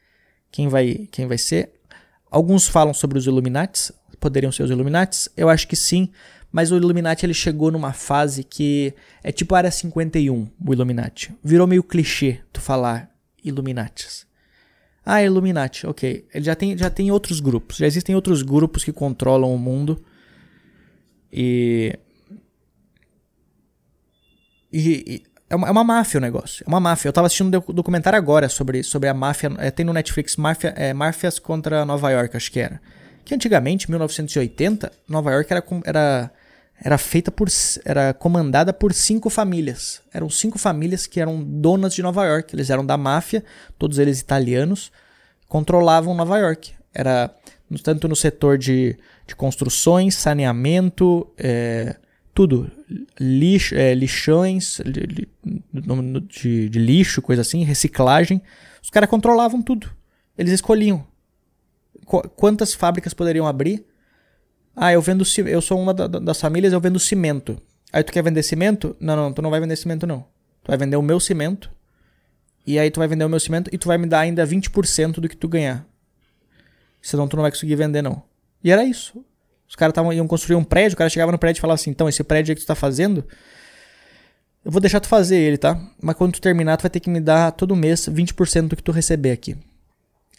quem 0.53 0.69
vai, 0.69 1.09
quem 1.11 1.27
vai 1.27 1.37
ser. 1.37 1.73
Alguns 2.31 2.69
falam 2.69 2.95
sobre 2.95 3.19
os 3.19 3.27
Illuminates, 3.27 3.91
poderiam 4.21 4.53
ser 4.53 4.63
os 4.63 4.71
Illuminates, 4.71 5.29
eu 5.37 5.49
acho 5.49 5.67
que 5.67 5.75
sim, 5.75 6.11
mas 6.53 6.71
o 6.71 6.77
Illuminati 6.77 7.25
ele 7.25 7.35
chegou 7.35 7.71
numa 7.71 7.93
fase 7.93 8.45
que 8.45 8.95
é 9.23 9.33
tipo 9.33 9.55
Área 9.55 9.71
51, 9.71 10.49
o 10.65 10.73
Illuminati. 10.73 11.35
Virou 11.43 11.67
meio 11.67 11.83
clichê 11.83 12.41
tu 12.53 12.61
falar 12.61 13.11
Illuminates. 13.43 14.27
Ah, 15.05 15.23
Illuminati, 15.23 15.87
ok. 15.87 16.27
Ele 16.33 16.45
já 16.45 16.55
tem, 16.55 16.77
já 16.77 16.91
tem 16.91 17.11
outros 17.11 17.41
grupos, 17.41 17.79
já 17.79 17.87
existem 17.87 18.15
outros 18.15 18.43
grupos 18.43 18.85
que 18.85 18.93
controlam 18.93 19.55
o 19.55 19.59
mundo. 19.59 20.05
E. 21.33 21.99
E, 24.73 25.23
é 25.49 25.57
uma, 25.57 25.67
é 25.67 25.71
uma 25.71 25.83
máfia 25.83 26.19
o 26.19 26.21
negócio. 26.21 26.65
É 26.65 26.69
uma 26.69 26.79
máfia. 26.79 27.09
Eu 27.09 27.13
tava 27.13 27.27
assistindo 27.27 27.65
um 27.69 27.73
documentário 27.73 28.17
agora 28.17 28.49
sobre, 28.49 28.85
sobre 28.85 29.09
a 29.09 29.15
máfia. 29.15 29.51
É, 29.59 29.71
tem 29.71 29.85
no 29.85 29.93
Netflix 29.93 30.37
máfia, 30.37 30.69
é, 30.77 30.95
Máfias 30.95 31.41
contra 31.41 31.85
Nova 31.85 32.11
York, 32.11 32.37
acho 32.37 32.53
que 32.53 32.61
era. 32.61 32.81
Que 33.31 33.35
antigamente, 33.37 33.89
1980, 33.89 34.91
Nova 35.07 35.31
York 35.31 35.53
era, 35.53 35.65
era, 35.85 36.33
era 36.83 36.99
feita 36.99 37.31
por. 37.31 37.47
era 37.85 38.13
comandada 38.13 38.73
por 38.73 38.93
cinco 38.93 39.31
famílias. 39.31 40.03
Eram 40.13 40.29
cinco 40.29 40.59
famílias 40.59 41.07
que 41.07 41.21
eram 41.21 41.41
donas 41.41 41.95
de 41.95 42.03
Nova 42.03 42.27
York. 42.27 42.53
Eles 42.53 42.71
eram 42.71 42.85
da 42.85 42.97
máfia, 42.97 43.45
todos 43.79 44.01
eles 44.01 44.19
italianos, 44.19 44.91
controlavam 45.47 46.13
Nova 46.13 46.39
York. 46.39 46.73
Era 46.93 47.33
tanto 47.85 48.09
no 48.09 48.17
setor 48.17 48.59
de, 48.59 48.99
de 49.25 49.37
construções, 49.37 50.17
saneamento. 50.17 51.33
É, 51.39 51.95
tudo. 52.35 52.69
Lixo, 53.21 53.77
é, 53.77 53.95
lixões 53.95 54.81
de, 54.85 55.29
de, 56.27 56.69
de, 56.69 56.79
lixo, 56.81 57.23
coisa 57.23 57.43
assim, 57.43 57.63
reciclagem. 57.63 58.43
Os 58.83 58.91
caras 58.91 59.09
controlavam 59.09 59.63
tudo. 59.63 59.89
Eles 60.37 60.53
escolhiam 60.53 61.07
quantas 62.11 62.75
fábricas 62.75 63.15
poderiam 63.15 63.47
abrir. 63.47 63.85
Ah, 64.75 64.93
eu 64.93 65.03
vendo 65.03 65.25
eu 65.47 65.61
sou 65.61 65.81
uma 65.81 65.93
da, 65.93 66.07
das 66.07 66.41
famílias, 66.41 66.73
eu 66.73 66.81
vendo 66.81 66.99
cimento. 66.99 67.61
Aí 67.93 68.03
tu 68.03 68.13
quer 68.13 68.23
vender 68.23 68.43
cimento? 68.43 68.97
Não, 69.01 69.17
não, 69.17 69.33
tu 69.33 69.43
não 69.43 69.51
vai 69.51 69.61
vender 69.61 69.77
cimento 69.77 70.07
não. 70.07 70.21
Tu 70.63 70.69
vai 70.69 70.77
vender 70.77 70.97
o 70.97 71.03
meu 71.03 71.19
cimento. 71.19 71.71
E 72.67 72.79
aí 72.79 72.91
tu 72.91 73.01
vai 73.01 73.09
vender 73.09 73.25
o 73.25 73.29
meu 73.29 73.41
cimento 73.41 73.71
e 73.73 73.79
tu 73.79 73.89
vai 73.89 73.99
me 73.99 74.07
dar 74.07 74.21
ainda 74.21 74.47
20% 74.47 75.15
do 75.15 75.29
que 75.29 75.37
tu 75.37 75.49
ganhar. 75.49 75.87
Senão 77.03 77.27
tu 77.27 77.37
não 77.37 77.43
vai 77.43 77.51
conseguir 77.51 77.77
vender 77.77 78.03
não. 78.03 78.23
E 78.63 78.71
era 78.71 78.85
isso. 78.85 79.25
Os 79.69 79.77
caras 79.77 79.95
iam 80.15 80.27
construir 80.27 80.57
um 80.57 80.65
prédio, 80.65 80.95
o 80.95 80.99
cara 80.99 81.09
chegava 81.09 81.31
no 81.31 81.39
prédio 81.39 81.61
e 81.61 81.63
falava 81.63 81.77
assim: 81.77 81.91
então, 81.91 82.09
esse 82.09 82.23
prédio 82.25 82.55
que 82.55 82.61
tu 82.61 82.67
tá 82.67 82.75
fazendo, 82.75 83.25
eu 84.65 84.71
vou 84.71 84.81
deixar 84.81 85.01
tu 85.01 85.09
fazer 85.09 85.37
ele, 85.37 85.57
tá? 85.57 85.81
Mas 86.03 86.17
quando 86.17 86.33
tu 86.33 86.41
terminar, 86.41 86.77
tu 86.77 86.83
vai 86.83 86.91
ter 86.91 87.01
que 87.01 87.09
me 87.09 87.21
dar 87.21 87.53
todo 87.53 87.75
mês 87.77 88.09
20% 88.09 88.69
do 88.69 88.77
que 88.77 88.83
tu 88.83 88.93
receber 88.93 89.31
aqui. 89.31 89.57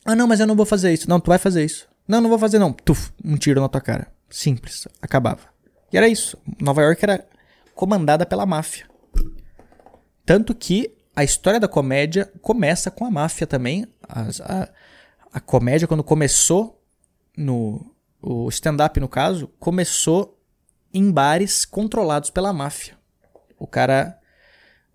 Ah, 0.05 0.15
não, 0.15 0.27
mas 0.27 0.39
eu 0.39 0.47
não 0.47 0.55
vou 0.55 0.65
fazer 0.65 0.93
isso. 0.93 1.09
Não, 1.09 1.19
tu 1.19 1.27
vai 1.27 1.37
fazer 1.37 1.63
isso. 1.63 1.87
Não, 2.07 2.19
não 2.19 2.29
vou 2.29 2.39
fazer 2.39 2.59
não. 2.59 2.73
Tuf, 2.73 3.11
um 3.23 3.37
tiro 3.37 3.61
na 3.61 3.69
tua 3.69 3.81
cara. 3.81 4.11
Simples. 4.29 4.87
Acabava. 5.01 5.41
E 5.91 5.97
era 5.97 6.07
isso. 6.07 6.37
Nova 6.59 6.81
York 6.81 7.03
era 7.03 7.25
comandada 7.75 8.25
pela 8.25 8.45
máfia. 8.45 8.89
Tanto 10.25 10.55
que 10.55 10.95
a 11.15 11.23
história 11.23 11.59
da 11.59 11.67
comédia 11.67 12.31
começa 12.41 12.89
com 12.89 13.05
a 13.05 13.11
máfia 13.11 13.45
também. 13.45 13.85
A, 14.07 14.21
a, 14.21 14.69
a 15.33 15.39
comédia, 15.39 15.87
quando 15.87 16.03
começou 16.03 16.81
no, 17.37 17.93
o 18.21 18.49
stand-up, 18.49 18.99
no 18.99 19.07
caso, 19.07 19.47
começou 19.59 20.39
em 20.93 21.11
bares 21.11 21.65
controlados 21.65 22.29
pela 22.29 22.53
máfia. 22.53 22.97
O 23.57 23.67
cara. 23.67 24.17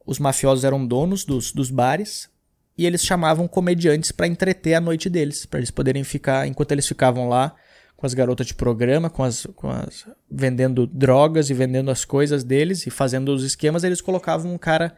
Os 0.05 0.21
mafiosos 0.21 0.65
eram 0.65 0.87
donos 0.87 1.25
dos, 1.25 1.51
dos 1.51 1.69
bares 1.69 2.31
e 2.77 2.85
eles 2.85 3.03
chamavam 3.03 3.49
comediantes 3.49 4.13
para 4.13 4.27
entreter 4.27 4.75
a 4.75 4.81
noite 4.81 5.09
deles, 5.09 5.47
para 5.47 5.61
eles 5.61 5.71
poderem 5.71 6.05
ficar, 6.05 6.47
enquanto 6.47 6.73
eles 6.73 6.87
ficavam 6.87 7.29
lá 7.29 7.55
com 7.97 8.05
as 8.05 8.13
garotas 8.13 8.47
de 8.47 8.55
programa, 8.55 9.09
com 9.09 9.23
as, 9.23 9.47
com 9.57 9.71
as 9.71 10.07
vendendo 10.31 10.87
drogas 10.87 11.49
e 11.49 11.55
vendendo 11.55 11.91
as 11.91 12.05
coisas 12.05 12.45
deles 12.45 12.87
e 12.87 12.91
fazendo 12.91 13.31
os 13.31 13.43
esquemas, 13.43 13.85
eles 13.85 14.03
colocavam 14.03 14.53
um 14.53 14.59
cara 14.59 14.95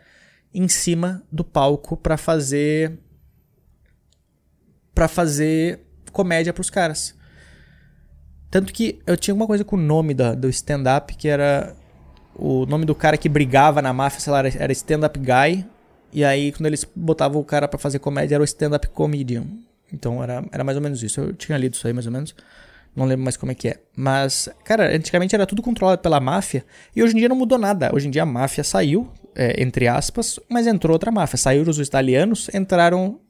em 0.53 0.67
cima 0.67 1.23
do 1.31 1.45
palco 1.45 1.97
para 1.97 2.17
fazer 2.17 2.99
para 4.95 5.07
fazer 5.07 5.81
comédia 6.11 6.53
para 6.53 6.61
os 6.61 6.71
caras. 6.71 7.15
Tanto 8.51 8.73
que 8.73 9.01
eu 9.07 9.17
tinha 9.17 9.33
alguma 9.33 9.47
coisa 9.47 9.65
com 9.65 9.77
o 9.77 9.81
nome 9.81 10.13
da, 10.13 10.35
do 10.35 10.49
stand-up, 10.49 11.15
que 11.15 11.29
era 11.29 11.77
o 12.35 12.67
nome 12.67 12.85
do 12.85 12.95
cara 12.95 13.17
que 13.17 13.29
brigava 13.29 13.81
na 13.81 13.93
máfia, 13.93 14.21
sei 14.21 14.33
lá, 14.33 14.41
era 14.41 14.73
stand-up 14.73 15.21
guy. 15.21 15.65
E 16.13 16.25
aí, 16.25 16.53
quando 16.53 16.67
eles 16.67 16.85
botavam 16.95 17.41
o 17.41 17.45
cara 17.45 17.69
para 17.69 17.79
fazer 17.79 17.99
comédia, 17.99 18.37
era 18.37 18.43
o 18.43 18.45
stand-up 18.45 18.89
comedian. 18.89 19.45
Então 19.93 20.23
era, 20.23 20.45
era 20.53 20.65
mais 20.65 20.77
ou 20.77 20.83
menos 20.83 21.03
isso. 21.03 21.21
Eu 21.21 21.35
tinha 21.35 21.57
lido 21.59 21.75
isso 21.75 21.87
aí, 21.87 21.93
mais 21.93 22.07
ou 22.07 22.13
menos. 22.13 22.35
Não 22.95 23.07
lembro 23.07 23.25
mais 23.25 23.37
como 23.37 23.53
é 23.53 23.55
que 23.55 23.69
é. 23.69 23.81
Mas, 23.97 24.49
cara, 24.65 24.95
antigamente 24.95 25.35
era 25.35 25.47
tudo 25.47 25.63
controlado 25.63 26.03
pela 26.03 26.19
máfia. 26.21 26.65
E 26.95 27.03
hoje 27.03 27.15
em 27.15 27.19
dia 27.19 27.29
não 27.29 27.37
mudou 27.37 27.59
nada. 27.59 27.91
Hoje 27.95 28.09
em 28.09 28.11
dia 28.11 28.23
a 28.23 28.27
máfia 28.27 28.65
saiu, 28.65 29.11
é, 29.35 29.63
entre 29.63 29.87
aspas, 29.87 30.41
mas 30.49 30.67
entrou 30.67 30.93
outra 30.93 31.11
máfia. 31.11 31.37
Saíram 31.37 31.71
os 31.71 31.79
italianos, 31.79 32.49
entraram 32.53 33.21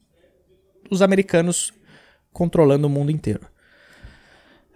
os 0.91 1.03
americanos 1.03 1.73
controlando 2.33 2.87
o 2.87 2.91
mundo 2.91 3.11
inteiro. 3.11 3.41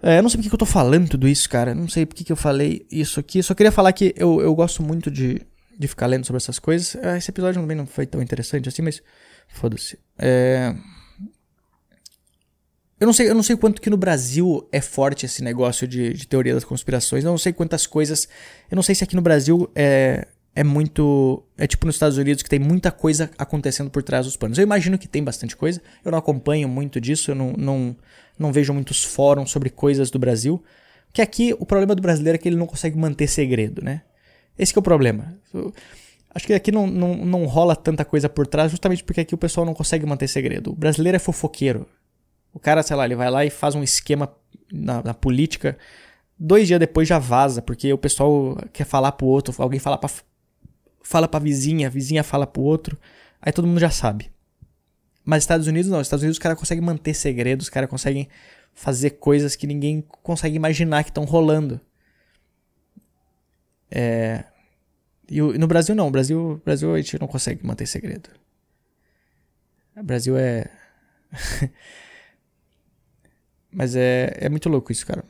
É, 0.03 0.19
eu 0.19 0.23
não 0.23 0.29
sei 0.29 0.39
porque 0.39 0.49
que 0.49 0.55
eu 0.55 0.59
tô 0.59 0.67
falando 0.67 1.09
tudo 1.09 1.29
isso, 1.29 1.49
cara. 1.49 1.75
Não 1.75 1.89
sei 1.89 2.05
porque 2.05 2.25
que 2.25 2.33
eu 2.33 2.37
falei 2.37 2.85
isso 2.91 3.21
aqui. 3.21 3.43
Só 3.43 3.55
queria 3.55 3.73
falar 3.73 3.93
que 3.93 4.13
eu, 4.17 4.41
eu 4.41 4.55
gosto 4.55 4.83
muito 4.83 5.11
de, 5.11 5.41
de 5.79 5.89
ficar 5.89 6.07
lendo 6.07 6.27
sobre 6.27 6.39
essas 6.39 6.59
coisas. 6.59 6.95
É, 6.97 7.17
esse 7.19 7.31
episódio 7.31 7.61
também 7.61 7.77
não 7.77 7.87
foi 7.87 8.07
tão 8.07 8.23
interessante 8.23 8.69
assim, 8.69 8.83
mas 8.83 9.03
foda-se. 9.49 9.99
É... 10.19 10.75
Eu 13.01 13.07
não 13.07 13.13
sei, 13.13 13.29
eu 13.29 13.35
não 13.35 13.43
sei 13.43 13.57
quanto 13.57 13.83
que 13.83 13.91
no 13.91 13.97
Brasil 13.97 14.69
é 14.71 14.81
forte 14.81 15.27
esse 15.27 15.43
negócio 15.43 15.89
de, 15.89 16.13
de 16.13 16.27
teoria 16.27 16.55
das 16.55 16.63
conspirações. 16.63 17.25
Eu 17.25 17.33
não 17.33 17.39
sei 17.39 17.53
quantas 17.53 17.85
coisas. 17.85 18.29
Eu 18.71 18.77
não 18.77 18.83
sei 18.83 18.95
se 18.95 19.03
aqui 19.03 19.17
no 19.17 19.23
Brasil 19.23 19.69
é, 19.75 20.29
é 20.55 20.63
muito. 20.63 21.43
É 21.59 21.67
tipo 21.67 21.85
nos 21.85 21.97
Estados 21.97 22.17
Unidos 22.17 22.45
que 22.45 22.49
tem 22.49 22.61
muita 22.61 22.93
coisa 22.93 23.29
acontecendo 23.37 23.91
por 23.91 24.05
trás 24.05 24.27
dos 24.27 24.37
panos. 24.37 24.57
Eu 24.57 24.63
imagino 24.63 24.97
que 24.97 25.09
tem 25.09 25.25
bastante 25.25 25.57
coisa. 25.57 25.83
Eu 26.05 26.13
não 26.13 26.19
acompanho 26.19 26.69
muito 26.69 27.01
disso. 27.01 27.33
Eu 27.33 27.35
não, 27.35 27.53
não, 27.59 27.97
não 28.39 28.53
vejo 28.53 28.73
muitos 28.73 29.03
fóruns 29.03 29.51
sobre 29.51 29.69
coisas 29.69 30.09
do 30.09 30.21
Brasil. 30.21 30.63
Que 31.13 31.21
aqui 31.21 31.57
o 31.59 31.67
problema 31.67 31.97
do 31.97 32.03
brasileiro 32.03 32.37
é 32.37 32.39
que 32.39 32.49
ele 32.49 32.57
não 32.57 32.67
consegue 32.69 32.97
manter 32.97 33.27
segredo, 33.27 33.83
né? 33.83 34.03
Esse 34.59 34.77
é 34.77 34.79
o 34.79 34.83
problema. 34.83 35.37
Acho 36.35 36.47
que 36.47 36.55
aqui 36.55 36.73
não, 36.73 36.87
não, 36.87 37.15
não 37.17 37.45
rola 37.47 37.77
tanta 37.77 38.05
coisa 38.05 38.29
por 38.29 38.47
trás, 38.47 38.71
justamente 38.71 39.05
porque 39.05 39.21
aqui 39.21 39.35
o 39.35 39.39
pessoal 39.39 39.67
não 39.67 39.75
consegue 39.75 40.07
manter 40.07 40.29
segredo. 40.29 40.71
O 40.71 40.77
brasileiro 40.77 41.17
é 41.17 41.19
fofoqueiro. 41.19 41.87
O 42.53 42.59
cara, 42.59 42.83
sei 42.83 42.97
lá, 42.97 43.05
ele 43.05 43.15
vai 43.15 43.31
lá 43.31 43.45
e 43.45 43.51
faz 43.51 43.75
um 43.75 43.83
esquema 43.83 44.35
na, 44.73 45.03
na 45.03 45.15
política. 45.15 45.77
Dois 46.39 46.67
dias 46.67 46.81
depois 46.81 47.07
já 47.07 47.19
vaza, 47.19 47.63
porque 47.63 47.93
o 47.93 47.99
pessoal 47.99 48.57
quer 48.73 48.85
falar 48.85 49.13
pro 49.13 49.27
outro, 49.27 49.55
alguém 49.59 49.79
fala 49.79 49.97
pra, 49.97 50.11
fala 51.03 51.29
pra 51.29 51.39
vizinha, 51.39 51.87
a 51.87 51.91
vizinha 51.91 52.25
fala 52.25 52.47
pro 52.47 52.63
outro, 52.63 52.99
aí 53.41 53.53
todo 53.53 53.67
mundo 53.67 53.81
já 53.81 53.91
sabe. 53.91 54.31
Mas 55.25 55.45
Estados 55.45 55.67
Unidos 55.67 55.91
não, 55.91 56.01
Estados 56.01 56.23
Unidos 56.23 56.37
os 56.37 56.43
caras 56.43 56.59
conseguem 56.59 56.83
manter 56.83 57.15
segredos, 57.15 57.67
os 57.67 57.71
caras 57.71 57.89
conseguem 57.89 58.29
fazer 58.75 59.11
coisas 59.11 59.55
que 59.55 59.67
ninguém 59.67 60.05
consegue 60.23 60.57
imaginar 60.57 61.05
que 61.05 61.11
estão 61.11 61.25
rolando. 61.25 61.81
É... 63.95 64.45
E 65.31 65.41
no 65.41 65.67
Brasil 65.67 65.95
não, 65.95 66.11
Brasil, 66.11 66.61
Brasil 66.65 66.95
a 66.95 67.01
gente 67.01 67.21
não 67.21 67.29
consegue 67.29 67.65
manter 67.67 67.87
segredo. 67.87 68.31
O 69.97 70.03
Brasil 70.03 70.37
é. 70.37 70.71
Mas 73.71 73.95
é, 73.95 74.37
é 74.39 74.49
muito 74.49 74.69
louco 74.69 74.91
isso, 74.91 75.07
cara. 75.07 75.25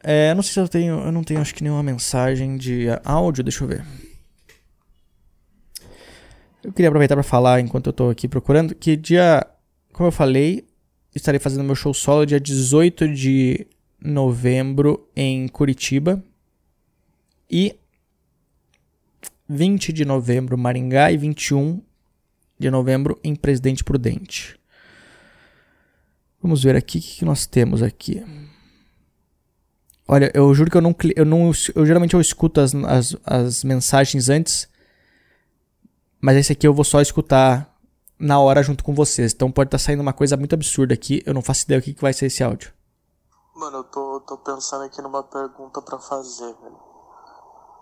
É, 0.00 0.32
não 0.34 0.42
sei 0.42 0.52
se 0.52 0.60
eu 0.60 0.68
tenho. 0.68 0.98
Eu 1.00 1.12
não 1.12 1.24
tenho 1.24 1.40
acho 1.40 1.54
que 1.54 1.62
nenhuma 1.62 1.82
mensagem 1.82 2.56
de 2.56 2.86
áudio, 3.04 3.42
deixa 3.42 3.64
eu 3.64 3.68
ver. 3.68 3.84
Eu 6.62 6.72
queria 6.72 6.88
aproveitar 6.88 7.14
para 7.16 7.22
falar 7.22 7.60
enquanto 7.60 7.86
eu 7.86 7.92
tô 7.92 8.10
aqui 8.10 8.28
procurando 8.28 8.74
que 8.74 8.96
dia. 8.96 9.46
Como 9.92 10.08
eu 10.08 10.12
falei, 10.12 10.66
estarei 11.14 11.40
fazendo 11.40 11.64
meu 11.64 11.74
show 11.74 11.92
solo 11.92 12.24
dia 12.24 12.38
18 12.38 13.08
de 13.12 13.66
novembro 14.00 15.08
em 15.16 15.48
Curitiba. 15.48 16.22
E 17.50 17.78
20 19.48 19.92
de 19.92 20.04
novembro 20.04 20.58
Maringá 20.58 21.10
e 21.10 21.16
21 21.16 21.80
de 22.58 22.70
novembro 22.70 23.18
em 23.24 23.34
Presidente 23.34 23.82
Prudente. 23.82 24.58
Vamos 26.42 26.62
ver 26.62 26.76
aqui 26.76 26.98
o 26.98 27.00
que, 27.00 27.24
nós 27.24 27.46
temos 27.46 27.82
aqui. 27.82 28.24
Olha, 30.06 30.30
eu 30.34 30.52
juro 30.54 30.70
que 30.70 30.76
eu 30.76 30.80
não, 30.80 30.94
eu 31.16 31.24
não 31.24 31.50
eu 31.74 31.86
geralmente 31.86 32.14
eu 32.14 32.20
escuto 32.20 32.60
as, 32.60 32.74
as, 32.74 33.16
as 33.24 33.64
mensagens 33.64 34.28
antes, 34.28 34.68
mas 36.20 36.36
esse 36.36 36.52
aqui 36.52 36.66
eu 36.66 36.74
vou 36.74 36.84
só 36.84 37.00
escutar 37.00 37.74
na 38.18 38.38
hora 38.38 38.62
junto 38.62 38.84
com 38.84 38.94
vocês. 38.94 39.32
Então 39.32 39.50
pode 39.50 39.68
estar 39.68 39.78
tá 39.78 39.84
saindo 39.84 40.00
uma 40.00 40.12
coisa 40.12 40.36
muito 40.36 40.54
absurda 40.54 40.94
aqui. 40.94 41.22
Eu 41.24 41.34
não 41.34 41.42
faço 41.42 41.64
ideia 41.64 41.78
o 41.78 41.82
que, 41.82 41.94
que 41.94 42.02
vai 42.02 42.12
ser 42.12 42.26
esse 42.26 42.42
áudio. 42.42 42.72
Mano, 43.54 43.78
eu 43.78 43.84
tô, 43.84 44.20
tô 44.20 44.38
pensando 44.38 44.84
aqui 44.84 45.02
numa 45.02 45.22
pergunta 45.22 45.82
para 45.82 45.98
fazer, 45.98 46.54
velho. 46.62 46.87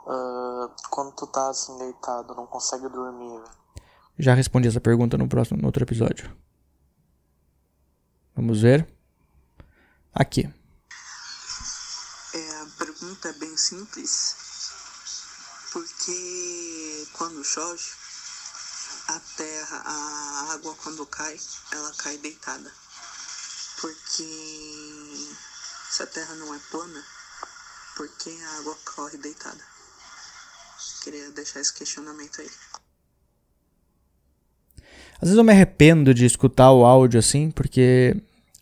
Uh, 0.07 0.71
quando 0.89 1.13
tu 1.17 1.27
tá 1.27 1.51
assim 1.51 1.77
deitado, 1.79 2.33
não 2.35 2.47
consegue 2.47 2.89
dormir, 2.89 3.41
velho. 3.41 3.51
Já 4.17 4.35
respondi 4.35 4.69
essa 4.69 4.81
pergunta 4.81 5.19
no 5.19 5.29
próximo 5.29 5.61
no 5.61 5.67
outro 5.67 5.83
episódio. 5.83 6.35
Vamos 8.35 8.63
ver. 8.63 8.87
Aqui. 10.15 10.49
É, 12.35 12.61
a 12.61 12.67
pergunta 12.79 13.29
é 13.29 13.33
bem 13.33 13.57
simples. 13.57 14.37
Porque 15.73 17.09
quando 17.19 17.45
chove, 17.45 17.83
a 19.09 19.21
terra, 19.37 19.83
a 19.85 20.53
água 20.55 20.75
quando 20.83 21.05
cai, 21.07 21.37
ela 21.73 21.93
cai 21.95 22.17
deitada. 22.19 22.73
Porque 23.81 24.25
se 25.91 26.03
a 26.03 26.07
terra 26.07 26.35
não 26.37 26.55
é 26.55 26.59
plana, 26.71 27.05
por 27.97 28.09
que 28.17 28.31
a 28.43 28.59
água 28.59 28.79
corre 28.85 29.19
deitada? 29.19 29.76
Queria 31.03 31.31
deixar 31.33 31.61
esse 31.61 31.75
questionamento 31.75 32.41
aí. 32.41 32.51
Às 35.15 35.29
vezes 35.29 35.37
eu 35.37 35.45
me 35.45 35.53
arrependo 35.53 36.13
de 36.13 36.27
escutar 36.27 36.71
o 36.73 36.85
áudio 36.85 37.19
assim, 37.19 37.51
porque 37.51 38.17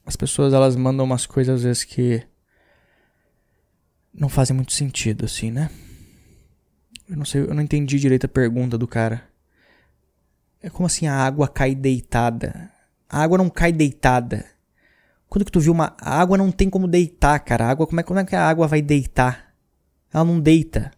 as 0.07 0.17
pessoas 0.17 0.53
elas 0.53 0.77
mandam 0.77 1.05
umas 1.05 1.27
coisas 1.27 1.57
às 1.57 1.63
vezes 1.65 1.85
que 1.85 2.23
não 4.13 4.29
fazem 4.29 4.55
muito 4.55 4.73
sentido 4.73 5.25
assim, 5.25 5.51
né? 5.51 5.71
Eu 7.09 7.17
não 7.17 7.25
sei, 7.25 7.43
eu 7.43 7.55
não 7.55 7.63
entendi 7.63 7.99
direito 7.99 8.27
a 8.27 8.29
pergunta 8.29 8.79
do 8.79 8.87
cara. 8.87 9.29
É 10.63 10.71
como 10.71 10.87
assim 10.87 11.07
a 11.07 11.15
água 11.15 11.49
cai 11.49 11.75
deitada? 11.75 12.71
A 13.09 13.23
água 13.23 13.37
não 13.37 13.51
cai 13.51 13.73
deitada. 13.73 14.47
Quando 15.29 15.45
que 15.45 15.53
tu 15.53 15.61
viu 15.61 15.73
uma 15.73 15.97
a 16.01 16.21
água 16.21 16.39
não 16.39 16.53
tem 16.53 16.71
como 16.71 16.87
deitar, 16.87 17.39
cara. 17.41 17.67
A 17.67 17.71
água, 17.71 17.87
como 17.87 18.01
é, 18.01 18.03
como 18.03 18.21
é 18.21 18.25
que 18.25 18.37
a 18.37 18.49
água 18.49 18.69
vai 18.69 18.81
deitar? 18.81 19.53
Ela 20.13 20.25
não 20.25 20.41
deita. 20.41 20.93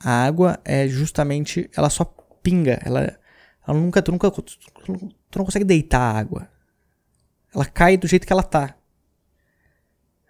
A 0.00 0.24
água 0.24 0.60
é 0.64 0.86
justamente, 0.86 1.70
ela 1.76 1.90
só 1.90 2.04
pinga, 2.42 2.80
ela 2.84 3.18
ela 3.68 3.78
nunca, 3.78 4.00
tu 4.00 4.10
nunca, 4.10 4.30
tu, 4.30 4.42
tu 4.42 5.38
não 5.38 5.44
consegue 5.44 5.64
deitar 5.64 6.00
a 6.00 6.18
água. 6.18 6.48
Ela 7.54 7.66
cai 7.66 7.98
do 7.98 8.08
jeito 8.08 8.26
que 8.26 8.32
ela 8.32 8.42
tá. 8.42 8.74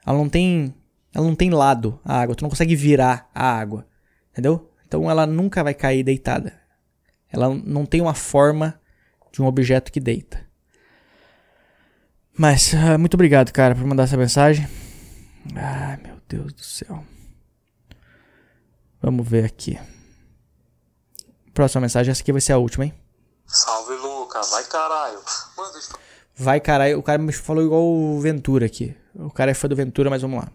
Ela 0.04 0.18
não 0.18 0.28
tem, 0.28 0.74
ela 1.14 1.24
não 1.24 1.36
tem 1.36 1.50
lado 1.50 2.00
a 2.04 2.20
água. 2.20 2.34
Tu 2.34 2.42
não 2.42 2.50
consegue 2.50 2.74
virar 2.74 3.30
a 3.32 3.48
água, 3.48 3.86
entendeu? 4.32 4.72
Então 4.84 5.08
ela 5.08 5.24
nunca 5.24 5.62
vai 5.62 5.72
cair 5.72 6.02
deitada. 6.02 6.60
Ela 7.30 7.54
não 7.54 7.86
tem 7.86 8.00
uma 8.00 8.14
forma 8.14 8.80
de 9.30 9.40
um 9.40 9.46
objeto 9.46 9.92
que 9.92 10.00
deita. 10.00 10.44
Mas 12.36 12.72
uh, 12.72 12.98
muito 12.98 13.14
obrigado, 13.14 13.52
cara, 13.52 13.74
por 13.74 13.84
mandar 13.84 14.04
essa 14.04 14.16
mensagem. 14.16 14.66
Ai, 15.54 15.96
meu 15.98 16.16
Deus 16.28 16.52
do 16.52 16.62
céu. 16.62 17.04
Vamos 19.00 19.28
ver 19.28 19.44
aqui. 19.44 19.78
Próxima 21.54 21.82
mensagem, 21.82 22.10
essa 22.10 22.22
aqui 22.22 22.32
vai 22.32 22.40
ser 22.40 22.52
a 22.52 22.58
última, 22.58 22.84
hein? 22.84 22.94
Salve, 23.46 23.94
Luca. 23.94 24.40
Vai 24.42 24.64
caralho. 24.64 25.20
Mano, 25.56 25.72
deixa. 25.72 25.88
Vai 26.36 26.60
caralho. 26.60 26.98
O 26.98 27.02
cara 27.02 27.18
me 27.18 27.32
falou 27.32 27.64
igual 27.64 27.82
o 27.82 28.20
Ventura 28.20 28.66
aqui. 28.66 28.96
O 29.14 29.30
cara 29.30 29.50
é 29.50 29.54
fã 29.54 29.68
do 29.68 29.74
Ventura, 29.74 30.10
mas 30.10 30.22
vamos 30.22 30.38
lá. 30.38 30.48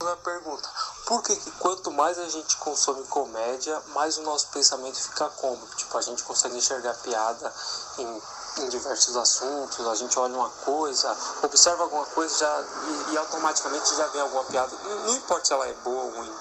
Uma 0.00 0.16
pergunta. 0.16 0.68
Por 1.06 1.22
que, 1.22 1.36
que 1.36 1.50
quanto 1.52 1.90
mais 1.90 2.18
a 2.18 2.28
gente 2.28 2.56
consome 2.56 3.04
comédia, 3.04 3.78
mais 3.94 4.16
o 4.16 4.22
nosso 4.22 4.48
pensamento 4.48 4.96
fica 4.96 5.28
cômodo? 5.28 5.66
Tipo, 5.76 5.98
a 5.98 6.00
gente 6.00 6.22
consegue 6.22 6.56
enxergar 6.56 6.94
piada 6.94 7.52
em, 7.98 8.62
em 8.62 8.68
diversos 8.70 9.14
assuntos, 9.16 9.86
a 9.86 9.94
gente 9.94 10.18
olha 10.18 10.34
uma 10.34 10.48
coisa, 10.48 11.14
observa 11.42 11.82
alguma 11.82 12.06
coisa 12.06 12.38
já, 12.38 12.64
e, 13.10 13.12
e 13.12 13.18
automaticamente 13.18 13.94
já 13.94 14.06
vem 14.06 14.22
alguma 14.22 14.44
piada. 14.44 14.74
Não, 14.84 15.06
não 15.08 15.16
importa 15.16 15.44
se 15.44 15.52
ela 15.52 15.66
é 15.68 15.74
boa 15.84 16.04
ou 16.04 16.10
ruim. 16.16 16.32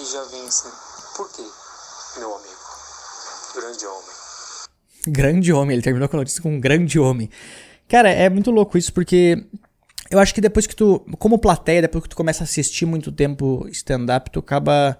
E 0.00 0.04
já 0.04 0.22
assim. 0.22 0.68
Por 1.16 1.28
quê, 1.32 1.42
meu 2.18 2.34
amigo? 2.36 2.54
Grande 3.54 3.86
homem. 3.86 4.18
Grande 5.08 5.52
homem, 5.52 5.74
ele 5.74 5.82
terminou 5.82 6.08
com 6.08 6.16
a 6.16 6.20
notícia 6.20 6.40
com 6.40 6.54
um 6.54 6.60
grande 6.60 6.98
homem. 6.98 7.28
Cara, 7.88 8.08
é 8.10 8.28
muito 8.28 8.50
louco 8.50 8.78
isso 8.78 8.92
porque 8.92 9.44
eu 10.10 10.18
acho 10.18 10.32
que 10.32 10.40
depois 10.40 10.66
que 10.66 10.76
tu, 10.76 11.00
como 11.18 11.38
plateia, 11.38 11.82
depois 11.82 12.04
que 12.04 12.10
tu 12.10 12.16
começa 12.16 12.42
a 12.42 12.46
assistir 12.46 12.86
muito 12.86 13.10
tempo 13.10 13.66
stand-up, 13.70 14.30
tu 14.30 14.38
acaba 14.38 14.98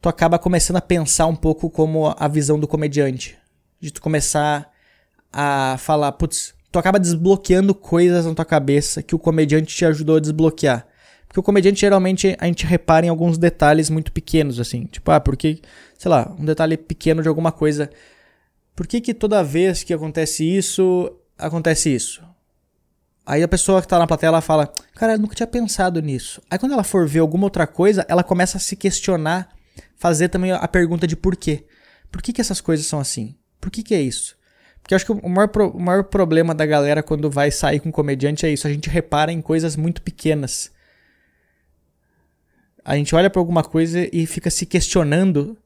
tu 0.00 0.08
acaba 0.08 0.38
começando 0.38 0.76
a 0.76 0.80
pensar 0.80 1.26
um 1.26 1.36
pouco 1.36 1.70
como 1.70 2.14
a 2.18 2.26
visão 2.26 2.58
do 2.58 2.66
comediante. 2.66 3.38
De 3.80 3.92
tu 3.92 4.00
começar 4.00 4.72
a 5.32 5.76
falar, 5.78 6.12
putz, 6.12 6.54
tu 6.72 6.78
acaba 6.78 6.98
desbloqueando 6.98 7.74
coisas 7.74 8.26
na 8.26 8.34
tua 8.34 8.44
cabeça 8.44 9.02
que 9.02 9.14
o 9.14 9.18
comediante 9.18 9.74
te 9.74 9.84
ajudou 9.84 10.16
a 10.16 10.20
desbloquear. 10.20 10.86
Porque 11.32 11.40
o 11.40 11.42
comediante 11.42 11.80
geralmente 11.80 12.36
a 12.38 12.44
gente 12.44 12.66
repara 12.66 13.06
em 13.06 13.08
alguns 13.08 13.38
detalhes 13.38 13.88
muito 13.88 14.12
pequenos, 14.12 14.60
assim. 14.60 14.84
Tipo, 14.84 15.10
ah, 15.10 15.18
porque, 15.18 15.60
sei 15.96 16.10
lá, 16.10 16.30
um 16.38 16.44
detalhe 16.44 16.76
pequeno 16.76 17.22
de 17.22 17.28
alguma 17.28 17.50
coisa 17.50 17.90
por 18.74 18.86
que, 18.86 19.00
que 19.00 19.14
toda 19.14 19.44
vez 19.44 19.82
que 19.82 19.92
acontece 19.92 20.44
isso, 20.44 21.14
acontece 21.38 21.94
isso? 21.94 22.22
Aí 23.24 23.42
a 23.42 23.48
pessoa 23.48 23.80
que 23.80 23.86
tá 23.86 23.98
na 23.98 24.06
plateia 24.06 24.28
ela 24.28 24.40
fala: 24.40 24.72
Cara, 24.94 25.14
eu 25.14 25.18
nunca 25.18 25.34
tinha 25.34 25.46
pensado 25.46 26.00
nisso. 26.00 26.40
Aí 26.50 26.58
quando 26.58 26.72
ela 26.72 26.82
for 26.82 27.06
ver 27.06 27.20
alguma 27.20 27.44
outra 27.44 27.66
coisa, 27.66 28.04
ela 28.08 28.24
começa 28.24 28.56
a 28.56 28.60
se 28.60 28.74
questionar, 28.74 29.50
fazer 29.96 30.28
também 30.28 30.52
a 30.52 30.66
pergunta 30.66 31.06
de 31.06 31.16
por 31.16 31.36
quê. 31.36 31.66
Por 32.10 32.20
que, 32.20 32.32
que 32.32 32.40
essas 32.40 32.60
coisas 32.60 32.86
são 32.86 32.98
assim? 32.98 33.34
Por 33.60 33.70
que, 33.70 33.82
que 33.82 33.94
é 33.94 34.00
isso? 34.00 34.36
Porque 34.80 34.94
eu 34.94 34.96
acho 34.96 35.06
que 35.06 35.12
o 35.12 35.28
maior, 35.28 35.50
o 35.72 35.78
maior 35.78 36.04
problema 36.04 36.54
da 36.54 36.66
galera 36.66 37.02
quando 37.02 37.30
vai 37.30 37.50
sair 37.50 37.78
com 37.78 37.90
um 37.90 37.92
comediante 37.92 38.44
é 38.44 38.50
isso. 38.50 38.66
A 38.66 38.72
gente 38.72 38.90
repara 38.90 39.30
em 39.30 39.40
coisas 39.40 39.76
muito 39.76 40.02
pequenas. 40.02 40.72
A 42.84 42.96
gente 42.96 43.14
olha 43.14 43.30
para 43.30 43.40
alguma 43.40 43.62
coisa 43.62 44.08
e 44.12 44.26
fica 44.26 44.50
se 44.50 44.66
questionando 44.66 45.56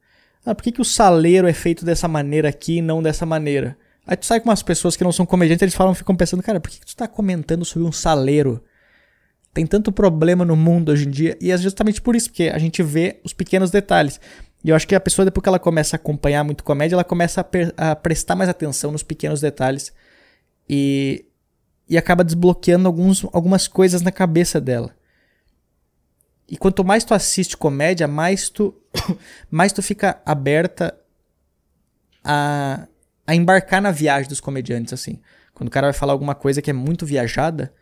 ah, 0.47 0.55
por 0.55 0.62
que, 0.62 0.71
que 0.71 0.81
o 0.81 0.85
saleiro 0.85 1.49
é 1.49 1.53
feito 1.53 1.85
dessa 1.85 2.07
maneira 2.07 2.49
aqui 2.49 2.77
e 2.77 2.83
não 2.83 3.03
dessa 3.03 3.27
maneira? 3.27 3.77
Aí 4.07 4.17
tu 4.17 4.25
sai 4.25 4.39
com 4.39 4.49
umas 4.49 4.62
pessoas 4.62 4.97
que 4.97 5.03
não 5.03 5.11
são 5.11 5.27
comediantes, 5.27 5.62
eles 5.62 5.75
falam, 5.75 5.93
ficam 5.93 6.14
pensando, 6.14 6.41
cara, 6.41 6.61
por 6.61 6.71
que, 6.71 6.79
que 6.79 6.87
tu 6.87 6.95
tá 6.95 7.09
comentando 7.09 7.64
sobre 7.64 7.89
um 7.89 7.91
saleiro? 7.91 8.62
Tem 9.53 9.67
tanto 9.67 9.91
problema 9.91 10.45
no 10.45 10.55
mundo 10.55 10.93
hoje 10.93 11.09
em 11.09 11.11
dia. 11.11 11.37
E 11.41 11.51
é 11.51 11.59
justamente 11.59 12.01
por 12.01 12.14
isso, 12.14 12.29
porque 12.29 12.45
a 12.45 12.59
gente 12.59 12.81
vê 12.81 13.19
os 13.25 13.33
pequenos 13.33 13.73
detalhes. 13.73 14.21
E 14.62 14.69
eu 14.69 14.77
acho 14.77 14.87
que 14.87 14.95
a 14.95 15.01
pessoa, 15.01 15.25
depois 15.25 15.43
que 15.43 15.49
ela 15.49 15.59
começa 15.59 15.97
a 15.97 15.99
acompanhar 15.99 16.45
muito 16.45 16.62
comédia, 16.62 16.95
ela 16.95 17.03
começa 17.03 17.41
a, 17.77 17.91
a 17.91 17.97
prestar 17.97 18.37
mais 18.37 18.49
atenção 18.49 18.93
nos 18.93 19.03
pequenos 19.03 19.41
detalhes. 19.41 19.93
E, 20.69 21.25
e 21.89 21.99
acaba 21.99 22.23
desbloqueando 22.23 22.87
alguns, 22.87 23.25
algumas 23.33 23.67
coisas 23.67 24.01
na 24.03 24.12
cabeça 24.12 24.61
dela. 24.61 24.95
E 26.49 26.57
quanto 26.57 26.84
mais 26.84 27.05
tu 27.05 27.12
assiste 27.12 27.57
comédia, 27.57 28.07
mais 28.07 28.49
tu, 28.49 28.74
mais 29.51 29.72
tu 29.72 29.82
fica 29.82 30.20
aberta 30.24 30.97
a, 32.22 32.86
a 33.26 33.34
embarcar 33.34 33.82
na 33.82 33.90
viagem 33.90 34.28
dos 34.28 34.40
comediantes, 34.40 34.92
assim. 34.92 35.20
Quando 35.53 35.68
o 35.68 35.72
cara 35.72 35.88
vai 35.88 35.94
falar 35.94 36.12
alguma 36.12 36.34
coisa 36.34 36.62
que 36.62 36.70
é 36.70 36.72
muito 36.72 37.05
viajada, 37.05 37.72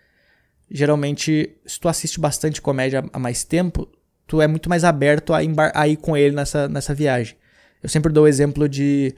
geralmente, 0.71 1.57
se 1.67 1.79
tu 1.79 1.89
assiste 1.89 2.19
bastante 2.19 2.63
comédia 2.63 3.05
há 3.13 3.19
mais 3.19 3.45
tempo, 3.45 3.89
tu 4.27 4.41
é 4.41 4.47
muito 4.47 4.69
mais 4.69 4.85
aberto 4.85 5.35
a, 5.35 5.41
a 5.75 5.89
ir 5.89 5.97
com 5.97 6.17
ele 6.17 6.35
nessa, 6.35 6.69
nessa 6.69 6.95
viagem. 6.95 7.37
Eu 7.83 7.89
sempre 7.89 8.13
dou 8.13 8.25
o 8.25 8.29
exemplo 8.29 8.67
de, 8.67 9.15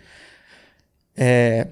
é, 1.16 1.68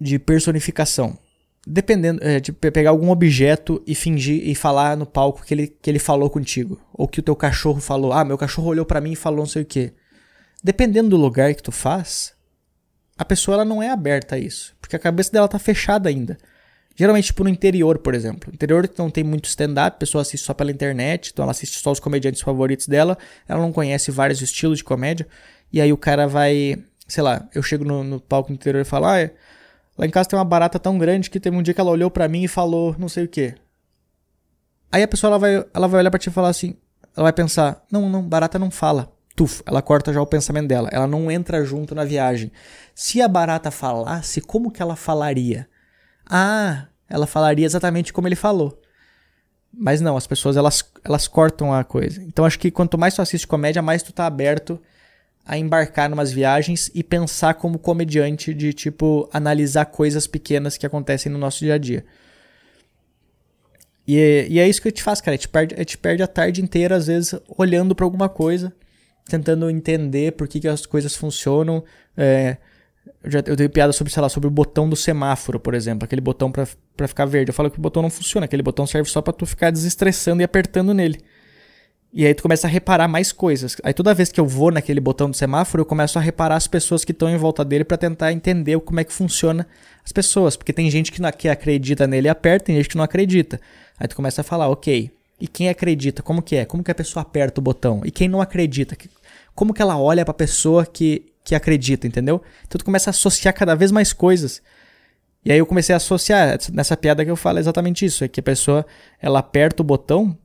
de 0.00 0.18
personificação 0.18 1.18
dependendo 1.66 2.22
é, 2.22 2.40
de 2.40 2.52
pegar 2.52 2.90
algum 2.90 3.10
objeto 3.10 3.82
e 3.86 3.94
fingir 3.94 4.48
e 4.48 4.54
falar 4.54 4.96
no 4.96 5.06
palco 5.06 5.44
que 5.44 5.52
ele, 5.52 5.66
que 5.66 5.90
ele 5.90 5.98
falou 5.98 6.30
contigo, 6.30 6.80
ou 6.92 7.06
que 7.06 7.20
o 7.20 7.22
teu 7.22 7.36
cachorro 7.36 7.80
falou, 7.80 8.12
ah, 8.12 8.24
meu 8.24 8.38
cachorro 8.38 8.68
olhou 8.68 8.86
para 8.86 9.00
mim 9.00 9.12
e 9.12 9.16
falou 9.16 9.40
não 9.40 9.46
sei 9.46 9.62
o 9.62 9.66
que. 9.66 9.92
Dependendo 10.62 11.10
do 11.10 11.16
lugar 11.16 11.54
que 11.54 11.62
tu 11.62 11.72
faz, 11.72 12.34
a 13.16 13.24
pessoa 13.24 13.56
ela 13.56 13.64
não 13.64 13.82
é 13.82 13.90
aberta 13.90 14.36
a 14.36 14.38
isso, 14.38 14.74
porque 14.80 14.96
a 14.96 14.98
cabeça 14.98 15.32
dela 15.32 15.48
tá 15.48 15.58
fechada 15.58 16.08
ainda. 16.08 16.38
Geralmente, 16.96 17.26
tipo, 17.26 17.44
no 17.44 17.48
interior, 17.48 17.98
por 17.98 18.14
exemplo. 18.14 18.52
Interior 18.52 18.88
não 18.98 19.08
tem 19.08 19.24
muito 19.24 19.46
stand-up, 19.46 19.94
a 19.94 19.98
pessoa 19.98 20.22
assiste 20.22 20.44
só 20.44 20.52
pela 20.52 20.70
internet, 20.70 21.30
então 21.32 21.44
ela 21.44 21.52
assiste 21.52 21.78
só 21.78 21.92
os 21.92 22.00
comediantes 22.00 22.42
favoritos 22.42 22.86
dela, 22.86 23.16
ela 23.48 23.60
não 23.60 23.72
conhece 23.72 24.10
vários 24.10 24.42
estilos 24.42 24.78
de 24.78 24.84
comédia, 24.84 25.26
e 25.72 25.80
aí 25.80 25.92
o 25.92 25.96
cara 25.96 26.26
vai, 26.26 26.76
sei 27.06 27.22
lá, 27.22 27.48
eu 27.54 27.62
chego 27.62 27.84
no, 27.84 28.04
no 28.04 28.20
palco 28.20 28.52
interior 28.52 28.82
e 28.82 28.84
falo, 28.84 29.06
ah, 29.06 29.30
Lá 30.00 30.06
em 30.06 30.10
casa 30.10 30.30
tem 30.30 30.38
uma 30.38 30.44
barata 30.46 30.78
tão 30.78 30.96
grande 30.96 31.28
que 31.28 31.38
teve 31.38 31.54
um 31.54 31.62
dia 31.62 31.74
que 31.74 31.80
ela 31.80 31.90
olhou 31.90 32.10
para 32.10 32.26
mim 32.26 32.44
e 32.44 32.48
falou 32.48 32.96
não 32.98 33.06
sei 33.06 33.24
o 33.24 33.28
que. 33.28 33.54
Aí 34.90 35.02
a 35.02 35.08
pessoa 35.08 35.28
ela 35.28 35.38
vai, 35.38 35.66
ela 35.74 35.86
vai 35.86 36.00
olhar 36.00 36.10
pra 36.10 36.18
ti 36.18 36.30
e 36.30 36.32
falar 36.32 36.48
assim, 36.48 36.74
ela 37.14 37.24
vai 37.24 37.34
pensar, 37.34 37.84
não, 37.92 38.08
não, 38.08 38.22
barata 38.22 38.58
não 38.58 38.70
fala. 38.70 39.12
Tuf, 39.36 39.62
ela 39.66 39.82
corta 39.82 40.10
já 40.10 40.22
o 40.22 40.26
pensamento 40.26 40.68
dela, 40.68 40.88
ela 40.90 41.06
não 41.06 41.30
entra 41.30 41.62
junto 41.66 41.94
na 41.94 42.02
viagem. 42.02 42.50
Se 42.94 43.20
a 43.20 43.28
barata 43.28 43.70
falasse, 43.70 44.40
como 44.40 44.70
que 44.70 44.80
ela 44.80 44.96
falaria? 44.96 45.68
Ah, 46.26 46.86
ela 47.06 47.26
falaria 47.26 47.66
exatamente 47.66 48.10
como 48.10 48.26
ele 48.26 48.36
falou. 48.36 48.80
Mas 49.70 50.00
não, 50.00 50.16
as 50.16 50.26
pessoas 50.26 50.56
elas, 50.56 50.82
elas 51.04 51.28
cortam 51.28 51.74
a 51.74 51.84
coisa. 51.84 52.22
Então 52.22 52.46
acho 52.46 52.58
que 52.58 52.70
quanto 52.70 52.96
mais 52.96 53.14
tu 53.14 53.20
assiste 53.20 53.46
comédia, 53.46 53.82
mais 53.82 54.02
tu 54.02 54.14
tá 54.14 54.24
aberto 54.24 54.80
a 55.50 55.58
embarcar 55.58 56.08
numas 56.08 56.30
viagens 56.30 56.92
e 56.94 57.02
pensar 57.02 57.54
como 57.54 57.76
comediante 57.76 58.54
de 58.54 58.72
tipo 58.72 59.28
analisar 59.32 59.84
coisas 59.86 60.24
pequenas 60.24 60.76
que 60.76 60.86
acontecem 60.86 61.30
no 61.32 61.38
nosso 61.38 61.58
dia 61.58 61.74
a 61.74 61.78
dia. 61.78 62.04
E, 64.06 64.16
é, 64.16 64.46
e 64.48 64.60
é 64.60 64.68
isso 64.68 64.80
que 64.80 64.92
te 64.92 65.02
faz, 65.02 65.20
cara. 65.20 65.36
Te 65.36 65.48
perde, 65.48 65.84
te 65.84 65.98
perde 65.98 66.22
a 66.22 66.28
tarde 66.28 66.62
inteira, 66.62 66.94
às 66.94 67.08
vezes, 67.08 67.34
olhando 67.58 67.96
para 67.96 68.06
alguma 68.06 68.28
coisa, 68.28 68.72
tentando 69.28 69.68
entender 69.68 70.34
por 70.34 70.46
que, 70.46 70.60
que 70.60 70.68
as 70.68 70.86
coisas 70.86 71.16
funcionam. 71.16 71.82
É, 72.16 72.56
eu, 73.24 73.30
já, 73.32 73.42
eu 73.44 73.56
dei 73.56 73.68
piada 73.68 73.92
sobre, 73.92 74.12
sei 74.12 74.22
lá, 74.22 74.28
sobre 74.28 74.46
o 74.46 74.52
botão 74.52 74.88
do 74.88 74.94
semáforo, 74.94 75.58
por 75.58 75.74
exemplo. 75.74 76.04
Aquele 76.04 76.20
botão 76.20 76.52
para 76.52 77.08
ficar 77.08 77.24
verde. 77.24 77.50
Eu 77.50 77.54
falo 77.54 77.68
que 77.72 77.78
o 77.80 77.82
botão 77.82 78.02
não 78.02 78.10
funciona. 78.10 78.44
Aquele 78.44 78.62
botão 78.62 78.86
serve 78.86 79.10
só 79.10 79.20
para 79.20 79.32
tu 79.32 79.44
ficar 79.44 79.72
desestressando 79.72 80.42
e 80.42 80.44
apertando 80.44 80.94
nele. 80.94 81.18
E 82.12 82.26
aí 82.26 82.34
tu 82.34 82.42
começa 82.42 82.66
a 82.66 82.70
reparar 82.70 83.06
mais 83.06 83.30
coisas. 83.30 83.76
Aí 83.84 83.94
toda 83.94 84.12
vez 84.12 84.32
que 84.32 84.40
eu 84.40 84.46
vou 84.46 84.72
naquele 84.72 85.00
botão 85.00 85.30
do 85.30 85.36
semáforo, 85.36 85.82
eu 85.82 85.86
começo 85.86 86.18
a 86.18 86.22
reparar 86.22 86.56
as 86.56 86.66
pessoas 86.66 87.04
que 87.04 87.12
estão 87.12 87.30
em 87.30 87.36
volta 87.36 87.64
dele 87.64 87.84
para 87.84 87.96
tentar 87.96 88.32
entender 88.32 88.78
como 88.80 88.98
é 88.98 89.04
que 89.04 89.12
funciona 89.12 89.66
as 90.04 90.10
pessoas. 90.10 90.56
Porque 90.56 90.72
tem 90.72 90.90
gente 90.90 91.12
que, 91.12 91.22
não, 91.22 91.30
que 91.30 91.48
acredita 91.48 92.08
nele 92.08 92.26
e 92.26 92.30
aperta, 92.30 92.66
tem 92.66 92.76
gente 92.76 92.88
que 92.88 92.96
não 92.96 93.04
acredita. 93.04 93.60
Aí 93.96 94.08
tu 94.08 94.16
começa 94.16 94.40
a 94.40 94.44
falar, 94.44 94.68
ok, 94.68 95.10
e 95.40 95.46
quem 95.46 95.68
acredita, 95.68 96.20
como 96.20 96.42
que 96.42 96.56
é? 96.56 96.64
Como 96.64 96.82
que 96.82 96.90
a 96.90 96.94
pessoa 96.94 97.22
aperta 97.22 97.60
o 97.60 97.62
botão? 97.62 98.02
E 98.04 98.10
quem 98.10 98.28
não 98.28 98.40
acredita? 98.40 98.96
Como 99.54 99.72
que 99.72 99.80
ela 99.80 99.96
olha 99.96 100.24
pra 100.24 100.34
pessoa 100.34 100.84
que, 100.84 101.32
que 101.44 101.54
acredita, 101.54 102.08
entendeu? 102.08 102.42
Então 102.66 102.78
tu 102.78 102.84
começa 102.84 103.10
a 103.10 103.12
associar 103.12 103.54
cada 103.54 103.76
vez 103.76 103.92
mais 103.92 104.12
coisas. 104.12 104.60
E 105.44 105.52
aí 105.52 105.58
eu 105.58 105.64
comecei 105.64 105.94
a 105.94 105.96
associar, 105.96 106.58
nessa 106.72 106.96
piada 106.96 107.24
que 107.24 107.30
eu 107.30 107.36
falo 107.36 107.58
exatamente 107.58 108.04
isso, 108.04 108.24
é 108.24 108.28
que 108.28 108.40
a 108.40 108.42
pessoa, 108.42 108.84
ela 109.22 109.38
aperta 109.38 109.80
o 109.80 109.84
botão 109.84 110.36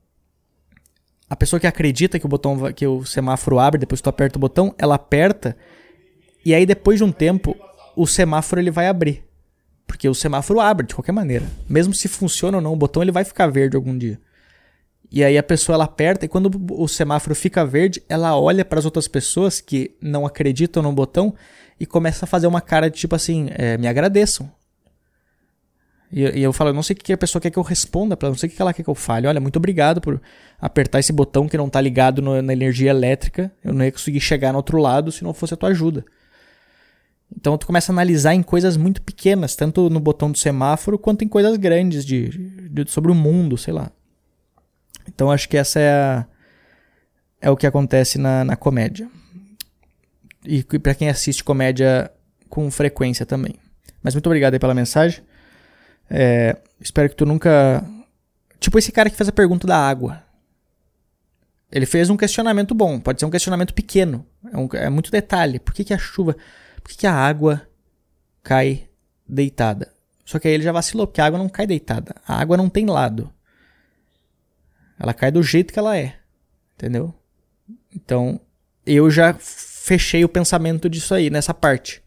a 1.28 1.36
pessoa 1.36 1.58
que 1.58 1.66
acredita 1.66 2.18
que 2.18 2.26
o 2.26 2.28
botão 2.28 2.72
que 2.72 2.86
o 2.86 3.04
semáforo 3.04 3.58
abre, 3.58 3.80
depois 3.80 4.00
tu 4.00 4.08
aperta 4.08 4.38
o 4.38 4.40
botão, 4.40 4.74
ela 4.78 4.94
aperta 4.94 5.56
e 6.44 6.54
aí 6.54 6.64
depois 6.64 6.98
de 6.98 7.04
um 7.04 7.10
tempo 7.10 7.56
o 7.96 8.06
semáforo 8.06 8.60
ele 8.60 8.70
vai 8.70 8.86
abrir. 8.86 9.24
Porque 9.86 10.08
o 10.08 10.14
semáforo 10.14 10.60
abre 10.60 10.86
de 10.86 10.94
qualquer 10.94 11.12
maneira. 11.12 11.46
Mesmo 11.68 11.94
se 11.94 12.08
funciona 12.08 12.58
ou 12.58 12.62
não 12.62 12.72
o 12.72 12.76
botão, 12.76 13.02
ele 13.02 13.12
vai 13.12 13.24
ficar 13.24 13.46
verde 13.46 13.76
algum 13.76 13.96
dia. 13.96 14.20
E 15.10 15.22
aí 15.22 15.38
a 15.38 15.42
pessoa 15.42 15.74
ela 15.74 15.84
aperta 15.84 16.24
e 16.24 16.28
quando 16.28 16.50
o 16.72 16.88
semáforo 16.88 17.34
fica 17.34 17.64
verde, 17.64 18.02
ela 18.08 18.38
olha 18.38 18.64
para 18.64 18.78
as 18.78 18.84
outras 18.84 19.06
pessoas 19.06 19.60
que 19.60 19.96
não 20.00 20.26
acreditam 20.26 20.82
no 20.82 20.92
botão 20.92 21.34
e 21.78 21.86
começa 21.86 22.24
a 22.24 22.28
fazer 22.28 22.46
uma 22.46 22.60
cara 22.60 22.90
de 22.90 22.98
tipo 22.98 23.14
assim, 23.14 23.48
é, 23.52 23.78
me 23.78 23.86
agradeçam. 23.86 24.50
E, 26.12 26.22
e, 26.22 26.42
eu 26.42 26.52
falo, 26.52 26.70
eu 26.70 26.74
não 26.74 26.82
sei 26.82 26.94
o 26.94 26.98
que 26.98 27.12
a 27.12 27.18
pessoa 27.18 27.42
quer 27.42 27.50
que 27.50 27.58
eu 27.58 27.62
responda 27.62 28.16
para 28.16 28.28
não 28.28 28.36
sei 28.36 28.48
o 28.48 28.52
que 28.52 28.60
ela 28.60 28.72
quer 28.72 28.82
que 28.82 28.90
eu 28.90 28.94
fale. 28.94 29.26
Olha, 29.26 29.40
muito 29.40 29.56
obrigado 29.56 30.00
por 30.00 30.20
apertar 30.60 31.00
esse 31.00 31.12
botão 31.12 31.48
que 31.48 31.56
não 31.56 31.68
tá 31.68 31.80
ligado 31.80 32.22
no, 32.22 32.40
na 32.40 32.52
energia 32.52 32.90
elétrica. 32.90 33.52
Eu 33.64 33.72
não 33.74 33.84
ia 33.84 33.92
conseguir 33.92 34.20
chegar 34.20 34.52
no 34.52 34.58
outro 34.58 34.78
lado 34.78 35.10
se 35.10 35.24
não 35.24 35.34
fosse 35.34 35.54
a 35.54 35.56
tua 35.56 35.70
ajuda. 35.70 36.04
Então 37.34 37.58
tu 37.58 37.66
começa 37.66 37.90
a 37.90 37.94
analisar 37.94 38.34
em 38.34 38.42
coisas 38.42 38.76
muito 38.76 39.02
pequenas, 39.02 39.56
tanto 39.56 39.90
no 39.90 39.98
botão 39.98 40.30
do 40.30 40.38
semáforo 40.38 40.98
quanto 40.98 41.24
em 41.24 41.28
coisas 41.28 41.56
grandes 41.56 42.04
de, 42.04 42.28
de 42.68 42.90
sobre 42.90 43.10
o 43.10 43.14
mundo, 43.14 43.58
sei 43.58 43.74
lá. 43.74 43.90
Então 45.08 45.30
acho 45.30 45.48
que 45.48 45.56
essa 45.56 45.80
é 45.80 45.90
a, 45.90 46.26
é 47.40 47.50
o 47.50 47.56
que 47.56 47.66
acontece 47.66 48.16
na, 48.18 48.44
na 48.44 48.56
comédia. 48.56 49.08
E 50.44 50.62
para 50.62 50.94
quem 50.94 51.08
assiste 51.08 51.42
comédia 51.42 52.10
com 52.48 52.70
frequência 52.70 53.26
também. 53.26 53.56
Mas 54.02 54.14
muito 54.14 54.26
obrigado 54.26 54.54
aí 54.54 54.60
pela 54.60 54.74
mensagem. 54.74 55.20
É, 56.10 56.56
espero 56.80 57.08
que 57.08 57.16
tu 57.16 57.26
nunca. 57.26 57.84
Tipo 58.58 58.78
esse 58.78 58.92
cara 58.92 59.10
que 59.10 59.16
fez 59.16 59.28
a 59.28 59.32
pergunta 59.32 59.66
da 59.66 59.76
água. 59.76 60.22
Ele 61.70 61.84
fez 61.84 62.08
um 62.08 62.16
questionamento 62.16 62.74
bom, 62.74 63.00
pode 63.00 63.20
ser 63.20 63.26
um 63.26 63.30
questionamento 63.30 63.74
pequeno. 63.74 64.24
É, 64.52 64.56
um, 64.56 64.68
é 64.72 64.88
muito 64.88 65.10
detalhe. 65.10 65.58
Por 65.58 65.74
que, 65.74 65.84
que 65.84 65.94
a 65.94 65.98
chuva. 65.98 66.36
Por 66.82 66.90
que, 66.90 66.98
que 66.98 67.06
a 67.06 67.14
água 67.14 67.68
cai 68.42 68.88
deitada? 69.28 69.92
Só 70.24 70.38
que 70.38 70.48
aí 70.48 70.54
ele 70.54 70.62
já 70.62 70.72
vacilou, 70.72 71.06
porque 71.06 71.20
a 71.20 71.26
água 71.26 71.38
não 71.38 71.48
cai 71.48 71.66
deitada. 71.66 72.14
A 72.26 72.40
água 72.40 72.56
não 72.56 72.68
tem 72.68 72.86
lado. 72.86 73.32
Ela 74.98 75.12
cai 75.12 75.30
do 75.30 75.42
jeito 75.42 75.72
que 75.72 75.78
ela 75.78 75.96
é. 75.96 76.16
Entendeu? 76.74 77.14
Então, 77.94 78.40
eu 78.84 79.10
já 79.10 79.34
fechei 79.34 80.24
o 80.24 80.28
pensamento 80.28 80.88
disso 80.88 81.14
aí, 81.14 81.30
nessa 81.30 81.54
parte. 81.54 82.02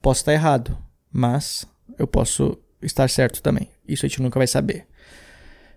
Posso 0.00 0.20
estar 0.20 0.32
errado, 0.32 0.76
mas 1.10 1.66
eu 1.98 2.06
posso 2.06 2.58
estar 2.82 3.08
certo 3.08 3.42
também. 3.42 3.68
Isso 3.86 4.04
a 4.04 4.08
gente 4.08 4.22
nunca 4.22 4.38
vai 4.38 4.46
saber. 4.46 4.86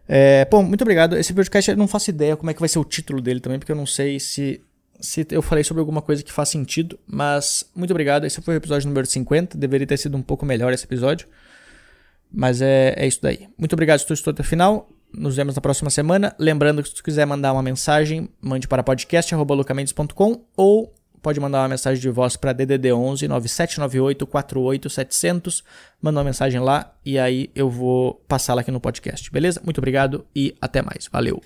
É, 0.08 0.46
bom, 0.46 0.64
muito 0.64 0.82
obrigado. 0.82 1.16
Esse 1.18 1.34
podcast 1.34 1.70
eu 1.70 1.78
não 1.78 1.88
faço 1.88 2.10
ideia 2.10 2.36
como 2.36 2.50
é 2.50 2.54
que 2.54 2.60
vai 2.60 2.68
ser 2.68 2.80
o 2.80 2.84
título 2.84 3.22
dele 3.22 3.40
também, 3.40 3.60
porque 3.60 3.72
eu 3.72 3.76
não 3.76 3.86
sei 3.86 4.20
se, 4.20 4.60
se 5.00 5.28
eu 5.30 5.42
falei 5.42 5.64
sobre 5.64 5.82
alguma 5.82 6.02
coisa 6.02 6.24
que 6.24 6.32
faz 6.32 6.50
sentido. 6.50 7.00
Mas 7.06 7.70
muito 7.76 7.92
obrigado. 7.92 8.26
Esse 8.26 8.42
foi 8.42 8.56
o 8.56 8.58
episódio 8.58 8.88
número 8.88 9.06
50. 9.06 9.58
Deveria 9.58 9.86
ter 9.86 9.98
sido 9.98 10.18
um 10.18 10.22
pouco 10.22 10.46
melhor 10.46 10.74
esse 10.74 10.86
episódio. 10.86 11.28
Mas 12.32 12.62
é, 12.62 12.94
é 12.98 13.08
isso 13.08 13.20
daí. 13.22 13.48
Muito 13.58 13.74
obrigado 13.74 14.00
se 14.00 14.08
tu 14.08 14.14
estou 14.14 14.32
até 14.32 14.42
o 14.42 14.46
final. 14.46 14.90
Nos 15.14 15.36
vemos 15.36 15.56
na 15.56 15.62
próxima 15.62 15.90
semana. 15.90 16.36
Lembrando 16.40 16.82
que 16.82 16.90
se 16.90 16.96
tu 16.96 17.04
quiser 17.04 17.26
mandar 17.26 17.54
uma 17.54 17.64
mensagem, 17.64 18.30
mande 18.42 18.68
para 18.68 18.84
podcast.lucamendes.com 18.84 20.44
ou 20.58 20.94
pode 21.22 21.40
mandar 21.40 21.62
uma 21.62 21.70
mensagem 21.70 22.02
de 22.02 22.10
voz 22.10 22.36
para 22.36 22.54
DDD 22.54 22.92
11 22.92 23.28
9798 23.28 24.28
48 24.28 24.90
700. 24.90 25.64
Manda 26.02 26.20
uma 26.20 26.26
mensagem 26.26 26.60
lá 26.60 26.94
e 27.06 27.20
aí 27.20 27.50
eu 27.56 27.70
vou 27.70 28.24
passá-la 28.28 28.62
aqui 28.62 28.72
no 28.72 28.80
podcast, 28.80 29.32
beleza? 29.32 29.62
Muito 29.64 29.78
obrigado 29.78 30.26
e 30.36 30.56
até 30.62 30.82
mais. 30.82 31.08
Valeu. 31.12 31.42